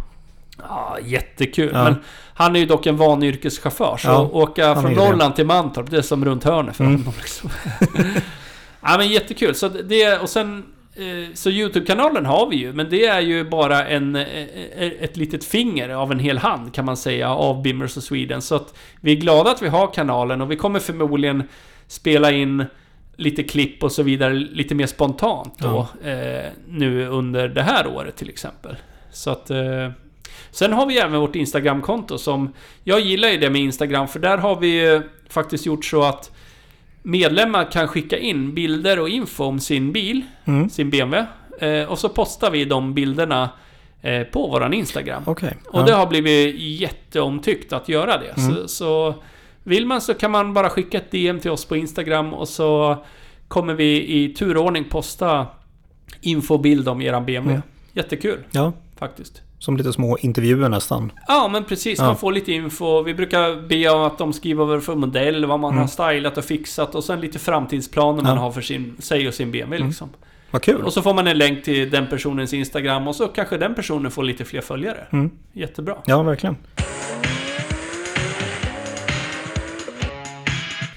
Ja, 0.68 0.97
jättekul. 1.05 1.70
Ja. 1.74 1.84
Men 1.84 1.95
han 2.34 2.55
är 2.55 2.59
ju 2.59 2.66
dock 2.66 2.86
en 2.86 2.97
van 2.97 3.24
yrkeschaufför, 3.24 3.97
så 3.97 4.07
Ja, 4.07 4.30
åka 4.34 4.76
från 4.76 4.84
det. 4.93 4.95
Norrland 4.97 5.36
till 5.36 5.45
Mantorp, 5.45 5.89
det 5.91 5.97
är 5.97 6.01
som 6.01 6.26
runt 6.26 6.43
hörnet 6.43 6.76
för 6.76 6.84
Mm. 6.84 6.97
honom 6.97 7.14
liksom. 7.22 7.49
ja 8.82 8.97
men 8.97 9.07
jättekul. 9.07 9.55
Så 9.55 9.68
det, 9.68 10.18
och 10.18 10.30
sen... 10.30 10.64
eh, 10.95 11.34
Så 11.34 11.49
YouTube-kanalen 11.49 12.26
har 12.26 12.49
vi 12.49 12.55
ju, 12.55 12.74
men 12.74 12.89
det 12.89 13.05
är 13.05 13.20
ju 13.22 13.49
bara 13.49 13.88
en, 13.88 14.16
eh, 14.16 14.22
eh, 14.78 14.91
ett 15.01 15.18
litet 15.18 15.43
finger 15.43 15.89
av 15.89 16.12
en 16.12 16.20
hel 16.20 16.38
hand 16.38 16.74
kan 16.74 16.86
man 16.86 16.97
säga 16.97 17.30
av 17.30 17.62
Bimmers 17.62 17.97
of 17.97 18.03
Sweden. 18.03 18.41
Så 18.41 18.55
att 18.55 18.74
vi 19.01 19.12
är 19.12 19.16
glada 19.16 19.51
att 19.51 19.62
vi 19.62 19.68
har 19.68 19.93
kanalen 19.93 20.41
och 20.41 20.51
vi 20.51 20.55
kommer 20.55 20.80
förmodligen 20.80 21.43
spela 21.88 22.32
in 22.32 22.66
lite 23.16 23.43
klipp 23.43 23.84
och 23.84 23.91
så 23.91 24.03
vidare 24.03 24.34
lite 24.34 24.76
mer 24.76 24.88
spontant 24.88 25.53
då. 25.59 25.88
Eh, 26.09 26.45
nu 26.68 27.07
under 27.07 27.47
det 27.47 27.62
här 27.64 27.88
året 27.88 28.16
till 28.16 28.30
exempel. 28.30 28.76
Så 29.12 29.30
att... 29.32 29.49
Eh, 29.49 29.89
sen 30.52 30.74
har 30.74 30.86
vi 30.86 30.98
även 30.98 31.20
vårt 31.20 31.36
Instagramkonto 31.36 32.18
som... 32.18 32.54
Jag 32.84 33.00
gillar 33.00 33.30
ju 33.30 33.38
det 33.38 33.50
med 33.50 33.62
Instagram 33.62 34.08
för 34.08 34.20
där 34.20 34.38
har 34.38 34.56
vi 34.60 34.68
ju 34.68 35.02
faktiskt 35.30 35.66
gjort 35.66 35.86
så 35.86 36.04
att 36.04 36.32
medlemmar 37.02 37.72
kan 37.72 37.88
skicka 37.88 38.18
in 38.18 38.54
bilder 38.54 39.00
och 39.00 39.10
info 39.10 39.44
om 39.44 39.60
sin 39.60 39.92
bil, 39.92 40.22
Mm. 40.46 40.70
sin 40.70 40.89
BMW. 40.89 41.28
Eh, 41.60 41.92
och 41.92 42.00
så 42.00 42.10
postar 42.10 42.52
vi 42.52 42.66
de 42.66 42.94
bilderna 42.94 43.50
eh, 44.02 44.24
på 44.24 44.48
våran 44.48 44.74
Instagram. 44.74 45.24
Okej. 45.26 45.58
Och 45.66 45.86
det 45.86 45.94
har 45.94 46.08
blivit 46.08 46.56
jätteomtyckt 46.60 47.74
att 47.74 47.89
göra 47.89 48.18
det. 48.18 48.42
Mm. 48.42 48.56
Så, 48.56 48.68
så 48.68 49.16
vill 49.64 49.86
man 49.86 50.02
så 50.02 50.14
kan 50.14 50.32
man 50.32 50.54
bara 50.54 50.70
skicka 50.70 50.98
ett 50.98 51.12
DM 51.12 51.39
till 51.39 51.52
oss 51.52 51.66
på 51.66 51.76
Instagram 51.76 52.34
och 52.34 52.50
så 52.50 52.98
kommer 53.48 53.74
vi 53.74 54.14
i 54.24 54.30
turordning 54.34 54.84
posta 54.84 55.48
infobild 56.22 56.89
om 56.89 57.02
eran 57.02 57.26
BMW. 57.26 57.52
Mm. 57.54 57.62
Jättekul 57.94 58.39
Ja, 58.52 58.74
faktiskt. 59.00 59.42
Som 59.62 59.78
lite 59.78 59.93
små 59.93 60.18
intervjuer 60.18 60.70
nästan. 60.70 61.12
Ja, 61.28 61.49
men 61.51 61.64
precis. 61.64 61.99
Ja. 61.99 62.05
Man 62.05 62.18
får 62.18 62.32
lite 62.32 62.51
info. 62.51 63.01
Vi 63.03 63.14
brukar 63.14 63.68
be 63.68 63.89
om 63.89 64.01
att 64.01 64.18
de 64.18 64.34
skriver 64.34 64.66
vad 64.66 64.84
för 64.84 64.95
modell, 64.95 65.45
vad 65.45 65.59
man 65.59 65.72
Mm. 65.72 65.82
har 65.82 65.88
stylat 65.88 66.38
och 66.38 66.43
fixat 66.45 66.95
och 66.95 67.03
sen 67.03 67.22
lite 67.22 67.39
framtidsplaner 67.39 68.24
man 68.24 68.36
Ja. 68.36 68.41
har 68.41 68.51
för 68.51 68.62
sin, 68.62 68.95
sig 68.99 69.28
och 69.28 69.34
sin 69.34 69.51
BMW 69.51 69.78
Mm. 69.78 69.88
liksom. 69.89 70.09
Vad 70.51 70.62
kul. 70.62 70.82
Och 70.84 70.93
så 70.93 71.01
får 71.01 71.14
man 71.14 71.28
en 71.28 71.38
länk 71.38 71.64
till 71.64 71.89
den 71.89 72.07
personens 72.07 72.53
Instagram 72.53 73.07
och 73.07 73.16
så 73.16 73.28
kanske 73.28 73.57
den 73.57 73.76
personen 73.76 74.12
får 74.12 74.24
lite 74.24 74.45
fler 74.45 74.62
följare. 74.62 75.07
Mm. 75.12 75.30
Jättebra. 75.53 75.95
Ja, 76.05 76.24
verkligen. 76.24 76.55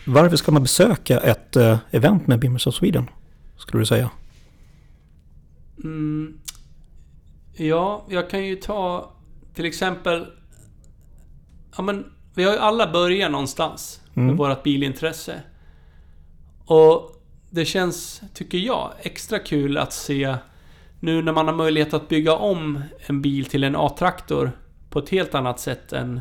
Varför 0.06 0.36
ska 0.36 0.52
man 0.52 0.62
besöka 0.62 1.18
ett 1.20 1.56
eh, 1.56 1.78
event 1.90 2.26
med 2.26 2.38
Bimmers 2.38 2.66
of 2.66 2.74
Sweden? 2.74 3.10
Skulle 3.56 3.82
du 3.82 3.86
säga? 3.86 4.10
Mm. 5.84 6.34
Ja, 7.56 8.04
jag 8.08 8.30
kan 8.30 8.44
ju 8.46 8.56
ta 8.56 9.10
till 9.54 9.64
exempel... 9.64 10.26
Ja 11.76 11.82
men, 11.82 12.12
vi 12.34 12.44
har 12.44 12.52
ju 12.52 12.58
alla 12.58 12.92
börjat 12.92 13.30
någonstans 13.30 14.00
med 14.12 14.22
Mm. 14.24 14.36
vårt 14.36 14.62
bilintresse. 14.62 15.40
Och 16.66 17.22
det 17.50 17.64
känns, 17.64 18.22
tycker 18.34 18.58
jag, 18.58 18.92
extra 19.00 19.38
kul 19.38 19.78
att 19.78 19.92
se 19.92 20.36
nu 21.00 21.22
när 21.22 21.32
man 21.32 21.46
har 21.46 21.54
möjlighet 21.54 21.94
att 21.94 22.08
bygga 22.08 22.32
om 22.36 22.82
en 23.06 23.22
bil 23.22 23.44
till 23.44 23.64
en 23.64 23.76
A-traktor 23.76 24.52
på 24.90 24.98
ett 24.98 25.08
helt 25.08 25.34
annat 25.34 25.60
sätt 25.60 25.92
än 25.92 26.20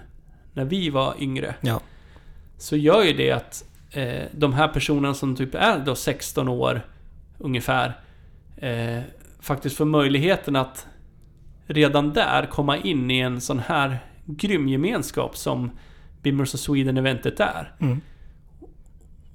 när 0.54 0.66
vi 0.66 0.90
var 0.90 1.14
yngre. 1.20 1.56
Ja. 1.62 1.80
Så 2.58 2.76
gör 2.78 3.04
ju 3.04 3.14
det 3.14 3.32
att 3.32 3.66
eh, 3.92 4.24
de 4.32 4.54
här 4.54 4.68
personerna 4.68 5.14
som 5.14 5.36
typ 5.36 5.56
är 5.56 5.80
då 5.80 5.96
16 5.96 6.48
år 6.48 6.82
ungefär 7.38 8.00
eh, 8.58 9.00
faktiskt 9.40 9.78
får 9.78 9.86
möjligheten 9.86 10.56
att 10.56 10.88
redan 11.68 12.14
där 12.14 12.46
komma 12.46 12.78
in 12.78 13.12
i 13.12 13.20
en 13.20 13.42
sån 13.42 13.60
här 13.60 14.00
grym 14.26 14.68
gemenskap 14.68 15.38
som 15.38 15.72
Bimmers 16.22 16.54
of 16.54 16.60
Sweden-eventet 16.60 17.40
är. 17.40 17.76
Mm. 17.80 18.02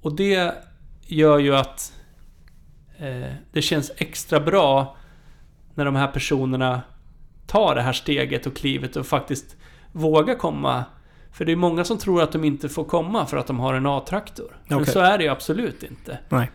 Och 0.02 0.16
det 0.16 0.54
gör 1.06 1.38
ju 1.38 1.56
att 1.56 1.92
eh, 2.98 3.32
det 3.52 3.62
känns 3.62 3.92
extra 3.96 4.40
bra 4.40 4.96
när 5.74 5.84
de 5.84 5.96
här 5.96 6.08
personerna 6.08 6.82
tar 7.46 7.74
det 7.74 7.82
här 7.82 7.92
steget 7.92 8.46
och 8.46 8.56
klivet 8.56 8.96
och 8.96 9.06
faktiskt 9.06 9.56
vågar 9.92 10.34
komma. 10.34 10.84
För 11.32 11.44
det 11.44 11.52
är 11.52 11.56
många 11.56 11.84
som 11.84 11.98
tror 11.98 12.22
att 12.22 12.32
de 12.32 12.44
inte 12.44 12.68
får 12.68 12.84
komma 12.84 13.26
för 13.26 13.36
att 13.36 13.46
de 13.46 13.58
har 13.58 13.74
en 13.74 13.86
A-traktor. 13.86 14.56
Men 14.66 14.80
Okej. 14.80 14.92
så 14.92 15.00
är 15.00 15.18
det 15.18 15.24
ju 15.24 15.30
absolut 15.30 15.82
inte. 15.82 16.18
Nej. 16.28 16.50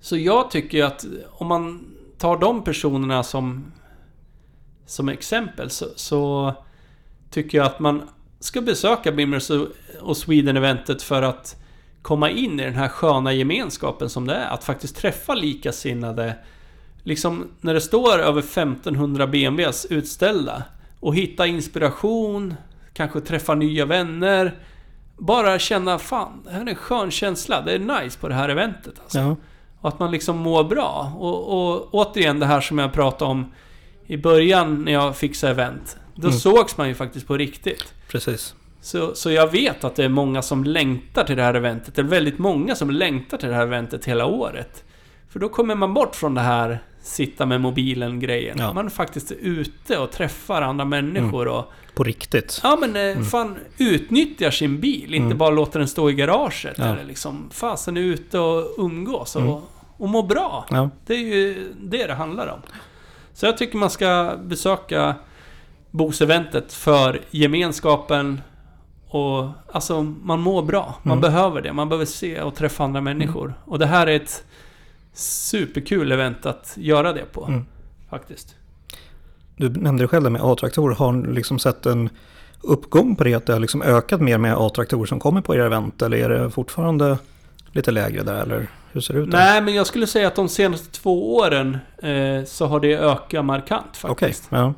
Så 0.00 0.16
jag 0.16 0.50
tycker 0.50 0.78
ju 0.78 0.84
att 0.84 1.04
om 1.30 1.46
man 1.46 1.84
tar 2.18 2.38
de 2.38 2.64
personerna 2.64 3.22
som, 3.22 3.72
som 4.86 5.08
exempel 5.08 5.70
så, 5.70 5.86
så 5.96 6.54
tycker 7.30 7.58
jag 7.58 7.66
att 7.66 7.80
man 7.80 8.02
ska 8.40 8.60
besöka 8.60 9.12
Bimmers 9.12 9.50
och- 10.00 10.16
Sweden-eventet 10.16 11.02
för 11.02 11.22
att 11.22 11.56
komma 12.02 12.30
in 12.30 12.60
i 12.60 12.64
den 12.64 12.74
här 12.74 12.88
sköna 12.88 13.32
gemenskapen 13.32 14.10
som 14.10 14.26
det 14.26 14.34
är. 14.34 14.48
Att 14.50 14.64
faktiskt 14.64 14.96
träffa 14.96 15.34
likasinnade. 15.34 16.34
Liksom 17.02 17.48
när 17.60 17.74
det 17.74 17.80
står 17.80 18.18
över 18.18 18.40
1500 18.42 19.26
BMWs 19.26 19.86
utställda 19.90 20.62
och 21.00 21.14
hitta 21.14 21.46
inspiration, 21.46 22.54
kanske 22.92 23.20
träffa 23.20 23.54
nya 23.54 23.84
vänner. 23.84 24.54
Bara 25.18 25.58
känna 25.58 25.98
fan, 25.98 26.42
det 26.44 26.50
här 26.50 26.60
är 26.62 26.66
en 26.68 26.74
skön 26.74 27.10
känsla. 27.10 27.60
Det 27.62 27.72
är 27.72 27.78
nice 28.02 28.18
på 28.18 28.28
det 28.28 28.34
här 28.34 28.48
eventet. 28.48 28.94
Alltså. 29.02 29.18
Ja. 29.18 29.36
Och 29.80 29.88
att 29.88 29.98
man 29.98 30.10
liksom 30.10 30.36
mår 30.36 30.64
bra. 30.64 31.12
Och, 31.18 31.72
och 31.74 31.94
återigen 31.94 32.40
det 32.40 32.46
här 32.46 32.60
som 32.60 32.78
jag 32.78 32.92
pratade 32.92 33.30
om 33.30 33.52
i 34.06 34.16
början 34.16 34.84
när 34.84 34.92
jag 34.92 35.16
fixade 35.16 35.52
event. 35.52 35.96
Då 36.14 36.26
Mm. 36.28 36.38
sågs 36.38 36.76
man 36.76 36.88
ju 36.88 36.94
faktiskt 36.94 37.26
på 37.26 37.36
riktigt. 37.36 37.94
Precis. 38.08 38.54
Så, 38.80 39.14
så 39.14 39.30
jag 39.30 39.50
vet 39.52 39.84
att 39.84 39.96
det 39.96 40.04
är 40.04 40.08
många 40.08 40.42
som 40.42 40.64
längtar 40.64 41.24
till 41.24 41.36
det 41.36 41.42
här 41.42 41.54
eventet. 41.54 41.94
Det 41.94 42.00
är 42.02 42.06
väldigt 42.06 42.38
många 42.38 42.74
som 42.74 42.90
längtar 42.90 43.36
till 43.36 43.48
det 43.48 43.54
här 43.54 43.62
eventet 43.66 44.04
hela 44.04 44.26
året. 44.26 44.84
För 45.30 45.38
då 45.40 45.48
kommer 45.48 45.74
man 45.74 45.94
bort 45.94 46.16
från 46.16 46.34
det 46.34 46.40
här 46.40 46.78
sitta 47.02 47.46
med 47.46 47.60
mobilen-grejen. 47.60 48.56
Ja. 48.60 48.72
Man 48.72 48.86
är 48.86 48.90
faktiskt 48.90 49.32
ute 49.32 49.98
och 49.98 50.10
träffar 50.12 50.62
andra 50.62 50.84
människor 50.84 51.48
och... 51.48 51.72
På 51.94 52.04
riktigt. 52.04 52.60
Ja 52.62 52.78
men 52.80 52.96
eh, 53.18 53.22
fan, 53.24 53.56
utnyttjar 53.78 54.50
sin 54.50 54.80
bil. 54.80 55.14
Inte 55.14 55.26
Mm. 55.26 55.38
bara 55.38 55.50
låter 55.50 55.78
den 55.78 55.88
stå 55.88 56.10
i 56.10 56.12
garaget. 56.14 56.74
Ja. 56.78 56.84
Eller 56.84 57.04
liksom, 57.04 57.50
fasen 57.52 57.96
är 57.96 58.00
ute 58.00 58.38
och 58.38 58.74
umgås 58.78 59.36
och, 59.36 59.42
Mm. 59.42 59.54
och 59.96 60.08
mår 60.08 60.22
bra. 60.22 60.66
Ja. 60.70 60.90
Det 61.06 61.14
är 61.14 61.18
ju 61.18 61.72
det 61.80 62.06
det 62.06 62.14
handlar 62.14 62.46
om. 62.46 62.60
Så 63.36 63.46
jag 63.46 63.56
tycker 63.58 63.78
man 63.78 63.90
ska 63.90 64.36
besöka 64.44 65.14
Boseventet 65.90 66.72
för 66.72 67.20
gemenskapen 67.30 68.40
och 69.08 69.48
alltså 69.72 70.02
man 70.02 70.40
mår 70.40 70.62
bra. 70.62 70.94
Man 71.02 71.18
Mm. 71.18 71.20
behöver 71.32 71.62
det. 71.62 71.72
Man 71.72 71.88
behöver 71.88 72.06
se 72.06 72.40
och 72.40 72.54
träffa 72.54 72.84
andra 72.84 73.00
människor. 73.00 73.54
Och 73.64 73.78
det 73.78 73.86
här 73.86 74.06
är 74.06 74.16
ett 74.16 74.44
superkul 75.12 76.12
event 76.12 76.46
att 76.46 76.74
göra 76.76 77.12
det 77.12 77.32
på. 77.32 77.44
Mm. 77.46 77.66
Faktiskt. 78.10 78.56
Du 79.56 79.68
nämnde 79.68 80.04
det 80.04 80.08
själv 80.08 80.22
där 80.22 80.30
med 80.30 80.42
A-traktorer. 80.44 80.94
Har 80.94 81.12
ni 81.12 81.34
liksom 81.34 81.58
sett 81.58 81.86
en 81.86 82.10
uppgång 82.60 83.16
på 83.16 83.24
det? 83.24 83.34
Att 83.34 83.46
det 83.46 83.52
har 83.52 83.60
liksom 83.60 83.82
ökat 83.82 84.20
mer 84.20 84.38
med 84.38 84.54
A-traktorer 84.56 85.06
som 85.06 85.20
kommer 85.20 85.40
på 85.40 85.54
era 85.54 85.66
event? 85.66 86.02
Eller 86.02 86.16
är 86.18 86.28
det 86.28 86.50
fortfarande 86.50 87.18
lite 87.76 87.90
lägre 87.90 88.22
där? 88.22 88.42
Eller 88.42 88.66
hur 88.92 89.00
ser 89.00 89.14
det 89.14 89.20
ut? 89.20 89.30
där? 89.30 89.38
Nej, 89.38 89.60
men 89.62 89.74
jag 89.74 89.86
skulle 89.86 90.06
säga 90.06 90.26
att 90.28 90.34
de 90.34 90.48
senaste 90.48 90.90
två 91.00 91.36
åren 91.36 91.78
eh, 92.02 92.44
så 92.44 92.66
har 92.66 92.80
det 92.80 92.96
ökat 92.98 93.44
markant 93.44 93.96
faktiskt. 93.96 94.46
Ja. 94.50 94.74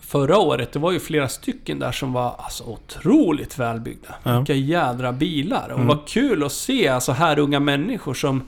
Förra 0.00 0.38
året, 0.38 0.72
det 0.72 0.78
var 0.78 0.92
ju 0.92 1.00
flera 1.00 1.28
stycken 1.28 1.78
där 1.78 1.92
som 1.92 2.12
var 2.12 2.34
alltså 2.38 2.64
otroligt 2.64 3.58
välbyggda. 3.58 4.14
Ja. 4.22 4.36
Vilka 4.38 4.54
jädra 4.54 5.12
bilar. 5.12 5.68
Och 5.68 5.74
Mm. 5.74 5.86
vad 5.86 6.08
kul 6.08 6.44
att 6.44 6.52
se 6.52 6.88
alltså 6.88 7.12
här 7.12 7.38
unga 7.38 7.60
människor 7.60 8.14
som 8.14 8.42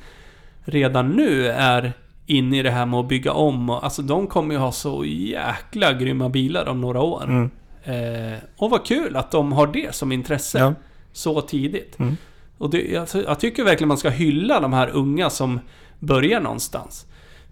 redan 0.65 1.09
nu 1.09 1.49
är 1.49 1.93
inne 2.27 2.59
i 2.59 2.63
det 2.63 2.71
här 2.71 2.87
med 2.87 3.01
att 3.01 3.09
bygga 3.09 3.33
om. 3.33 3.71
Och, 3.71 3.85
alltså 3.85 4.03
de 4.03 4.27
kommer 4.27 4.55
ju 4.55 4.61
ha 4.61 4.73
så 4.73 5.05
jäkla 5.05 5.93
grymma 5.93 6.29
bilar 6.29 6.69
om 6.69 6.81
några 6.81 7.01
år. 7.01 7.25
Mm. 7.25 7.51
Eh, 7.85 8.39
och 8.57 8.71
vad 8.71 8.87
kul 8.87 9.17
att 9.17 9.31
de 9.31 9.53
har 9.53 9.67
det 9.67 9.95
som 9.95 10.13
intresse 10.13 10.59
Ja. 10.59 10.75
så 11.13 11.41
tidigt. 11.41 11.99
Mm. 11.99 12.17
Och 12.63 12.71
det, 12.71 12.83
jag, 12.83 13.09
jag 13.13 13.41
tycker 13.41 13.65
verkligen 13.65 13.89
man 13.89 13.99
ska 13.99 14.09
hylla 14.09 14.61
de 14.61 14.73
här 14.73 14.89
unga 14.89 15.31
som 15.31 15.61
börjar 15.99 16.41
någonstans. 16.41 17.07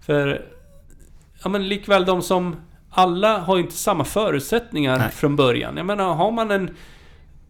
För, 0.05 0.45
ja 1.43 1.49
men 1.49 1.67
likväl 1.67 2.05
de 2.05 2.21
som, 2.21 2.55
alla 2.89 3.37
har 3.39 3.55
ju 3.55 3.63
inte 3.63 3.75
samma 3.75 4.03
förutsättningar 4.03 4.97
Nej. 4.97 5.11
från 5.11 5.35
början. 5.35 5.77
Jag 5.77 5.85
menar, 5.85 6.13
har 6.13 6.31
man 6.31 6.51
en 6.51 6.69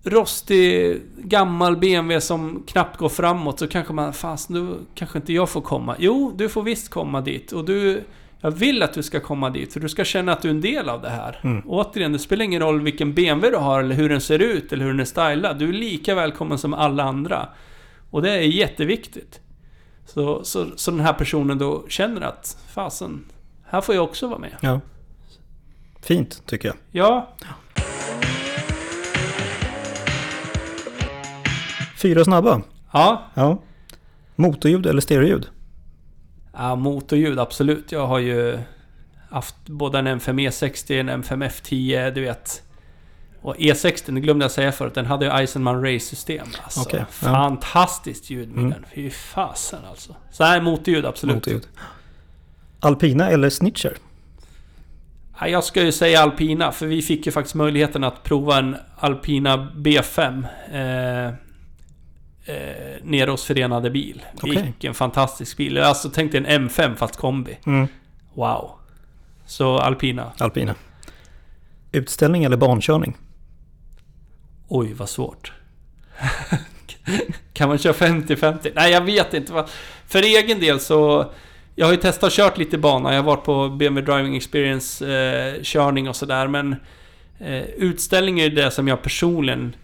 rostig 0.03 1.01
gammal 1.18 1.78
BMW 1.78 2.22
som 2.22 2.64
knappt 2.68 2.97
går 2.97 3.09
framåt 3.09 3.59
så 3.59 3.68
kanske 3.68 3.93
man, 3.93 4.14
fast 4.14 4.49
nu 4.49 4.76
kanske 4.95 5.18
inte 5.18 5.34
jag 5.34 5.49
får 5.49 5.62
komma. 5.62 5.95
Jo, 5.99 6.34
du 6.36 6.49
får 6.49 6.64
visst 6.64 6.89
komma 6.89 7.22
dit. 7.22 7.51
Och 7.51 7.66
du, 7.66 8.03
jag 8.42 8.52
vill 8.52 8.84
att 8.84 8.94
du 8.94 9.04
ska 9.04 9.20
komma 9.20 9.50
dit, 9.50 9.74
för 9.74 9.80
du 9.80 9.89
ska 9.89 10.04
känna 10.06 10.32
att 10.34 10.42
du 10.42 10.48
är 10.48 10.54
en 10.54 10.62
del 10.62 10.89
av 10.89 11.02
det 11.02 11.10
här. 11.10 11.39
Mm. 11.44 11.62
Återigen, 11.68 12.12
det 12.14 12.20
spelar 12.20 12.46
ingen 12.46 12.62
roll 12.62 12.82
vilken 12.82 13.14
BMW 13.14 13.58
du 13.58 13.64
har, 13.64 13.80
eller 13.80 13.96
hur 13.96 14.10
den 14.10 14.22
ser 14.22 14.39
ut, 14.39 14.74
eller 14.74 14.84
hur 14.84 14.92
den 14.92 15.00
är 15.00 15.06
stylad. 15.06 15.60
Du 15.60 15.70
är 15.70 15.74
lika 15.74 16.16
välkommen 16.16 16.58
som 16.58 16.74
alla 16.74 17.04
andra. 17.04 17.50
Och 18.10 18.22
det 18.22 18.32
är 18.32 18.42
jätteviktigt. 18.42 19.39
Så, 20.06 20.44
så, 20.44 20.66
så 20.76 20.92
den 20.92 21.00
här 21.00 21.14
personen 21.14 21.58
då 21.58 21.86
känner 21.89 22.22
att, 22.22 22.58
fasen, 22.74 23.26
här 23.68 23.82
får 23.82 23.96
jag 23.96 24.04
också 24.04 24.28
vara 24.28 24.39
med. 24.39 24.56
ja. 24.62 24.80
Fint 26.04 26.44
tycker 26.46 26.68
jag. 26.68 26.78
Ja, 26.92 27.30
Fyra 31.98 32.26
snabba. 32.26 32.62
ja, 32.94 33.22
Ja. 33.34 33.62
Motorljud 34.36 34.86
eller 34.86 35.02
stereoljud? 35.02 35.50
Ja, 36.54 36.76
motorljud, 36.76 37.39
absolut. 37.39 37.91
Jag 37.91 38.08
har 38.08 38.20
ju 38.20 38.60
haft 39.30 39.56
både 39.66 39.99
en 39.99 40.08
M5 40.08 40.49
E60, 40.49 40.99
en 40.99 41.10
M5 41.24 41.49
F10, 41.49 42.12
du 42.12 42.22
vet. 42.22 42.62
Och 43.41 43.56
E60, 43.56 44.12
det 44.16 44.22
glömde 44.22 44.43
jag 44.45 44.52
säga 44.52 44.72
förut, 44.72 44.93
den 44.93 45.06
hade 45.06 45.26
ju 45.26 45.32
Eisenman 45.32 45.84
Race-system. 45.86 46.47
Alltså, 46.64 46.97
ja. 46.97 47.06
fantastiskt 47.10 48.30
ljud 48.30 48.49
med 48.49 48.60
Mm. 48.60 48.72
den. 48.72 48.86
Fy 48.95 49.10
fasen 49.10 49.80
alltså. 49.89 50.16
Så 50.32 50.43
här 50.43 50.62
motorljud, 50.62 51.06
absolut. 51.06 51.36
Motljud. 51.36 51.68
Alpina 52.80 53.30
eller 53.30 53.49
Snitcher? 53.49 53.93
Ja, 55.39 55.47
jag 55.47 55.64
ska 55.64 55.84
ju 55.84 55.91
säga 55.91 56.22
Alpina, 56.22 56.72
för 56.72 56.86
vi 56.86 57.02
fick 57.02 57.26
ju 57.26 57.32
faktiskt 57.32 57.56
möjligheten 57.56 58.04
att 58.04 58.24
prova 58.24 58.58
en 58.58 58.76
Alpina 58.97 59.68
B5. 59.76 60.43
Eh, 61.28 61.34
eh, 62.46 62.56
nere 63.04 63.32
hos 63.32 63.44
Förenade 63.44 63.89
Bil. 63.89 64.22
Okej. 64.42 64.64
Vilken 64.64 64.94
fantastisk 64.94 65.58
bil. 65.58 65.78
Alltså 65.78 66.10
tänk 66.10 66.32
dig 66.32 66.44
en 66.48 66.70
M5 66.70 66.96
fast 66.96 67.16
kombi. 67.18 67.58
Mm. 67.66 67.88
Wow. 68.34 68.72
Så 69.46 69.78
Alpina. 69.78 70.32
Alpina. 70.38 70.76
Utställning 71.92 72.44
eller 72.44 72.58
bankörning? 72.58 73.18
Oj, 74.68 74.94
vad 74.94 75.10
svårt. 75.10 75.52
kan 77.54 77.70
man 77.70 77.78
köra 77.78 77.94
50-50? 77.94 78.72
Nej, 78.76 78.92
jag 78.92 79.02
vet 79.02 79.34
inte. 79.34 79.54
vad- 79.54 79.70
För 80.08 80.22
egen 80.22 80.60
del 80.60 80.80
så... 80.80 81.32
Jag 81.76 81.86
har 81.86 81.92
ju 81.94 81.98
testat 82.00 82.24
och 82.24 82.32
kört 82.32 82.58
lite 82.58 82.78
bana. 82.78 83.14
Jag 83.14 83.20
har 83.24 83.28
varit 83.28 83.44
på 83.44 83.70
BMW 83.70 84.14
Driving 84.14 84.36
Experience 84.36 85.14
eh, 85.16 85.62
körning 85.64 86.10
och 86.10 86.16
sådär. 86.16 86.48
Men 86.48 86.76
eh, 87.39 87.62
utställning 87.64 88.39
är 88.39 88.50
det 88.50 88.72
som 88.72 88.88
jag 88.88 89.02
personligen 89.02 89.76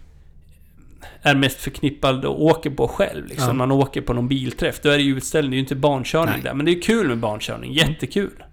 är 1.30 1.36
mest 1.36 1.58
förknippad 1.62 2.26
och 2.26 2.44
åker 2.44 2.70
på 2.70 2.88
själv. 2.88 3.26
Liksom. 3.28 3.48
Ja. 3.48 3.54
Man 3.54 3.72
åker 3.72 4.02
på 4.02 4.14
någon 4.14 4.28
bilträff. 4.28 4.80
Då 4.82 4.90
är 4.90 4.98
det 4.98 5.04
ju 5.04 5.18
utställning, 5.18 5.52
det 5.52 5.56
är 5.56 5.58
ju 5.58 5.62
inte 5.62 5.76
bankörning 5.76 6.34
Nej. 6.34 6.44
där. 6.44 6.54
Men 6.54 6.66
det 6.66 6.72
är 6.72 6.82
kul 6.82 7.08
med 7.08 7.18
bankörning. 7.18 7.74
Jättekul. 7.74 8.44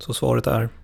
Så 0.00 0.14
svaret 0.14 0.46
är 0.46 0.68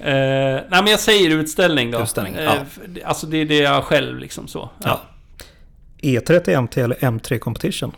Eh, 0.00 0.62
nej 0.70 0.82
men 0.82 0.86
jag 0.86 1.00
säger 1.00 1.30
utställning 1.30 1.90
då. 1.90 2.02
Utställning, 2.02 2.34
Eh, 2.34 2.44
ja. 2.44 2.56
Alltså 3.04 3.26
det 3.26 3.36
är 3.38 3.44
det 3.44 3.56
jag 3.58 3.84
själv 3.84 4.18
liksom 4.18 4.48
så. 4.48 4.70
Ja. 4.84 5.00
E30 6.02 6.60
MT 6.60 6.76
eller 6.80 6.96
M3 6.96 7.38
Competition? 7.38 7.92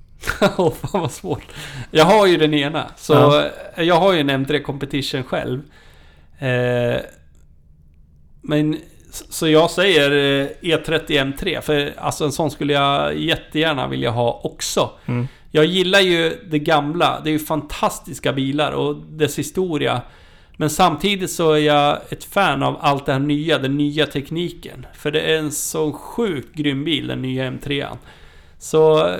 Åh, 0.58 0.72
fan 0.72 1.00
vad 1.00 1.12
svårt. 1.12 1.42
Jag 1.90 2.04
har 2.04 2.26
ju 2.26 2.36
den 2.36 2.54
ena. 2.54 2.86
Så 2.96 3.12
Ja. 3.12 3.82
jag 3.82 3.94
har 4.00 4.12
ju 4.12 4.20
en 4.20 4.30
M3 4.30 4.62
Competition 4.62 5.22
själv. 5.24 5.60
Eh, 6.38 7.00
men 8.42 8.78
så 9.14 9.48
jag 9.48 9.70
säger 9.70 10.10
eh, 10.10 10.48
E30 10.60 11.06
M3. 11.06 11.60
För 11.60 11.92
alltså 11.98 12.24
en 12.24 12.32
sån 12.32 12.50
skulle 12.50 12.72
jag 12.72 13.18
jättegärna 13.18 13.88
vilja 13.88 14.10
ha 14.10 14.40
också. 14.44 14.90
Mm. 15.06 15.28
Jag 15.50 15.64
gillar 15.64 16.00
ju 16.00 16.38
det 16.50 16.58
gamla. 16.58 17.20
Det 17.24 17.30
är 17.30 17.32
ju 17.32 17.38
fantastiska 17.38 18.32
bilar 18.32 18.72
och 18.72 18.96
dess 18.96 19.38
historia. 19.38 20.02
Men 20.56 20.70
samtidigt 20.70 21.30
så 21.30 21.52
är 21.52 21.58
jag 21.58 21.98
ett 22.08 22.24
fan 22.24 22.62
av 22.62 22.76
allt 22.80 23.06
det 23.06 23.12
här 23.12 23.18
nya, 23.18 23.58
den 23.58 23.76
nya 23.76 24.06
tekniken. 24.06 24.86
För 24.94 25.10
det 25.10 25.20
är 25.20 25.38
en 25.38 25.52
så 25.52 25.92
sjukt 25.92 26.54
grym 26.54 26.84
bil, 26.84 27.06
den 27.06 27.22
nya 27.22 27.50
M3an. 27.50 27.96
Så, 28.58 29.10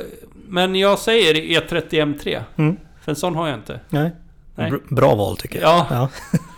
men 0.48 0.74
jag 0.76 0.98
säger 0.98 1.34
E30 1.34 1.88
M3. 1.90 2.42
Mm. 2.56 2.76
För 3.00 3.12
en 3.12 3.16
sån 3.16 3.34
har 3.36 3.48
jag 3.48 3.58
inte. 3.58 3.80
Nej. 3.88 4.10
Nej. 4.54 4.70
Br- 4.70 4.94
Bra 4.94 5.14
val 5.14 5.36
tycker 5.36 5.60
jag. 5.60 5.86
Ja. 5.90 6.08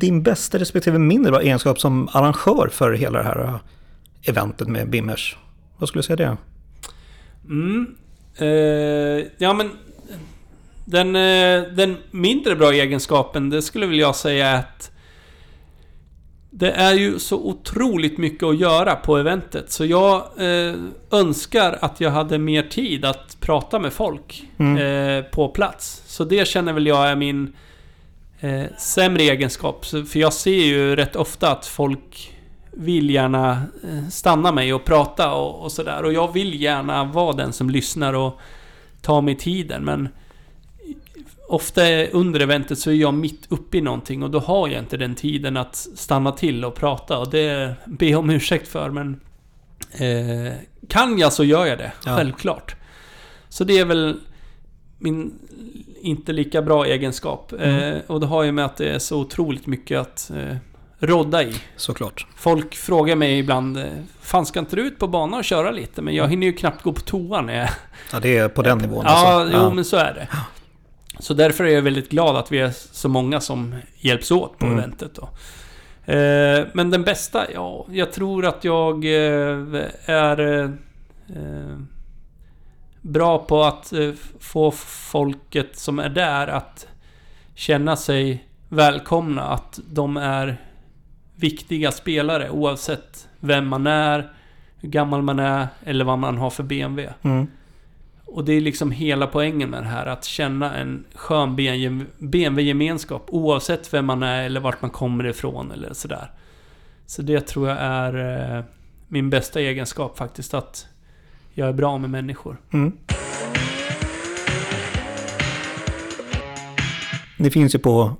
Din 0.04 0.24
bästa 0.24 0.60
respektive 0.60 1.00
mindre 1.00 1.42
egenskap 1.42 1.80
som 1.80 2.10
arrangör 2.12 2.70
för 2.72 2.94
hela 2.94 3.18
det 3.18 3.24
här 3.24 3.44
äh, 3.44 3.56
eventet 4.24 4.68
med 4.68 4.90
Bimmers? 4.90 5.38
Vad 5.78 5.90
skulle 5.90 6.00
du 6.00 6.04
säga 6.04 6.16
det? 6.16 6.38
Mm. 7.46 7.96
Eh, 8.38 9.28
ja 9.38 9.54
men... 9.54 9.70
Den, 10.86 11.16
eh, 11.16 11.74
den 11.74 11.98
mindre 12.12 12.56
bra 12.56 12.74
egenskapen, 12.74 13.50
det 13.50 13.62
skulle 13.62 13.86
väl 13.86 14.00
jag 14.00 14.16
säga 14.16 14.54
att... 14.54 14.92
Det 16.50 16.72
är 16.72 16.94
ju 16.94 17.20
så 17.20 17.38
otroligt 17.38 18.18
mycket 18.18 18.44
att 18.44 18.60
göra 18.60 18.96
på 18.96 19.18
eventet. 19.18 19.72
Så 19.72 19.86
jag 19.86 20.16
eh, 20.38 20.76
önskar 21.12 21.78
att 21.82 22.02
jag 22.02 22.12
hade 22.12 22.38
mer 22.38 22.64
tid 22.64 23.06
att 23.06 23.38
prata 23.40 23.80
med 23.80 23.94
folk 23.94 24.44
eh, 24.60 25.24
på 25.24 25.50
plats. 25.50 26.04
Så 26.06 26.24
det 26.24 26.48
känner 26.48 26.74
väl 26.74 26.88
jag 26.88 27.10
är 27.10 27.16
min 27.16 27.54
eh, 28.44 28.66
sämre 28.78 29.24
egenskap. 29.24 29.86
För 29.86 30.18
jag 30.18 30.34
ser 30.34 30.66
ju 30.66 30.96
rätt 30.96 31.16
ofta 31.16 31.52
att 31.52 31.66
folk 31.66 32.34
vill 32.72 33.10
gärna 33.10 33.52
eh, 33.84 34.08
stanna 34.10 34.52
mig 34.52 34.74
och 34.74 34.86
prata 34.86 35.34
och, 35.34 35.64
och 35.64 35.72
sådär. 35.72 36.04
Och 36.04 36.14
jag 36.14 36.34
vill 36.34 36.62
gärna 36.62 37.04
vara 37.04 37.34
den 37.36 37.54
som 37.54 37.70
lyssnar 37.70 38.14
och 38.14 38.40
tar 39.02 39.22
mig 39.22 39.36
tiden. 39.38 39.86
Men 39.86 40.10
ofta 41.48 41.82
under 42.06 42.40
eventet 42.40 42.80
så 42.80 42.90
är 42.90 42.96
jag 42.96 43.14
mitt 43.14 43.46
uppe 43.50 43.78
i 43.78 43.82
någonting 43.82 44.24
och 44.24 44.32
då 44.32 44.40
har 44.40 44.68
jag 44.68 44.80
inte 44.80 44.98
den 44.98 45.16
tiden 45.16 45.58
att 45.58 45.76
stanna 45.76 46.32
till 46.32 46.66
och 46.66 46.76
prata. 46.76 47.18
Och 47.18 47.30
det 47.30 47.76
ber 47.86 48.08
jag 48.08 48.20
om 48.20 48.30
ursäkt 48.30 48.68
för 48.68 48.90
men... 48.90 49.20
Eh, 49.92 50.54
kan 50.88 51.20
jag 51.20 51.34
så 51.34 51.44
gör 51.44 51.66
jag 51.66 51.78
det, 51.78 51.92
Ja. 52.06 52.16
självklart. 52.16 52.76
Så 53.50 53.64
det 53.64 53.80
är 53.80 53.86
väl 53.86 54.20
min 54.98 55.34
inte 56.04 56.34
lika 56.34 56.62
bra 56.62 56.86
egenskap. 56.86 57.54
Eh, 57.60 57.94
och 58.08 58.20
det 58.20 58.26
har 58.26 58.44
ju 58.44 58.52
med 58.52 58.66
att 58.66 58.78
det 58.78 58.90
är 58.90 59.00
så 59.00 59.20
otroligt 59.20 59.68
mycket 59.68 60.00
att 60.00 60.32
eh, 60.36 60.56
rodda 61.00 61.44
i. 61.44 61.56
Såklart. 61.76 62.28
Folk 62.36 62.76
frågar 62.76 63.16
mig 63.16 63.40
ibland 63.40 63.78
eh, 63.78 63.84
Fan 64.22 64.46
ska 64.46 64.60
inte 64.60 64.76
du 64.76 64.82
ut 64.82 65.00
på 65.00 65.08
banan 65.08 65.40
och 65.40 65.44
köra 65.46 65.72
lite? 65.72 66.02
Men 66.02 66.16
jag 66.16 66.28
hinner 66.28 66.48
ju 66.48 66.54
knappt 66.54 66.82
gå 66.84 66.94
på 66.94 67.02
toa 67.02 67.42
när 67.42 67.60
jag... 67.60 67.70
Ja, 68.12 68.20
det 68.20 68.38
är 68.38 68.50
på 68.50 68.62
den 68.62 68.78
nivån. 68.78 69.04
Ja, 69.08 69.12
alltså. 69.12 69.58
jo 69.64 69.74
men 69.74 69.86
så 69.86 69.98
är 69.98 70.14
det. 70.14 70.28
Så 71.20 71.34
därför 71.34 71.64
är 71.64 71.70
jag 71.70 71.82
väldigt 71.82 72.10
glad 72.10 72.36
att 72.36 72.52
vi 72.52 72.60
är 72.60 72.72
så 72.92 73.10
många 73.10 73.40
som 73.40 73.76
hjälps 73.96 74.32
åt 74.32 74.58
på 74.58 74.66
Mm. 74.66 74.78
eventet 74.80 75.12
då. 75.16 75.30
Eh, 76.14 76.66
men 76.74 76.90
den 76.90 77.04
bästa? 77.04 77.46
Ja, 77.54 77.86
jag 77.92 78.12
tror 78.12 78.46
att 78.46 78.64
jag 78.64 79.06
eh, 79.06 79.84
är 80.06 80.40
eh, 80.40 80.70
eh, 81.36 81.78
bra 83.04 83.40
på 83.40 83.64
att 83.64 83.94
eh, 83.94 84.12
få 84.40 84.72
folket 85.12 85.78
som 85.78 86.00
är 86.00 86.10
där 86.10 86.48
att 86.48 86.88
känna 87.56 87.96
sig 87.96 88.48
välkomna. 88.70 89.42
Att 89.42 89.80
de 89.88 90.18
är 90.18 90.58
viktiga 91.36 91.92
spelare 91.92 92.50
oavsett 92.50 93.28
vem 93.40 93.68
man 93.68 93.88
är, 93.88 94.32
hur 94.78 94.90
gammal 94.90 95.22
man 95.22 95.40
är 95.40 95.68
eller 95.84 96.06
vad 96.06 96.20
man 96.20 96.38
har 96.38 96.50
för 96.50 96.64
BMW. 96.64 97.14
Mm. 97.22 97.48
Och 98.26 98.46
det 98.46 98.54
är 98.54 98.62
liksom 98.62 98.92
hela 98.92 99.28
poängen 99.28 99.70
med 99.70 99.84
det 99.84 99.88
här, 99.88 100.06
att 100.06 100.26
känna 100.26 100.76
en 100.76 101.06
skön 101.16 101.56
BMW-gemenskap 102.18 103.26
oavsett 103.28 103.94
vem 103.94 104.06
man 104.06 104.24
är 104.24 104.44
eller 104.44 104.60
vart 104.60 104.82
man 104.82 104.92
kommer 104.92 105.28
ifrån 105.28 105.72
eller 105.72 105.94
sådär. 105.94 106.32
Så 107.06 107.22
det 107.22 107.48
tror 107.48 107.70
jag 107.70 107.78
är 107.80 108.58
eh, 108.58 108.64
min 109.08 109.30
bästa 109.30 109.60
egenskap 109.60 110.18
faktiskt, 110.18 110.54
att 110.54 110.88
jag 111.54 111.70
är 111.70 111.74
bra 111.74 111.98
med 111.98 112.10
människor. 112.10 112.58
Mm. 112.74 112.92
Ni 117.38 117.50
finns 117.50 117.76
ju 117.76 117.80
på 117.80 118.12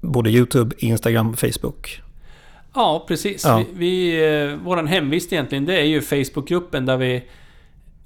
både 0.00 0.30
YouTube, 0.30 0.76
Instagram 0.78 1.30
och 1.30 1.38
Facebook. 1.38 2.00
Ja, 2.74 3.04
precis. 3.08 3.44
Ja. 3.44 3.56
Vi, 3.56 3.66
vi, 3.74 4.26
eh, 4.50 4.56
våran 4.56 4.86
hemvist 4.86 5.32
egentligen, 5.32 5.64
det 5.64 5.80
är 5.80 5.84
ju 5.84 6.00
Facebookgruppen 6.00 6.86
där 6.86 6.96
vi 6.96 7.24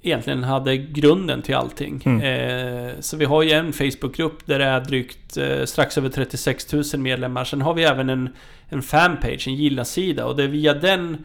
egentligen 0.01 0.43
hade 0.43 0.77
grunden 0.77 1.41
till 1.41 1.55
allting. 1.55 2.01
Mm. 2.05 2.21
Eh, 2.21 2.93
så 2.99 3.17
vi 3.17 3.25
har 3.25 3.43
ju 3.43 3.51
en 3.51 3.73
Facebookgrupp 3.73 4.45
där 4.45 4.59
det 4.59 4.65
är 4.65 4.79
drygt 4.79 5.37
eh, 5.37 5.65
strax 5.65 5.97
över 5.97 6.09
36 6.09 6.73
000 6.73 6.83
medlemmar. 6.97 7.43
Sen 7.43 7.61
har 7.61 7.73
vi 7.73 7.83
även 7.83 8.09
en, 8.09 8.29
en 8.69 8.81
fanpage, 8.81 9.47
en 9.47 9.55
gilla-sida 9.55 10.25
och 10.25 10.35
det 10.35 10.43
är 10.43 10.47
via 10.47 10.73
den 10.73 11.17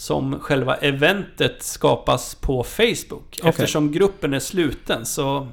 som 0.00 0.40
själva 0.40 0.74
eventet 0.76 1.62
skapas 1.62 2.34
på 2.34 2.64
Facebook. 2.64 3.38
Okej. 3.38 3.48
Eftersom 3.48 3.92
gruppen 3.92 4.34
är 4.34 4.38
sluten 4.38 5.06
så 5.06 5.48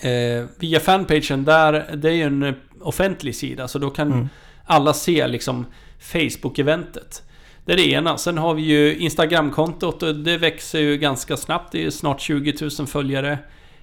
eh, 0.00 0.44
via 0.58 0.80
fanpagen 0.80 1.44
där, 1.44 1.96
det 1.96 2.08
är 2.08 2.12
ju 2.14 2.22
en 2.22 2.54
offentlig 2.80 3.34
sida 3.34 3.68
så 3.68 3.78
då 3.78 3.90
kan 3.90 4.12
Mm. 4.12 4.28
alla 4.66 4.92
se 4.92 5.26
liksom 5.28 5.66
Facebook-eventet. 6.00 7.22
Det 7.64 7.72
är 7.72 7.76
det 7.76 7.90
ena. 7.90 8.18
Sen 8.18 8.38
har 8.38 8.54
vi 8.54 8.62
ju 8.62 8.96
Instagram-kontot 8.96 10.02
och 10.02 10.14
det 10.16 10.38
växer 10.38 10.80
ju 10.80 10.96
ganska 10.96 11.36
snabbt. 11.36 11.72
Det 11.72 11.78
är 11.78 11.82
ju 11.82 11.90
snart 11.90 12.20
20 12.20 12.54
000 12.78 12.86
följare. 12.86 13.38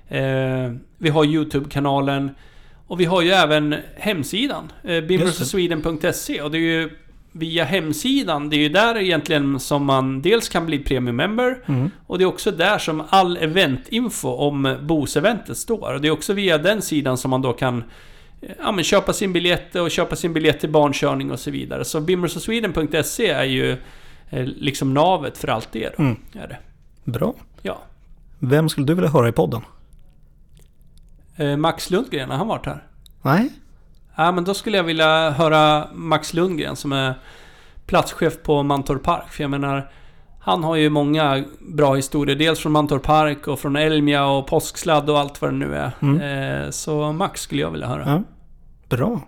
Eh, 0.07 0.71
vi 0.97 1.09
har 1.09 1.25
YouTube-kanalen. 1.25 2.31
Och 2.87 2.99
vi 2.99 3.05
har 3.05 3.21
ju 3.21 3.31
även 3.31 3.75
hemsidan. 3.97 4.71
Eh, 4.83 5.01
bimmersosweden.se 5.01 6.41
och 6.41 6.51
det 6.51 6.57
är 6.57 6.59
ju 6.59 6.89
via 7.35 7.63
hemsidan, 7.63 8.49
det 8.49 8.55
är 8.55 8.59
ju 8.59 8.69
där 8.69 8.97
egentligen 8.97 9.59
som 9.59 9.85
man 9.85 10.21
dels 10.21 10.49
kan 10.49 10.65
bli 10.65 10.79
premium 10.79 11.15
member 11.15 11.57
Mm. 11.65 11.91
och 12.07 12.17
det 12.17 12.23
är 12.23 12.25
också 12.25 12.51
där 12.51 12.77
som 12.77 13.03
all 13.09 13.37
eventinfo 13.37 14.29
om 14.29 14.77
BOS-eventet 14.81 15.57
står. 15.57 15.93
Och 15.93 16.01
det 16.01 16.07
är 16.07 16.11
också 16.11 16.33
via 16.33 16.57
den 16.57 16.81
sidan 16.81 17.17
som 17.17 17.31
man 17.31 17.41
då 17.41 17.53
kan 17.53 17.83
ja, 18.59 18.71
men 18.71 18.83
köpa 18.83 19.13
sin 19.13 19.33
biljett 19.33 19.75
och 19.75 19.91
köpa 19.91 20.15
sin 20.15 20.33
biljett 20.33 20.59
till 20.59 20.69
barnkörning 20.71 21.31
och 21.31 21.39
så 21.39 21.51
vidare. 21.51 21.85
Så 21.85 22.01
bimmersosweden.se 22.01 23.29
är 23.29 23.43
ju 23.43 23.71
eh, 24.29 24.43
liksom 24.45 24.93
navet 24.93 25.37
för 25.37 25.47
allt 25.47 25.69
det 25.71 25.89
då. 25.97 26.03
Mm. 26.03 26.15
Är 26.33 26.47
det. 26.47 26.57
Bra. 27.11 27.33
Ja. 27.61 27.81
Vem 28.39 28.69
skulle 28.69 28.87
du 28.87 28.93
vilja 28.93 29.09
höra 29.09 29.29
i 29.29 29.31
podden? 29.31 29.61
Eh, 31.35 31.57
Max 31.57 31.89
Lundgren, 31.89 32.29
har 32.29 32.37
han 32.37 32.47
varit 32.47 32.65
här? 32.65 32.83
Nej? 33.21 33.49
Ja, 34.15 34.31
men 34.31 34.43
då 34.43 34.53
skulle 34.53 34.77
jag 34.77 34.83
vilja 34.83 35.29
höra 35.29 35.87
Max 35.93 36.33
Lundgren 36.33 36.75
som 36.75 36.91
är 36.91 37.13
platschef 37.85 38.33
på 38.43 38.63
Mantorp 38.63 39.03
Park. 39.03 39.29
För 39.29 39.43
jag 39.43 39.51
menar, 39.51 39.91
han 40.39 40.63
har 40.63 40.75
ju 40.75 40.89
många 40.89 41.43
bra 41.59 41.95
historier. 41.95 42.35
Dels 42.35 42.59
från 42.59 42.71
Mantorp 42.71 43.03
Park 43.03 43.47
och 43.47 43.59
från 43.59 43.75
Elmia 43.75 44.25
och 44.25 44.47
påsksladd 44.47 45.09
och 45.09 45.19
allt 45.19 45.41
vad 45.41 45.51
det 45.51 45.57
nu 45.57 45.75
är. 45.75 46.63
Eh, 46.65 46.69
så 46.69 47.11
Max 47.11 47.41
skulle 47.41 47.61
jag 47.61 47.71
vilja 47.71 47.87
höra. 47.87 48.03
Ja. 48.05 48.23
Bra. 48.97 49.21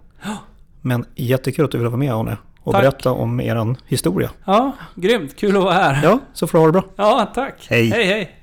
Men 0.82 1.06
jättekul 1.16 1.66
att 1.66 1.72
du 1.72 1.78
ville 1.78 1.90
vara 1.90 1.99
med 1.99 2.14
Arne. 2.14 2.38
Och 2.62 2.74
Tack. 2.74 2.82
berätta 2.82 3.12
om 3.12 3.40
eran 3.40 3.78
historia. 3.88 4.30
Ja, 4.45 4.72
grymt. 4.95 5.36
Kul 5.36 5.57
att 5.57 5.64
vara 5.64 5.74
här. 5.74 6.03
Ja, 6.03 6.20
så 6.34 6.48
får 6.48 6.57
du 6.57 6.62
ha 6.62 6.66
det 6.68 6.72
bra. 6.72 6.84
Ja, 6.95 7.32
tack. 7.36 7.68
Hej. 7.70 7.90
Hej, 7.90 8.06
hej. 8.06 8.41